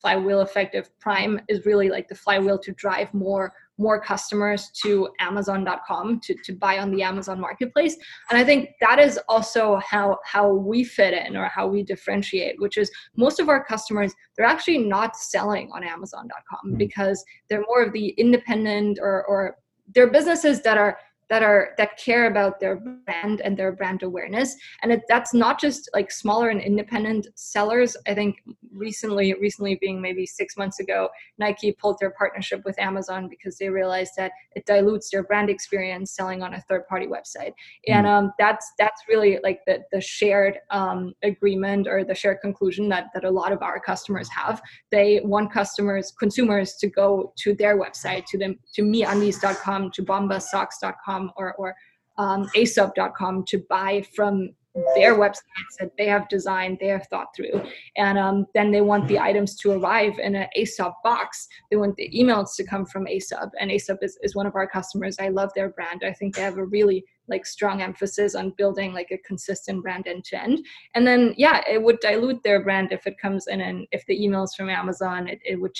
flywheel 0.00 0.40
effect 0.40 0.74
of 0.74 0.96
Prime 1.00 1.40
is 1.48 1.66
really 1.66 1.88
like 1.88 2.08
the 2.08 2.14
flywheel 2.14 2.58
to 2.60 2.72
drive 2.72 3.12
more 3.12 3.52
more 3.78 4.00
customers 4.00 4.70
to 4.82 5.08
amazon.com 5.20 6.20
to, 6.20 6.34
to 6.44 6.52
buy 6.52 6.78
on 6.78 6.90
the 6.90 7.02
amazon 7.02 7.40
marketplace. 7.40 7.96
And 8.30 8.38
i 8.38 8.44
think 8.44 8.70
that 8.80 8.98
is 8.98 9.18
also 9.28 9.76
how 9.76 10.18
how 10.24 10.52
we 10.52 10.84
fit 10.84 11.14
in 11.14 11.36
or 11.36 11.46
how 11.46 11.66
we 11.66 11.82
differentiate 11.82 12.60
which 12.60 12.76
is 12.76 12.90
most 13.16 13.40
of 13.40 13.48
our 13.48 13.64
customers 13.64 14.12
they're 14.36 14.46
actually 14.46 14.78
not 14.78 15.16
selling 15.16 15.70
on 15.72 15.82
amazon.com 15.84 16.70
mm-hmm. 16.70 16.76
because 16.76 17.24
they're 17.48 17.64
more 17.68 17.82
of 17.82 17.92
the 17.92 18.08
independent 18.10 18.98
or 19.00 19.24
or 19.26 19.56
they're 19.94 20.10
businesses 20.10 20.62
that 20.62 20.76
are 20.76 20.98
that 21.28 21.42
are 21.42 21.74
that 21.76 21.96
care 21.98 22.26
about 22.26 22.58
their 22.58 22.76
brand 22.76 23.40
and 23.42 23.56
their 23.56 23.72
brand 23.72 24.02
awareness. 24.02 24.56
And 24.82 24.92
it, 24.92 25.02
that's 25.08 25.34
not 25.34 25.60
just 25.60 25.88
like 25.92 26.10
smaller 26.10 26.48
and 26.48 26.60
independent 26.60 27.26
sellers. 27.34 27.96
I 28.06 28.14
think 28.14 28.42
recently 28.72 29.34
recently 29.34 29.76
being 29.80 30.00
maybe 30.00 30.26
six 30.26 30.56
months 30.56 30.80
ago 30.80 31.08
nike 31.38 31.72
pulled 31.72 31.98
their 32.00 32.10
partnership 32.10 32.62
with 32.64 32.78
amazon 32.78 33.28
because 33.28 33.58
they 33.58 33.68
realized 33.68 34.12
that 34.16 34.32
it 34.54 34.64
dilutes 34.66 35.10
their 35.10 35.22
brand 35.22 35.50
experience 35.50 36.12
selling 36.12 36.42
on 36.42 36.54
a 36.54 36.60
third 36.62 36.86
party 36.86 37.06
website 37.06 37.52
and 37.86 38.06
mm. 38.06 38.10
um, 38.10 38.32
that's 38.38 38.72
that's 38.78 39.02
really 39.08 39.38
like 39.42 39.60
the, 39.66 39.78
the 39.92 40.00
shared 40.00 40.58
um, 40.70 41.12
agreement 41.22 41.86
or 41.86 42.04
the 42.04 42.14
shared 42.14 42.38
conclusion 42.40 42.88
that 42.88 43.06
that 43.14 43.24
a 43.24 43.30
lot 43.30 43.52
of 43.52 43.62
our 43.62 43.80
customers 43.80 44.28
have 44.28 44.60
they 44.90 45.20
want 45.24 45.52
customers 45.52 46.12
consumers 46.18 46.74
to 46.74 46.88
go 46.88 47.32
to 47.36 47.54
their 47.54 47.78
website 47.78 48.24
to 48.26 48.38
them 48.38 48.58
to 48.74 48.82
meundies.com 48.82 49.90
to 49.92 50.02
bombasocks.com 50.02 51.32
or, 51.36 51.54
or 51.54 51.74
um, 52.18 52.48
aesop.com 52.56 53.44
to 53.46 53.64
buy 53.68 54.02
from 54.14 54.50
their 54.94 55.16
websites 55.16 55.76
that 55.78 55.92
they 55.96 56.06
have 56.06 56.28
designed, 56.28 56.78
they 56.80 56.88
have 56.88 57.06
thought 57.08 57.28
through. 57.34 57.62
And 57.96 58.18
um, 58.18 58.46
then 58.54 58.70
they 58.70 58.80
want 58.80 59.08
the 59.08 59.18
items 59.18 59.56
to 59.56 59.72
arrive 59.72 60.18
in 60.18 60.34
an 60.34 60.48
Aesop 60.56 60.94
box. 61.02 61.48
They 61.70 61.76
want 61.76 61.96
the 61.96 62.10
emails 62.14 62.56
to 62.56 62.64
come 62.64 62.86
from 62.86 63.08
Aesop. 63.08 63.50
And 63.60 63.70
Aesop 63.70 63.98
is, 64.02 64.18
is 64.22 64.34
one 64.34 64.46
of 64.46 64.54
our 64.54 64.66
customers. 64.66 65.16
I 65.18 65.28
love 65.28 65.50
their 65.54 65.70
brand. 65.70 66.02
I 66.04 66.12
think 66.12 66.34
they 66.34 66.42
have 66.42 66.58
a 66.58 66.64
really 66.64 67.04
like 67.28 67.44
strong 67.44 67.82
emphasis 67.82 68.34
on 68.34 68.54
building 68.56 68.92
like 68.92 69.10
a 69.10 69.18
consistent 69.18 69.82
brand 69.82 70.06
end 70.06 70.24
to 70.24 70.42
end. 70.42 70.64
And 70.94 71.06
then 71.06 71.34
yeah, 71.36 71.60
it 71.68 71.82
would 71.82 72.00
dilute 72.00 72.42
their 72.42 72.62
brand 72.62 72.92
if 72.92 73.06
it 73.06 73.18
comes 73.18 73.46
in 73.46 73.60
and 73.60 73.86
if 73.92 74.04
the 74.06 74.18
emails 74.18 74.54
from 74.56 74.70
Amazon, 74.70 75.28
it, 75.28 75.40
it 75.44 75.60
would 75.60 75.76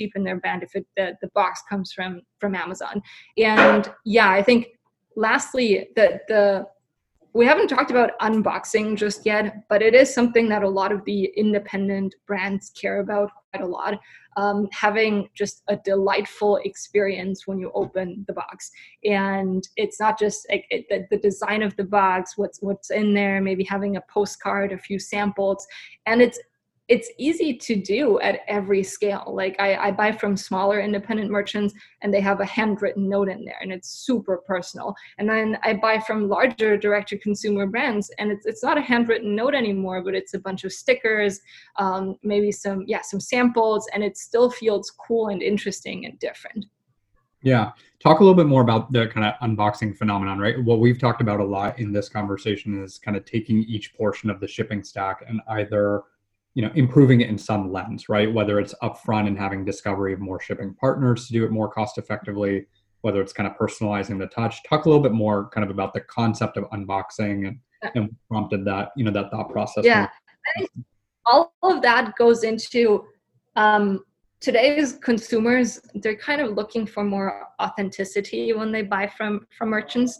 cheapen 0.00 0.24
their 0.24 0.36
brand 0.36 0.62
if 0.62 0.74
it, 0.74 0.86
the, 0.96 1.16
the 1.20 1.28
box 1.34 1.62
comes 1.68 1.92
from 1.92 2.22
from 2.38 2.54
Amazon. 2.54 3.02
And 3.38 3.92
yeah, 4.04 4.30
I 4.30 4.42
think 4.42 4.68
lastly, 5.16 5.88
the 5.96 6.20
the 6.28 6.66
we 7.34 7.44
haven't 7.44 7.66
talked 7.66 7.90
about 7.90 8.16
unboxing 8.20 8.96
just 8.96 9.26
yet, 9.26 9.68
but 9.68 9.82
it 9.82 9.92
is 9.92 10.14
something 10.14 10.48
that 10.48 10.62
a 10.62 10.68
lot 10.68 10.92
of 10.92 11.04
the 11.04 11.24
independent 11.36 12.14
brands 12.28 12.70
care 12.70 13.00
about 13.00 13.28
quite 13.50 13.64
a 13.64 13.66
lot. 13.66 13.98
Um, 14.36 14.68
having 14.72 15.28
just 15.34 15.62
a 15.68 15.76
delightful 15.76 16.60
experience 16.64 17.46
when 17.46 17.58
you 17.58 17.72
open 17.74 18.24
the 18.28 18.34
box, 18.34 18.70
and 19.04 19.66
it's 19.76 19.98
not 19.98 20.18
just 20.18 20.46
like 20.48 20.64
it, 20.70 20.86
the, 20.88 21.06
the 21.10 21.20
design 21.20 21.62
of 21.62 21.76
the 21.76 21.84
box, 21.84 22.38
what's 22.38 22.62
what's 22.62 22.90
in 22.90 23.14
there, 23.14 23.40
maybe 23.40 23.64
having 23.64 23.96
a 23.96 24.02
postcard, 24.02 24.72
a 24.72 24.78
few 24.78 24.98
samples, 24.98 25.66
and 26.06 26.22
it's 26.22 26.38
it's 26.88 27.10
easy 27.18 27.56
to 27.56 27.76
do 27.76 28.20
at 28.20 28.40
every 28.46 28.82
scale. 28.82 29.24
Like 29.26 29.56
I, 29.58 29.74
I, 29.76 29.90
buy 29.90 30.12
from 30.12 30.36
smaller 30.36 30.80
independent 30.80 31.30
merchants 31.30 31.72
and 32.02 32.12
they 32.12 32.20
have 32.20 32.40
a 32.40 32.44
handwritten 32.44 33.08
note 33.08 33.30
in 33.30 33.42
there 33.44 33.58
and 33.62 33.72
it's 33.72 33.88
super 33.88 34.38
personal. 34.46 34.94
And 35.18 35.28
then 35.28 35.56
I 35.62 35.74
buy 35.74 35.98
from 35.98 36.28
larger 36.28 36.76
direct 36.76 37.08
to 37.10 37.18
consumer 37.18 37.66
brands 37.66 38.10
and 38.18 38.30
it's, 38.30 38.44
it's 38.44 38.62
not 38.62 38.76
a 38.76 38.82
handwritten 38.82 39.34
note 39.34 39.54
anymore, 39.54 40.02
but 40.02 40.14
it's 40.14 40.34
a 40.34 40.38
bunch 40.38 40.64
of 40.64 40.72
stickers, 40.72 41.40
um, 41.76 42.16
maybe 42.22 42.52
some, 42.52 42.84
yeah, 42.86 43.00
some 43.00 43.20
samples 43.20 43.88
and 43.94 44.04
it 44.04 44.18
still 44.18 44.50
feels 44.50 44.90
cool 44.90 45.28
and 45.28 45.42
interesting 45.42 46.04
and 46.04 46.18
different. 46.18 46.66
Yeah. 47.42 47.72
Talk 48.00 48.20
a 48.20 48.24
little 48.24 48.36
bit 48.36 48.46
more 48.46 48.62
about 48.62 48.92
the 48.92 49.06
kind 49.06 49.26
of 49.26 49.34
unboxing 49.42 49.96
phenomenon, 49.96 50.38
right? 50.38 50.62
What 50.62 50.80
we've 50.80 50.98
talked 50.98 51.22
about 51.22 51.40
a 51.40 51.44
lot 51.44 51.78
in 51.78 51.92
this 51.92 52.10
conversation 52.10 52.82
is 52.82 52.98
kind 52.98 53.16
of 53.16 53.24
taking 53.24 53.62
each 53.64 53.94
portion 53.94 54.28
of 54.28 54.40
the 54.40 54.48
shipping 54.48 54.82
stack 54.82 55.24
and 55.26 55.40
either 55.48 56.02
you 56.54 56.62
know 56.62 56.70
improving 56.74 57.20
it 57.20 57.28
in 57.28 57.38
some 57.38 57.72
lens 57.72 58.08
right? 58.08 58.32
Whether 58.32 58.60
it's 58.60 58.74
upfront 58.82 59.26
and 59.26 59.38
having 59.38 59.64
discovery 59.64 60.12
of 60.12 60.20
more 60.20 60.40
shipping 60.40 60.74
partners 60.74 61.26
to 61.26 61.32
do 61.32 61.44
it 61.44 61.50
more 61.50 61.68
cost 61.68 61.98
effectively 61.98 62.66
whether 63.04 63.20
it's 63.20 63.34
kind 63.34 63.46
of 63.46 63.54
personalizing 63.58 64.18
the 64.18 64.26
touch. 64.28 64.62
Talk 64.62 64.86
a 64.86 64.88
little 64.88 65.02
bit 65.02 65.12
more 65.12 65.50
kind 65.50 65.62
of 65.62 65.70
about 65.70 65.92
the 65.92 66.00
concept 66.00 66.56
of 66.56 66.64
unboxing 66.70 67.46
and, 67.46 67.58
and 67.94 68.16
prompted 68.30 68.64
that 68.64 68.92
you 68.96 69.04
know 69.04 69.10
that 69.10 69.30
thought 69.30 69.50
process. 69.50 69.84
Yeah. 69.84 70.08
All 71.26 71.52
of 71.62 71.82
that 71.82 72.16
goes 72.16 72.44
into 72.44 73.04
um, 73.56 74.04
today's 74.40 74.94
consumers 75.02 75.80
they're 75.96 76.16
kind 76.16 76.40
of 76.40 76.52
looking 76.52 76.86
for 76.86 77.04
more 77.04 77.46
authenticity 77.60 78.54
when 78.54 78.72
they 78.72 78.80
buy 78.80 79.06
from 79.06 79.46
from 79.56 79.68
merchants. 79.68 80.18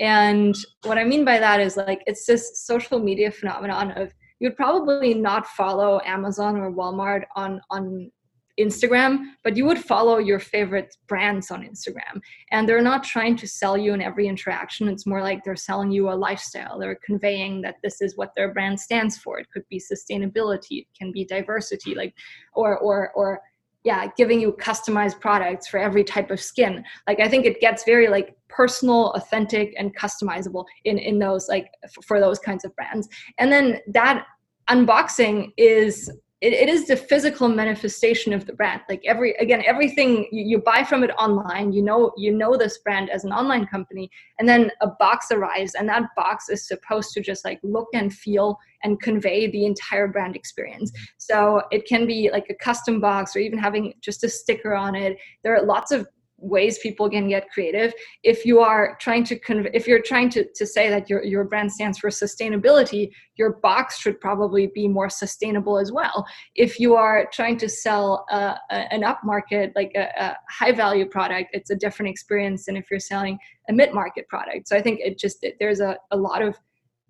And 0.00 0.56
what 0.82 0.98
I 0.98 1.04
mean 1.04 1.24
by 1.24 1.38
that 1.38 1.60
is 1.60 1.76
like 1.76 2.02
it's 2.08 2.26
this 2.26 2.60
social 2.60 2.98
media 2.98 3.30
phenomenon 3.30 3.92
of 3.92 4.12
you'd 4.40 4.56
probably 4.56 5.14
not 5.14 5.46
follow 5.46 6.00
Amazon 6.04 6.56
or 6.56 6.72
Walmart 6.72 7.24
on 7.34 7.60
on 7.70 8.10
Instagram, 8.58 9.32
but 9.44 9.56
you 9.56 9.66
would 9.66 9.78
follow 9.78 10.18
your 10.18 10.38
favorite 10.38 10.96
brands 11.08 11.50
on 11.50 11.62
Instagram. 11.62 12.20
And 12.50 12.66
they're 12.66 12.80
not 12.80 13.04
trying 13.04 13.36
to 13.36 13.46
sell 13.46 13.76
you 13.76 13.92
in 13.92 14.00
every 14.00 14.26
interaction. 14.26 14.88
It's 14.88 15.06
more 15.06 15.20
like 15.20 15.44
they're 15.44 15.56
selling 15.56 15.90
you 15.90 16.10
a 16.10 16.14
lifestyle. 16.14 16.78
They're 16.78 16.98
conveying 17.04 17.60
that 17.62 17.76
this 17.82 18.00
is 18.00 18.16
what 18.16 18.30
their 18.34 18.54
brand 18.54 18.80
stands 18.80 19.18
for. 19.18 19.38
It 19.38 19.50
could 19.52 19.64
be 19.68 19.80
sustainability, 19.80 20.80
it 20.80 20.86
can 20.98 21.12
be 21.12 21.24
diversity, 21.24 21.94
like 21.94 22.14
or 22.54 22.78
or 22.78 23.10
or 23.12 23.40
yeah, 23.86 24.08
giving 24.16 24.40
you 24.40 24.50
customized 24.54 25.20
products 25.20 25.68
for 25.68 25.78
every 25.78 26.02
type 26.02 26.32
of 26.32 26.40
skin. 26.40 26.84
Like 27.06 27.20
I 27.20 27.28
think 27.28 27.46
it 27.46 27.60
gets 27.60 27.84
very 27.84 28.08
like 28.08 28.36
personal, 28.48 29.12
authentic, 29.12 29.74
and 29.78 29.96
customizable 29.96 30.64
in 30.84 30.98
in 30.98 31.20
those 31.20 31.48
like 31.48 31.70
f- 31.84 32.04
for 32.04 32.18
those 32.18 32.40
kinds 32.40 32.64
of 32.64 32.74
brands. 32.74 33.08
And 33.38 33.52
then 33.52 33.78
that 33.86 34.26
unboxing 34.68 35.52
is 35.56 36.10
it, 36.46 36.52
it 36.52 36.68
is 36.68 36.86
the 36.86 36.96
physical 36.96 37.48
manifestation 37.48 38.32
of 38.32 38.46
the 38.46 38.52
brand. 38.52 38.82
Like 38.88 39.02
every 39.04 39.32
again 39.34 39.62
everything 39.66 40.28
you, 40.30 40.44
you, 40.50 40.58
buy 40.58 40.84
from 40.84 41.02
it 41.02 41.10
online 41.18 41.72
you 41.72 41.82
know 41.82 42.12
you 42.16 42.32
know 42.32 42.56
this 42.56 42.78
brand 42.78 43.10
as 43.10 43.24
an 43.24 43.32
online 43.32 43.66
company 43.66 44.10
and 44.38 44.48
then 44.48 44.70
a 44.80 44.88
box 44.98 45.30
arrives 45.30 45.74
and 45.74 45.88
that 45.88 46.04
box 46.16 46.48
is 46.48 46.66
supposed 46.66 47.12
to 47.12 47.20
just 47.20 47.44
like 47.44 47.58
look 47.62 47.88
and 47.94 48.14
feel 48.14 48.58
and 48.84 49.00
convey 49.00 49.50
the 49.50 49.66
entire 49.66 50.06
brand 50.06 50.36
experience. 50.36 50.90
Mm-hmm. 50.90 51.04
So 51.18 51.62
it 51.70 51.86
can 51.86 52.06
be 52.06 52.30
like 52.30 52.46
a 52.50 52.54
custom 52.54 53.00
box 53.00 53.34
or 53.34 53.40
even 53.40 53.58
having 53.58 53.94
just 54.00 54.22
a 54.24 54.28
sticker 54.28 54.74
on 54.74 54.94
it. 54.94 55.16
There 55.42 55.56
are 55.56 55.64
lots 55.64 55.90
of 55.90 56.06
ways 56.48 56.78
people 56.78 57.08
can 57.10 57.28
get 57.28 57.50
creative. 57.50 57.92
If 58.22 58.44
you 58.44 58.60
are 58.60 58.96
trying 59.00 59.24
to 59.24 59.38
conv- 59.38 59.70
if 59.74 59.86
you're 59.86 60.02
trying 60.02 60.30
to, 60.30 60.46
to 60.54 60.66
say 60.66 60.88
that 60.90 61.08
your, 61.10 61.22
your 61.24 61.44
brand 61.44 61.72
stands 61.72 61.98
for 61.98 62.10
sustainability 62.10 63.10
your 63.36 63.54
box 63.54 63.98
should 63.98 64.20
probably 64.20 64.68
be 64.68 64.88
more 64.88 65.10
sustainable 65.10 65.78
as 65.78 65.92
well. 65.92 66.26
If 66.54 66.80
you 66.80 66.94
are 66.96 67.28
trying 67.32 67.58
to 67.58 67.68
sell 67.68 68.24
a, 68.30 68.56
a, 68.70 68.92
an 68.92 69.02
upmarket 69.02 69.72
like 69.76 69.92
a, 69.94 70.08
a 70.18 70.36
high 70.50 70.72
value 70.72 71.06
product 71.06 71.50
it's 71.52 71.70
a 71.70 71.76
different 71.76 72.10
experience 72.10 72.66
than 72.66 72.76
if 72.76 72.90
you're 72.90 73.00
selling 73.00 73.38
a 73.68 73.72
mid-market 73.72 74.28
product. 74.28 74.68
So 74.68 74.76
i 74.76 74.82
think 74.82 75.00
it 75.00 75.18
just 75.18 75.38
it, 75.42 75.56
there's 75.60 75.80
a, 75.80 75.96
a 76.10 76.16
lot 76.16 76.42
of 76.42 76.56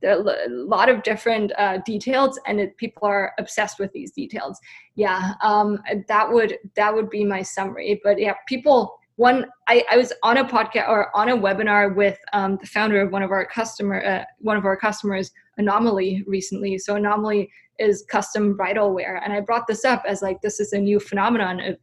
a 0.05 0.47
lot 0.49 0.91
of 0.91 1.03
different 1.03 1.53
uh, 1.59 1.79
details 1.87 2.39
and 2.47 2.61
it, 2.61 2.77
people 2.77 3.09
are 3.09 3.33
obsessed 3.39 3.79
with 3.79 3.91
these 3.93 4.13
details. 4.13 4.59
Yeah 4.95 5.35
um, 5.43 5.79
that 6.09 6.31
would 6.31 6.59
that 6.77 6.95
would 6.95 7.11
be 7.11 7.25
my 7.25 7.43
summary. 7.43 8.01
But 8.05 8.19
yeah 8.19 8.35
people 8.47 8.99
one 9.17 9.47
I, 9.67 9.85
I 9.91 9.97
was 9.97 10.13
on 10.23 10.37
a 10.37 10.45
podcast 10.45 10.89
or 10.89 11.17
on 11.17 11.31
a 11.31 11.37
webinar 11.37 11.95
with 11.95 12.19
um, 12.33 12.59
the 12.61 12.67
founder 12.67 13.01
of 13.01 13.13
one 13.13 13.23
of 13.23 13.31
our 13.31 13.47
customer 13.47 14.05
uh, 14.05 14.25
one 14.39 14.57
of 14.57 14.65
our 14.65 14.77
customers 14.77 15.31
Anomalie 15.59 16.23
recently. 16.27 16.79
So 16.79 16.97
Anomalie 16.97 17.51
is 17.79 18.05
custom 18.11 18.57
bridal 18.57 18.95
wear 18.95 19.21
and 19.23 19.35
i 19.35 19.41
brought 19.41 19.67
this 19.67 19.85
up 19.85 20.03
as 20.09 20.23
like 20.23 20.41
this 20.41 20.61
is 20.61 20.73
a 20.73 20.79
new 20.79 20.99
phenomenon 20.99 21.61
of 21.61 21.77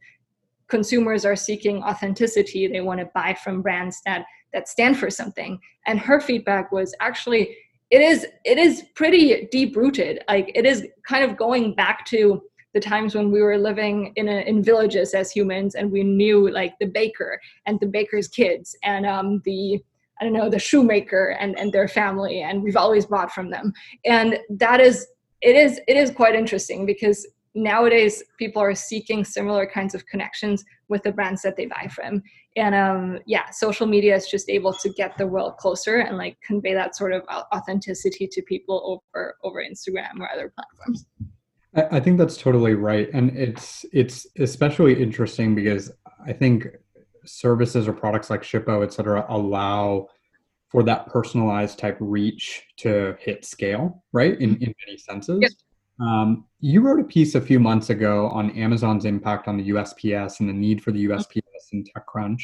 consumers 0.68 1.24
are 1.24 1.36
seeking 1.36 1.82
authenticity. 1.82 2.66
They 2.66 2.80
want 2.80 3.00
to 3.00 3.10
buy 3.14 3.34
from 3.34 3.62
brands 3.62 4.00
that 4.06 4.24
that 4.52 4.68
stand 4.68 4.98
for 4.98 5.10
something. 5.10 5.58
And 5.86 5.98
her 5.98 6.20
feedback 6.20 6.72
was 6.72 6.94
actually 7.00 7.56
it 7.90 8.00
is 8.00 8.26
it 8.44 8.58
is 8.58 8.84
pretty 8.94 9.48
deep 9.50 9.76
rooted. 9.76 10.22
Like 10.28 10.50
it 10.54 10.66
is 10.66 10.86
kind 11.06 11.28
of 11.28 11.36
going 11.36 11.74
back 11.74 12.04
to 12.06 12.42
the 12.74 12.80
times 12.80 13.14
when 13.14 13.30
we 13.30 13.40
were 13.40 13.56
living 13.56 14.12
in 14.16 14.28
a, 14.28 14.40
in 14.40 14.62
villages 14.62 15.14
as 15.14 15.30
humans 15.30 15.76
and 15.76 15.90
we 15.90 16.02
knew 16.02 16.50
like 16.50 16.74
the 16.80 16.86
baker 16.86 17.40
and 17.66 17.78
the 17.80 17.86
baker's 17.86 18.28
kids 18.28 18.76
and 18.82 19.06
um, 19.06 19.40
the 19.44 19.82
I 20.20 20.24
don't 20.24 20.32
know 20.32 20.50
the 20.50 20.58
shoemaker 20.58 21.36
and 21.40 21.58
and 21.58 21.72
their 21.72 21.88
family 21.88 22.42
and 22.42 22.62
we've 22.62 22.76
always 22.76 23.06
bought 23.06 23.32
from 23.32 23.50
them. 23.50 23.72
And 24.04 24.38
that 24.50 24.80
is 24.80 25.06
it 25.40 25.56
is 25.56 25.80
it 25.88 25.96
is 25.96 26.10
quite 26.10 26.34
interesting 26.34 26.84
because 26.84 27.26
nowadays 27.54 28.22
people 28.38 28.60
are 28.60 28.74
seeking 28.74 29.24
similar 29.24 29.66
kinds 29.66 29.94
of 29.94 30.04
connections 30.06 30.64
with 30.88 31.02
the 31.04 31.12
brands 31.12 31.42
that 31.42 31.56
they 31.56 31.66
buy 31.66 31.88
from. 31.92 32.22
And 32.56 32.74
um 32.74 33.18
yeah 33.26 33.50
social 33.50 33.86
media 33.86 34.14
is 34.16 34.28
just 34.28 34.48
able 34.48 34.72
to 34.72 34.88
get 34.88 35.16
the 35.16 35.26
world 35.26 35.56
closer 35.58 35.96
and 35.96 36.16
like 36.16 36.36
convey 36.40 36.74
that 36.74 36.96
sort 36.96 37.12
of 37.12 37.22
authenticity 37.52 38.28
to 38.28 38.42
people 38.42 39.02
over 39.14 39.36
over 39.42 39.60
instagram 39.60 40.20
or 40.20 40.30
other 40.30 40.52
platforms 40.54 41.06
I 41.76 41.98
think 42.00 42.18
that's 42.18 42.36
totally 42.36 42.74
right, 42.74 43.08
and 43.12 43.36
it's 43.36 43.84
it's 43.92 44.26
especially 44.38 45.00
interesting 45.02 45.54
because 45.54 45.90
I 46.24 46.32
think 46.32 46.68
services 47.24 47.88
or 47.88 47.92
products 47.92 48.30
like 48.30 48.42
Shippo, 48.42 48.84
et 48.84 48.92
cetera, 48.92 49.26
allow 49.28 50.08
for 50.68 50.82
that 50.84 51.06
personalized 51.06 51.78
type 51.78 51.96
reach 51.98 52.62
to 52.78 53.16
hit 53.18 53.44
scale, 53.44 54.04
right? 54.12 54.38
In 54.40 54.56
in 54.62 54.74
many 54.86 54.98
senses. 54.98 55.40
Yep. 55.42 55.50
Um, 56.00 56.44
you 56.60 56.80
wrote 56.80 57.00
a 57.00 57.04
piece 57.04 57.34
a 57.34 57.40
few 57.40 57.60
months 57.60 57.90
ago 57.90 58.28
on 58.28 58.50
Amazon's 58.52 59.04
impact 59.04 59.48
on 59.48 59.56
the 59.56 59.70
USPS 59.70 60.40
and 60.40 60.48
the 60.48 60.52
need 60.52 60.82
for 60.82 60.92
the 60.92 61.06
USPS 61.06 61.72
in 61.72 61.84
TechCrunch. 61.84 62.42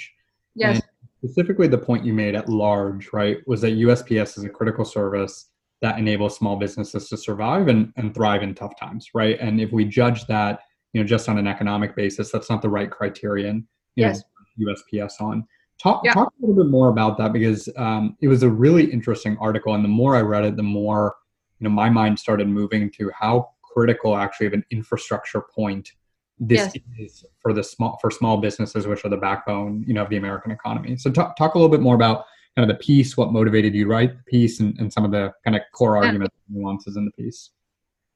Yes. 0.54 0.76
And 0.76 0.84
specifically, 1.22 1.68
the 1.68 1.78
point 1.78 2.04
you 2.04 2.12
made 2.12 2.34
at 2.34 2.48
large, 2.48 3.12
right, 3.12 3.38
was 3.46 3.60
that 3.60 3.72
USPS 3.72 4.38
is 4.38 4.44
a 4.44 4.48
critical 4.48 4.84
service 4.84 5.49
that 5.82 5.98
enables 5.98 6.36
small 6.36 6.56
businesses 6.56 7.08
to 7.08 7.16
survive 7.16 7.68
and, 7.68 7.92
and 7.96 8.14
thrive 8.14 8.42
in 8.42 8.54
tough 8.54 8.78
times, 8.78 9.08
right? 9.14 9.38
And 9.40 9.60
if 9.60 9.72
we 9.72 9.84
judge 9.84 10.26
that, 10.26 10.60
you 10.92 11.00
know, 11.00 11.06
just 11.06 11.28
on 11.28 11.38
an 11.38 11.46
economic 11.46 11.96
basis, 11.96 12.30
that's 12.30 12.50
not 12.50 12.62
the 12.62 12.68
right 12.68 12.90
criterion. 12.90 13.66
yes. 13.96 14.22
USPS 14.58 15.20
on. 15.20 15.46
Talk 15.82 16.02
yeah. 16.04 16.12
talk 16.12 16.28
a 16.28 16.46
little 16.46 16.62
bit 16.62 16.70
more 16.70 16.90
about 16.90 17.16
that 17.16 17.32
because 17.32 17.68
um, 17.76 18.16
it 18.20 18.28
was 18.28 18.42
a 18.42 18.50
really 18.50 18.84
interesting 18.84 19.38
article, 19.40 19.74
and 19.74 19.82
the 19.82 19.88
more 19.88 20.14
I 20.14 20.20
read 20.20 20.44
it, 20.44 20.56
the 20.56 20.62
more 20.62 21.14
you 21.58 21.64
know 21.64 21.70
my 21.70 21.88
mind 21.88 22.18
started 22.18 22.48
moving 22.48 22.90
to 22.98 23.10
how 23.18 23.50
critical 23.62 24.16
actually 24.16 24.48
of 24.48 24.52
an 24.52 24.64
infrastructure 24.70 25.40
point 25.40 25.92
this 26.38 26.72
yes. 26.74 26.82
is 26.98 27.24
for 27.38 27.52
the 27.52 27.62
small 27.62 27.98
for 28.00 28.10
small 28.10 28.38
businesses, 28.38 28.86
which 28.86 29.04
are 29.04 29.08
the 29.08 29.16
backbone, 29.16 29.84
you 29.86 29.94
know, 29.94 30.02
of 30.02 30.10
the 30.10 30.16
American 30.16 30.50
economy. 30.50 30.96
So 30.96 31.10
talk 31.10 31.36
talk 31.36 31.54
a 31.54 31.58
little 31.58 31.70
bit 31.70 31.80
more 31.80 31.94
about 31.94 32.24
kind 32.56 32.70
of 32.70 32.76
the 32.76 32.82
piece, 32.82 33.16
what 33.16 33.32
motivated 33.32 33.74
you 33.74 33.84
to 33.84 33.90
write 33.90 34.16
the 34.16 34.22
piece, 34.24 34.60
and, 34.60 34.78
and 34.78 34.92
some 34.92 35.04
of 35.04 35.10
the 35.10 35.32
kind 35.44 35.56
of 35.56 35.62
core 35.72 35.96
arguments 35.96 36.34
and 36.48 36.56
nuances 36.56 36.96
in 36.96 37.04
the 37.04 37.12
piece. 37.12 37.50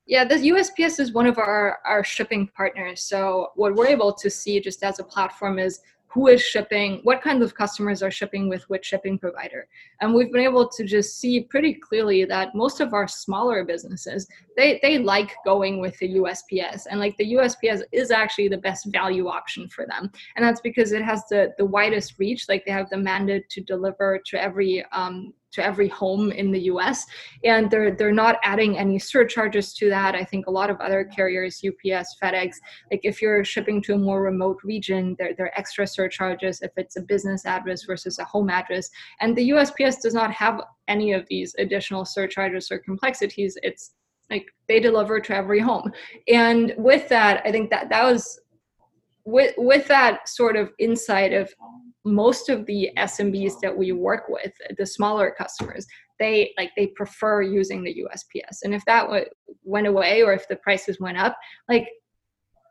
Yeah, 0.06 0.24
the 0.24 0.34
USPS 0.34 1.00
is 1.00 1.12
one 1.12 1.26
of 1.26 1.38
our, 1.38 1.78
our 1.86 2.04
shipping 2.04 2.48
partners. 2.48 3.02
So 3.02 3.52
what 3.54 3.74
we're 3.74 3.86
able 3.86 4.12
to 4.12 4.28
see 4.28 4.60
just 4.60 4.82
as 4.82 4.98
a 4.98 5.04
platform 5.04 5.58
is 5.58 5.80
who 6.14 6.28
is 6.28 6.40
shipping, 6.40 7.00
what 7.02 7.20
kinds 7.20 7.42
of 7.42 7.56
customers 7.56 8.00
are 8.00 8.10
shipping 8.10 8.48
with 8.48 8.62
which 8.70 8.86
shipping 8.86 9.18
provider. 9.18 9.66
And 10.00 10.14
we've 10.14 10.30
been 10.30 10.44
able 10.44 10.68
to 10.68 10.84
just 10.84 11.18
see 11.18 11.40
pretty 11.40 11.74
clearly 11.74 12.24
that 12.24 12.54
most 12.54 12.80
of 12.80 12.94
our 12.94 13.08
smaller 13.08 13.64
businesses, 13.64 14.28
they, 14.56 14.78
they 14.80 14.98
like 14.98 15.34
going 15.44 15.80
with 15.80 15.98
the 15.98 16.14
USPS. 16.14 16.82
And 16.88 17.00
like 17.00 17.16
the 17.16 17.34
USPS 17.34 17.82
is 17.90 18.12
actually 18.12 18.46
the 18.46 18.58
best 18.58 18.86
value 18.92 19.26
option 19.26 19.68
for 19.68 19.86
them. 19.86 20.08
And 20.36 20.44
that's 20.44 20.60
because 20.60 20.92
it 20.92 21.02
has 21.02 21.24
the, 21.28 21.52
the 21.58 21.64
widest 21.64 22.14
reach, 22.20 22.48
like 22.48 22.64
they 22.64 22.72
have 22.72 22.90
the 22.90 22.96
mandate 22.96 23.48
to 23.50 23.60
deliver 23.60 24.20
to 24.26 24.40
every 24.40 24.84
um, 24.92 25.34
to 25.54 25.64
every 25.64 25.88
home 25.88 26.30
in 26.32 26.50
the 26.50 26.60
US. 26.72 27.06
And 27.44 27.70
they're 27.70 27.90
they're 27.94 28.12
not 28.12 28.36
adding 28.44 28.78
any 28.78 28.98
surcharges 28.98 29.72
to 29.74 29.88
that. 29.90 30.14
I 30.14 30.24
think 30.24 30.46
a 30.46 30.50
lot 30.50 30.70
of 30.70 30.80
other 30.80 31.04
carriers, 31.04 31.62
UPS, 31.66 32.16
FedEx, 32.22 32.56
like 32.90 33.00
if 33.02 33.22
you're 33.22 33.44
shipping 33.44 33.80
to 33.82 33.94
a 33.94 33.98
more 33.98 34.22
remote 34.22 34.58
region, 34.64 35.16
there, 35.18 35.34
there 35.36 35.46
are 35.46 35.58
extra 35.58 35.86
surcharges 35.86 36.60
if 36.62 36.72
it's 36.76 36.96
a 36.96 37.02
business 37.02 37.46
address 37.46 37.84
versus 37.84 38.18
a 38.18 38.24
home 38.24 38.50
address. 38.50 38.90
And 39.20 39.36
the 39.36 39.50
USPS 39.50 40.02
does 40.02 40.14
not 40.14 40.32
have 40.32 40.60
any 40.88 41.12
of 41.12 41.26
these 41.28 41.54
additional 41.58 42.04
surcharges 42.04 42.70
or 42.70 42.78
complexities. 42.78 43.56
It's 43.62 43.92
like 44.30 44.46
they 44.68 44.80
deliver 44.80 45.20
to 45.20 45.36
every 45.36 45.60
home. 45.60 45.92
And 46.28 46.74
with 46.76 47.08
that, 47.08 47.42
I 47.44 47.52
think 47.52 47.70
that 47.70 47.88
that 47.90 48.04
was 48.04 48.40
with 49.24 49.54
with 49.56 49.86
that 49.88 50.28
sort 50.28 50.56
of 50.56 50.70
insight 50.78 51.32
of 51.32 51.52
most 52.04 52.48
of 52.48 52.66
the 52.66 52.90
SMBs 52.98 53.60
that 53.62 53.76
we 53.76 53.92
work 53.92 54.24
with, 54.28 54.52
the 54.76 54.86
smaller 54.86 55.34
customers, 55.36 55.86
they 56.20 56.52
like 56.56 56.70
they 56.76 56.88
prefer 56.88 57.42
using 57.42 57.82
the 57.82 58.04
USPS. 58.04 58.58
And 58.62 58.74
if 58.74 58.84
that 58.84 59.08
went 59.64 59.86
away 59.86 60.22
or 60.22 60.32
if 60.32 60.46
the 60.48 60.56
prices 60.56 61.00
went 61.00 61.18
up, 61.18 61.36
like 61.68 61.88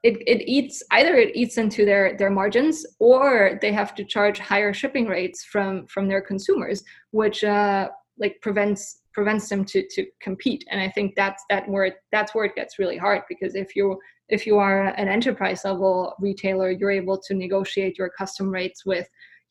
it, 0.03 0.17
it 0.27 0.43
eats 0.47 0.83
either 0.91 1.15
it 1.15 1.35
eats 1.35 1.57
into 1.57 1.85
their 1.85 2.17
their 2.17 2.29
margins 2.29 2.85
or 2.99 3.57
they 3.61 3.71
have 3.71 3.95
to 3.95 4.03
charge 4.03 4.37
higher 4.37 4.73
shipping 4.73 5.07
rates 5.07 5.43
from 5.43 5.87
from 5.87 6.07
their 6.07 6.21
consumers, 6.21 6.83
which 7.11 7.43
uh, 7.43 7.89
like 8.19 8.37
prevents 8.41 9.01
prevents 9.13 9.49
them 9.49 9.63
to 9.65 9.87
to 9.91 10.05
compete. 10.21 10.65
And 10.69 10.79
I 10.79 10.89
think 10.89 11.15
that's 11.15 11.43
that 11.49 11.67
where 11.67 11.85
it, 11.85 11.95
that's 12.11 12.35
where 12.35 12.45
it 12.45 12.55
gets 12.55 12.79
really 12.79 12.97
hard 12.97 13.21
because 13.29 13.55
if 13.55 13.75
you 13.75 13.97
if 14.29 14.45
you 14.45 14.57
are 14.57 14.87
an 14.87 15.07
enterprise 15.07 15.61
level 15.63 16.15
retailer, 16.19 16.71
you're 16.71 16.91
able 16.91 17.17
to 17.19 17.33
negotiate 17.33 17.97
your 17.97 18.09
custom 18.09 18.49
rates 18.49 18.85
with 18.85 19.07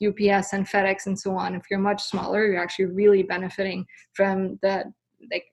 UPS 0.07 0.53
and 0.53 0.67
FedEx 0.67 1.07
and 1.07 1.19
so 1.19 1.37
on. 1.37 1.55
If 1.55 1.63
you're 1.71 1.81
much 1.81 2.03
smaller, 2.03 2.47
you're 2.47 2.63
actually 2.63 2.87
really 2.87 3.23
benefiting 3.23 3.87
from 4.13 4.59
the 4.63 4.85
like 5.31 5.45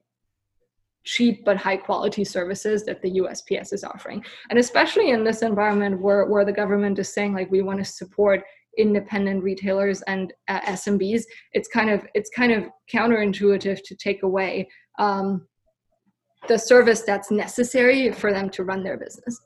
cheap 1.04 1.44
but 1.44 1.56
high 1.56 1.76
quality 1.76 2.24
services 2.24 2.84
that 2.84 3.00
the 3.02 3.12
USPS 3.20 3.72
is 3.72 3.84
offering. 3.84 4.24
And 4.50 4.58
especially 4.58 5.10
in 5.10 5.24
this 5.24 5.42
environment 5.42 6.00
where, 6.00 6.26
where 6.26 6.44
the 6.44 6.52
government 6.52 6.98
is 6.98 7.12
saying 7.12 7.34
like 7.34 7.50
we 7.50 7.62
want 7.62 7.78
to 7.78 7.84
support 7.84 8.42
independent 8.78 9.42
retailers 9.42 10.02
and 10.02 10.32
uh, 10.48 10.60
SMBs, 10.60 11.22
it's 11.52 11.68
kind 11.68 11.90
of 11.90 12.06
it's 12.14 12.30
kind 12.30 12.52
of 12.52 12.68
counterintuitive 12.92 13.80
to 13.84 13.96
take 13.96 14.22
away 14.22 14.68
um, 14.98 15.46
the 16.48 16.58
service 16.58 17.02
that's 17.02 17.30
necessary 17.30 18.12
for 18.12 18.32
them 18.32 18.48
to 18.50 18.64
run 18.64 18.82
their 18.82 18.96
business. 18.96 19.38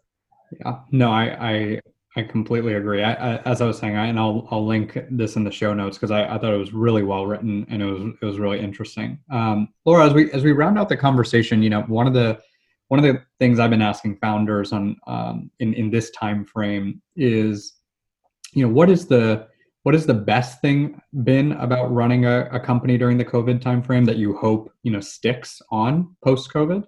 Yeah, 0.61 0.80
no, 0.92 1.11
I 1.11 1.24
I, 1.40 1.80
I 2.16 2.22
completely 2.22 2.74
agree. 2.74 3.02
I, 3.02 3.12
I, 3.12 3.36
as 3.42 3.60
I 3.60 3.66
was 3.66 3.78
saying, 3.78 3.96
I, 3.96 4.06
and 4.06 4.20
I'll 4.20 4.46
I'll 4.50 4.64
link 4.64 4.96
this 5.10 5.34
in 5.34 5.42
the 5.42 5.50
show 5.50 5.74
notes 5.74 5.96
because 5.96 6.12
I, 6.12 6.24
I 6.24 6.38
thought 6.38 6.52
it 6.52 6.58
was 6.58 6.72
really 6.72 7.02
well 7.02 7.26
written 7.26 7.66
and 7.68 7.82
it 7.82 7.86
was 7.86 8.14
it 8.22 8.24
was 8.24 8.38
really 8.38 8.60
interesting. 8.60 9.18
Um, 9.30 9.68
Laura, 9.84 10.06
as 10.06 10.14
we 10.14 10.30
as 10.30 10.44
we 10.44 10.52
round 10.52 10.78
out 10.78 10.88
the 10.88 10.96
conversation, 10.96 11.62
you 11.62 11.70
know, 11.70 11.82
one 11.82 12.06
of 12.06 12.14
the 12.14 12.38
one 12.88 13.04
of 13.04 13.04
the 13.04 13.20
things 13.40 13.58
I've 13.58 13.70
been 13.70 13.82
asking 13.82 14.18
founders 14.18 14.72
on 14.72 14.96
um, 15.08 15.50
in 15.58 15.74
in 15.74 15.90
this 15.90 16.10
time 16.10 16.44
frame 16.44 17.02
is, 17.16 17.74
you 18.52 18.64
know, 18.64 18.72
what 18.72 18.90
is 18.90 19.06
the 19.06 19.48
what 19.82 19.96
is 19.96 20.06
the 20.06 20.14
best 20.14 20.60
thing 20.60 21.00
been 21.24 21.52
about 21.52 21.92
running 21.92 22.26
a, 22.26 22.48
a 22.52 22.60
company 22.60 22.96
during 22.96 23.18
the 23.18 23.24
COVID 23.24 23.60
timeframe 23.60 24.06
that 24.06 24.16
you 24.16 24.36
hope 24.36 24.72
you 24.84 24.92
know 24.92 25.00
sticks 25.00 25.60
on 25.72 26.14
post 26.22 26.52
COVID, 26.52 26.84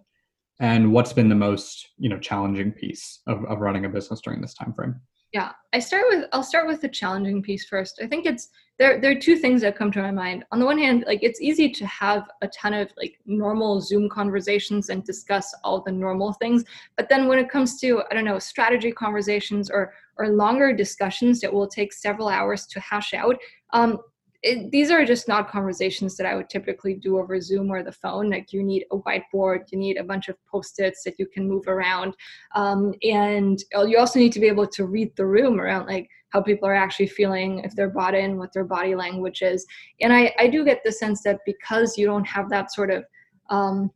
and 0.61 0.93
what's 0.93 1.13
been 1.13 1.29
the 1.29 1.35
most 1.35 1.89
you 1.99 2.09
know 2.09 2.19
challenging 2.21 2.71
piece 2.71 3.23
of, 3.27 3.45
of 3.47 3.59
running 3.59 3.87
a 3.87 3.89
business 3.89 4.21
during 4.21 4.41
this 4.41 4.55
time 4.55 4.73
frame? 4.73 4.95
Yeah, 5.33 5.53
I 5.73 5.81
start 5.81 6.05
with 6.09 6.25
I'll 6.33 6.43
start 6.43 6.67
with 6.67 6.81
the 6.81 6.89
challenging 6.89 7.43
piece 7.43 7.67
first. 7.67 8.01
I 8.03 8.07
think 8.07 8.27
it's 8.27 8.49
there 8.79 9.01
there 9.01 9.11
are 9.11 9.21
two 9.21 9.37
things 9.37 9.61
that 9.63 9.77
come 9.77 9.91
to 9.93 10.03
my 10.03 10.11
mind. 10.11 10.45
On 10.53 10.59
the 10.59 10.65
one 10.65 10.79
hand, 10.79 11.05
like 11.07 11.23
it's 11.23 11.41
easy 11.41 11.69
to 11.71 11.87
have 11.87 12.29
a 12.43 12.49
ton 12.49 12.73
of 12.73 12.91
like 12.97 13.19
normal 13.27 13.81
Zoom 13.81 14.09
conversations 14.09 14.89
and 14.89 15.05
discuss 15.05 15.55
all 15.65 15.81
the 15.81 15.93
normal 15.93 16.33
things, 16.35 16.65
but 16.97 17.09
then 17.09 17.27
when 17.27 17.39
it 17.39 17.51
comes 17.51 17.81
to 17.81 18.03
I 18.11 18.15
don't 18.15 18.25
know, 18.25 18.39
strategy 18.39 18.93
conversations 18.93 19.71
or 19.71 19.93
or 20.17 20.29
longer 20.29 20.75
discussions 20.75 21.41
that 21.41 21.53
will 21.53 21.69
take 21.69 21.93
several 21.93 22.29
hours 22.29 22.67
to 22.69 22.81
hash 22.81 23.13
out, 23.13 23.37
um, 23.73 23.99
it, 24.43 24.71
these 24.71 24.91
are 24.91 25.05
just 25.05 25.29
not 25.29 25.51
conversations 25.51 26.17
that 26.17 26.27
I 26.27 26.35
would 26.35 26.49
typically 26.49 26.95
do 26.95 27.19
over 27.19 27.41
Zoom 27.41 27.71
or 27.71 27.83
the 27.83 27.93
phone. 27.93 28.31
Like 28.31 28.53
you 28.53 28.63
need 28.63 28.87
a 28.91 28.99
whiteboard, 28.99 29.71
you 29.71 29.79
need 29.79 29.97
a 29.97 30.05
bunch 30.05 30.29
of 30.29 30.37
post-its 30.47 31.03
that 31.05 31.19
you 31.19 31.27
can 31.27 31.49
move 31.49 31.69
around, 31.69 32.15
um, 32.55 32.95
and 33.03 33.63
you 33.87 33.99
also 33.99 34.19
need 34.19 34.33
to 34.33 34.41
be 34.41 34.49
able 34.49 34.67
to 34.67 34.87
read 34.87 35.15
the 35.17 35.27
room 35.27 35.61
around 35.61 35.87
like 35.87 36.09
how 36.31 36.43
people 36.43 36.69
are 36.69 36.75
actually 36.75 37.07
feeling, 37.07 37.61
if 37.61 37.75
they're 37.75 37.89
bought 37.89 38.15
in, 38.15 38.37
what 38.37 38.53
their 38.53 38.65
body 38.65 38.95
language 38.95 39.43
is. 39.43 39.65
And 40.01 40.13
I, 40.13 40.35
I 40.39 40.49
do 40.49 40.65
get 40.65 40.83
the 40.85 40.93
sense 40.93 41.23
that 41.23 41.41
because 41.47 41.97
you 41.97 42.07
don't 42.07 42.27
have 42.27 42.51
that 42.51 42.73
sort 42.73 42.91
of 42.91 43.05
um, 43.49 43.91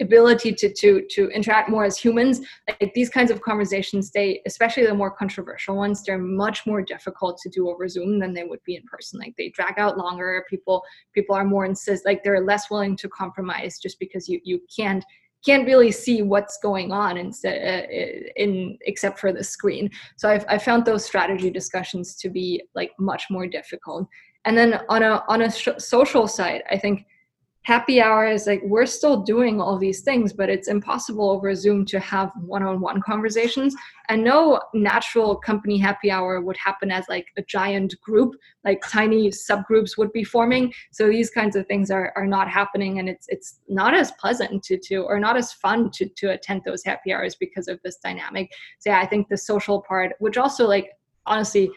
ability 0.00 0.52
to 0.52 0.72
to 0.72 1.06
to 1.10 1.28
interact 1.30 1.68
more 1.68 1.84
as 1.84 1.98
humans 1.98 2.40
like 2.68 2.92
these 2.94 3.08
kinds 3.08 3.30
of 3.30 3.40
conversations 3.42 4.10
they 4.10 4.40
especially 4.46 4.86
the 4.86 4.94
more 4.94 5.10
controversial 5.10 5.76
ones 5.76 6.02
they're 6.02 6.18
much 6.18 6.66
more 6.66 6.82
difficult 6.82 7.38
to 7.38 7.48
do 7.48 7.68
over 7.68 7.88
zoom 7.88 8.18
than 8.18 8.32
they 8.34 8.44
would 8.44 8.62
be 8.64 8.76
in 8.76 8.82
person. 8.84 9.18
Like 9.18 9.34
they 9.36 9.48
drag 9.50 9.78
out 9.78 9.98
longer 9.98 10.44
people 10.48 10.82
people 11.14 11.34
are 11.34 11.44
more 11.44 11.64
insist 11.64 12.04
like 12.04 12.22
they're 12.22 12.44
less 12.44 12.70
willing 12.70 12.96
to 12.96 13.08
compromise 13.08 13.78
just 13.78 13.98
because 13.98 14.28
you 14.28 14.40
you 14.44 14.60
can't 14.74 15.04
can't 15.44 15.66
really 15.66 15.90
see 15.90 16.22
what's 16.22 16.58
going 16.58 16.92
on 16.92 17.16
instead 17.16 17.56
uh, 17.56 18.30
in 18.36 18.78
except 18.82 19.18
for 19.18 19.32
the 19.32 19.42
screen. 19.42 19.90
So 20.16 20.28
I've, 20.28 20.44
i 20.48 20.56
found 20.56 20.84
those 20.84 21.04
strategy 21.04 21.50
discussions 21.50 22.14
to 22.16 22.28
be 22.28 22.62
like 22.74 22.92
much 22.98 23.24
more 23.28 23.46
difficult. 23.46 24.06
And 24.44 24.56
then 24.56 24.80
on 24.88 25.02
a 25.02 25.24
on 25.28 25.42
a 25.42 25.50
sh- 25.50 25.78
social 25.78 26.26
side 26.26 26.62
i 26.68 26.76
think 26.76 27.06
happy 27.64 28.00
hour 28.00 28.26
is 28.26 28.46
like 28.46 28.60
we're 28.64 28.86
still 28.86 29.22
doing 29.22 29.60
all 29.60 29.78
these 29.78 30.00
things 30.00 30.32
but 30.32 30.48
it's 30.48 30.66
impossible 30.66 31.30
over 31.30 31.54
zoom 31.54 31.84
to 31.86 32.00
have 32.00 32.32
one-on-one 32.44 33.00
conversations. 33.02 33.74
And 34.08 34.24
no 34.24 34.60
natural 34.74 35.36
company 35.36 35.78
happy 35.78 36.10
hour 36.10 36.40
would 36.40 36.56
happen 36.56 36.90
as 36.90 37.04
like 37.08 37.28
a 37.38 37.42
giant 37.42 37.94
group 38.02 38.34
like 38.64 38.82
tiny 38.86 39.30
subgroups 39.30 39.96
would 39.96 40.12
be 40.12 40.24
forming. 40.24 40.72
So 40.90 41.08
these 41.08 41.30
kinds 41.30 41.56
of 41.56 41.66
things 41.66 41.90
are, 41.90 42.12
are 42.16 42.26
not 42.26 42.48
happening 42.48 42.98
and 42.98 43.08
it's 43.08 43.26
it's 43.28 43.60
not 43.68 43.94
as 43.94 44.12
pleasant 44.12 44.62
to 44.64 44.78
to 44.78 44.96
or 45.02 45.20
not 45.20 45.36
as 45.36 45.52
fun 45.52 45.90
to 45.92 46.06
to 46.06 46.32
attend 46.32 46.62
those 46.64 46.84
happy 46.84 47.12
hours 47.12 47.36
because 47.36 47.68
of 47.68 47.80
this 47.82 47.96
dynamic. 47.96 48.50
So 48.80 48.90
yeah 48.90 49.00
i 49.00 49.06
think 49.06 49.28
the 49.28 49.36
social 49.36 49.82
part 49.82 50.12
which 50.18 50.36
also 50.36 50.66
like 50.66 50.90
honestly 51.26 51.70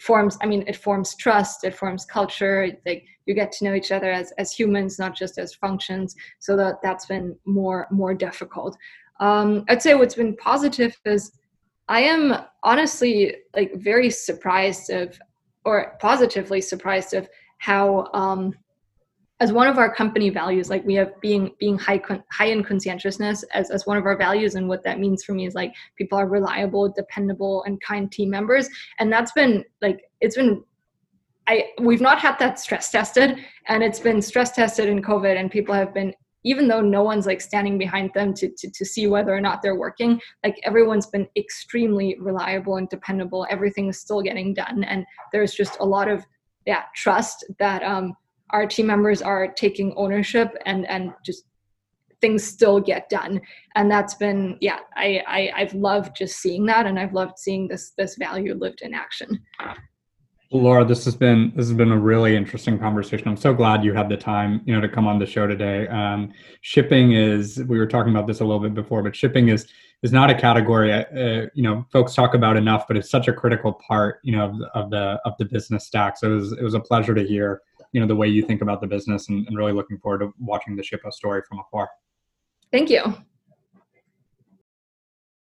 forms 0.00 0.38
i 0.42 0.46
mean 0.46 0.64
it 0.66 0.76
forms 0.76 1.14
trust 1.16 1.64
it 1.64 1.74
forms 1.74 2.04
culture 2.04 2.68
like 2.86 3.04
you 3.30 3.34
get 3.34 3.52
to 3.52 3.64
know 3.64 3.74
each 3.74 3.92
other 3.92 4.10
as 4.10 4.32
as 4.38 4.52
humans 4.52 4.98
not 4.98 5.14
just 5.14 5.38
as 5.38 5.54
functions. 5.54 6.16
So 6.40 6.56
that 6.56 6.82
that's 6.82 7.06
been 7.06 7.36
more 7.44 7.86
more 7.90 8.12
difficult. 8.12 8.76
Um, 9.20 9.64
i'd 9.68 9.82
say 9.82 9.94
what's 9.94 10.14
been 10.14 10.34
positive 10.36 10.98
is 11.04 11.32
i 11.88 12.00
am 12.00 12.22
honestly 12.62 13.36
like 13.54 13.74
very 13.74 14.08
surprised 14.08 14.88
of 14.88 15.20
or 15.66 15.98
positively 16.00 16.62
surprised 16.62 17.12
of 17.12 17.28
how 17.58 18.08
um, 18.14 18.54
as 19.40 19.52
one 19.52 19.66
of 19.66 19.78
our 19.78 19.92
company 19.92 20.28
values 20.28 20.68
like 20.68 20.84
we 20.84 20.94
have 20.94 21.18
being 21.20 21.50
being 21.58 21.78
high 21.78 22.00
high 22.30 22.46
in 22.46 22.62
conscientiousness 22.62 23.42
as, 23.54 23.70
as 23.70 23.86
one 23.86 23.96
of 23.96 24.04
our 24.04 24.16
values. 24.16 24.54
And 24.54 24.68
what 24.68 24.84
that 24.84 25.00
means 25.00 25.24
for 25.24 25.32
me 25.32 25.46
is 25.46 25.54
like 25.54 25.72
people 25.96 26.18
are 26.18 26.28
reliable 26.28 26.92
dependable 26.92 27.64
and 27.64 27.80
kind 27.80 28.12
team 28.12 28.30
members. 28.30 28.68
And 28.98 29.10
that's 29.10 29.32
been 29.32 29.64
like 29.80 30.02
it's 30.20 30.36
been 30.36 30.62
i 31.48 31.64
we've 31.80 32.02
not 32.02 32.18
had 32.18 32.38
that 32.38 32.60
stress 32.60 32.90
tested. 32.90 33.38
And 33.68 33.82
it's 33.82 33.98
been 33.98 34.20
stress 34.20 34.52
tested 34.52 34.88
in 34.88 35.02
covid. 35.02 35.38
And 35.38 35.50
people 35.50 35.74
have 35.74 35.94
been 35.94 36.12
even 36.44 36.68
though 36.68 36.80
no 36.80 37.02
one's 37.02 37.26
like 37.26 37.40
standing 37.40 37.76
behind 37.76 38.10
them 38.14 38.32
to, 38.32 38.48
to, 38.56 38.70
to 38.70 38.84
see 38.84 39.06
whether 39.06 39.34
or 39.34 39.42
not 39.42 39.60
they're 39.60 39.78
working 39.78 40.18
like 40.42 40.58
everyone's 40.64 41.06
been 41.06 41.28
extremely 41.36 42.16
reliable 42.18 42.76
and 42.76 42.88
dependable. 42.88 43.46
Everything 43.50 43.88
is 43.88 43.98
still 43.98 44.22
getting 44.22 44.54
done. 44.54 44.84
And 44.84 45.06
there's 45.32 45.54
just 45.54 45.78
a 45.80 45.84
lot 45.84 46.08
of 46.08 46.26
yeah 46.66 46.82
trust 46.94 47.42
that 47.58 47.82
um 47.82 48.14
our 48.52 48.66
team 48.66 48.86
members 48.86 49.22
are 49.22 49.48
taking 49.48 49.92
ownership 49.96 50.54
and 50.66 50.86
and 50.88 51.12
just 51.24 51.44
things 52.20 52.44
still 52.44 52.80
get 52.80 53.08
done 53.08 53.40
and 53.76 53.90
that's 53.90 54.14
been 54.14 54.58
yeah 54.60 54.80
I, 54.94 55.22
I 55.26 55.52
i've 55.56 55.74
loved 55.74 56.16
just 56.16 56.38
seeing 56.38 56.66
that 56.66 56.86
and 56.86 56.98
i've 56.98 57.14
loved 57.14 57.38
seeing 57.38 57.66
this 57.66 57.92
this 57.96 58.16
value 58.16 58.54
lived 58.54 58.82
in 58.82 58.92
action 58.92 59.40
Laura, 60.52 60.84
this 60.84 61.04
has 61.04 61.14
been 61.14 61.52
this 61.54 61.68
has 61.68 61.76
been 61.76 61.92
a 61.92 61.98
really 61.98 62.34
interesting 62.34 62.76
conversation. 62.76 63.28
I'm 63.28 63.36
so 63.36 63.54
glad 63.54 63.84
you 63.84 63.94
had 63.94 64.08
the 64.08 64.16
time, 64.16 64.62
you 64.64 64.74
know, 64.74 64.80
to 64.80 64.88
come 64.88 65.06
on 65.06 65.20
the 65.20 65.26
show 65.26 65.46
today. 65.46 65.86
Um, 65.86 66.32
shipping 66.60 67.12
is 67.12 67.62
we 67.68 67.78
were 67.78 67.86
talking 67.86 68.10
about 68.10 68.26
this 68.26 68.40
a 68.40 68.44
little 68.44 68.58
bit 68.58 68.74
before, 68.74 69.00
but 69.04 69.14
shipping 69.14 69.48
is 69.48 69.68
is 70.02 70.12
not 70.12 70.28
a 70.28 70.34
category 70.34 70.92
uh, 70.92 71.46
you 71.54 71.62
know 71.62 71.86
folks 71.92 72.14
talk 72.14 72.34
about 72.34 72.56
enough, 72.56 72.88
but 72.88 72.96
it's 72.96 73.10
such 73.10 73.28
a 73.28 73.32
critical 73.32 73.74
part, 73.74 74.18
you 74.24 74.32
know, 74.32 74.46
of 74.46 74.58
the 74.58 74.66
of 74.74 74.90
the, 74.90 75.20
of 75.24 75.34
the 75.38 75.44
business 75.44 75.86
stack. 75.86 76.18
So 76.18 76.32
it 76.32 76.34
was 76.34 76.52
it 76.52 76.62
was 76.64 76.74
a 76.74 76.80
pleasure 76.80 77.14
to 77.14 77.22
hear 77.22 77.62
you 77.92 78.00
know 78.00 78.06
the 78.06 78.16
way 78.16 78.28
you 78.28 78.42
think 78.42 78.62
about 78.62 78.80
the 78.80 78.86
business 78.86 79.28
and, 79.28 79.46
and 79.46 79.56
really 79.56 79.72
looking 79.72 79.98
forward 79.98 80.18
to 80.18 80.32
watching 80.38 80.76
the 80.76 80.82
Shippo 80.82 81.12
story 81.12 81.42
from 81.48 81.58
afar. 81.58 81.88
Thank 82.70 82.90
you. 82.90 83.02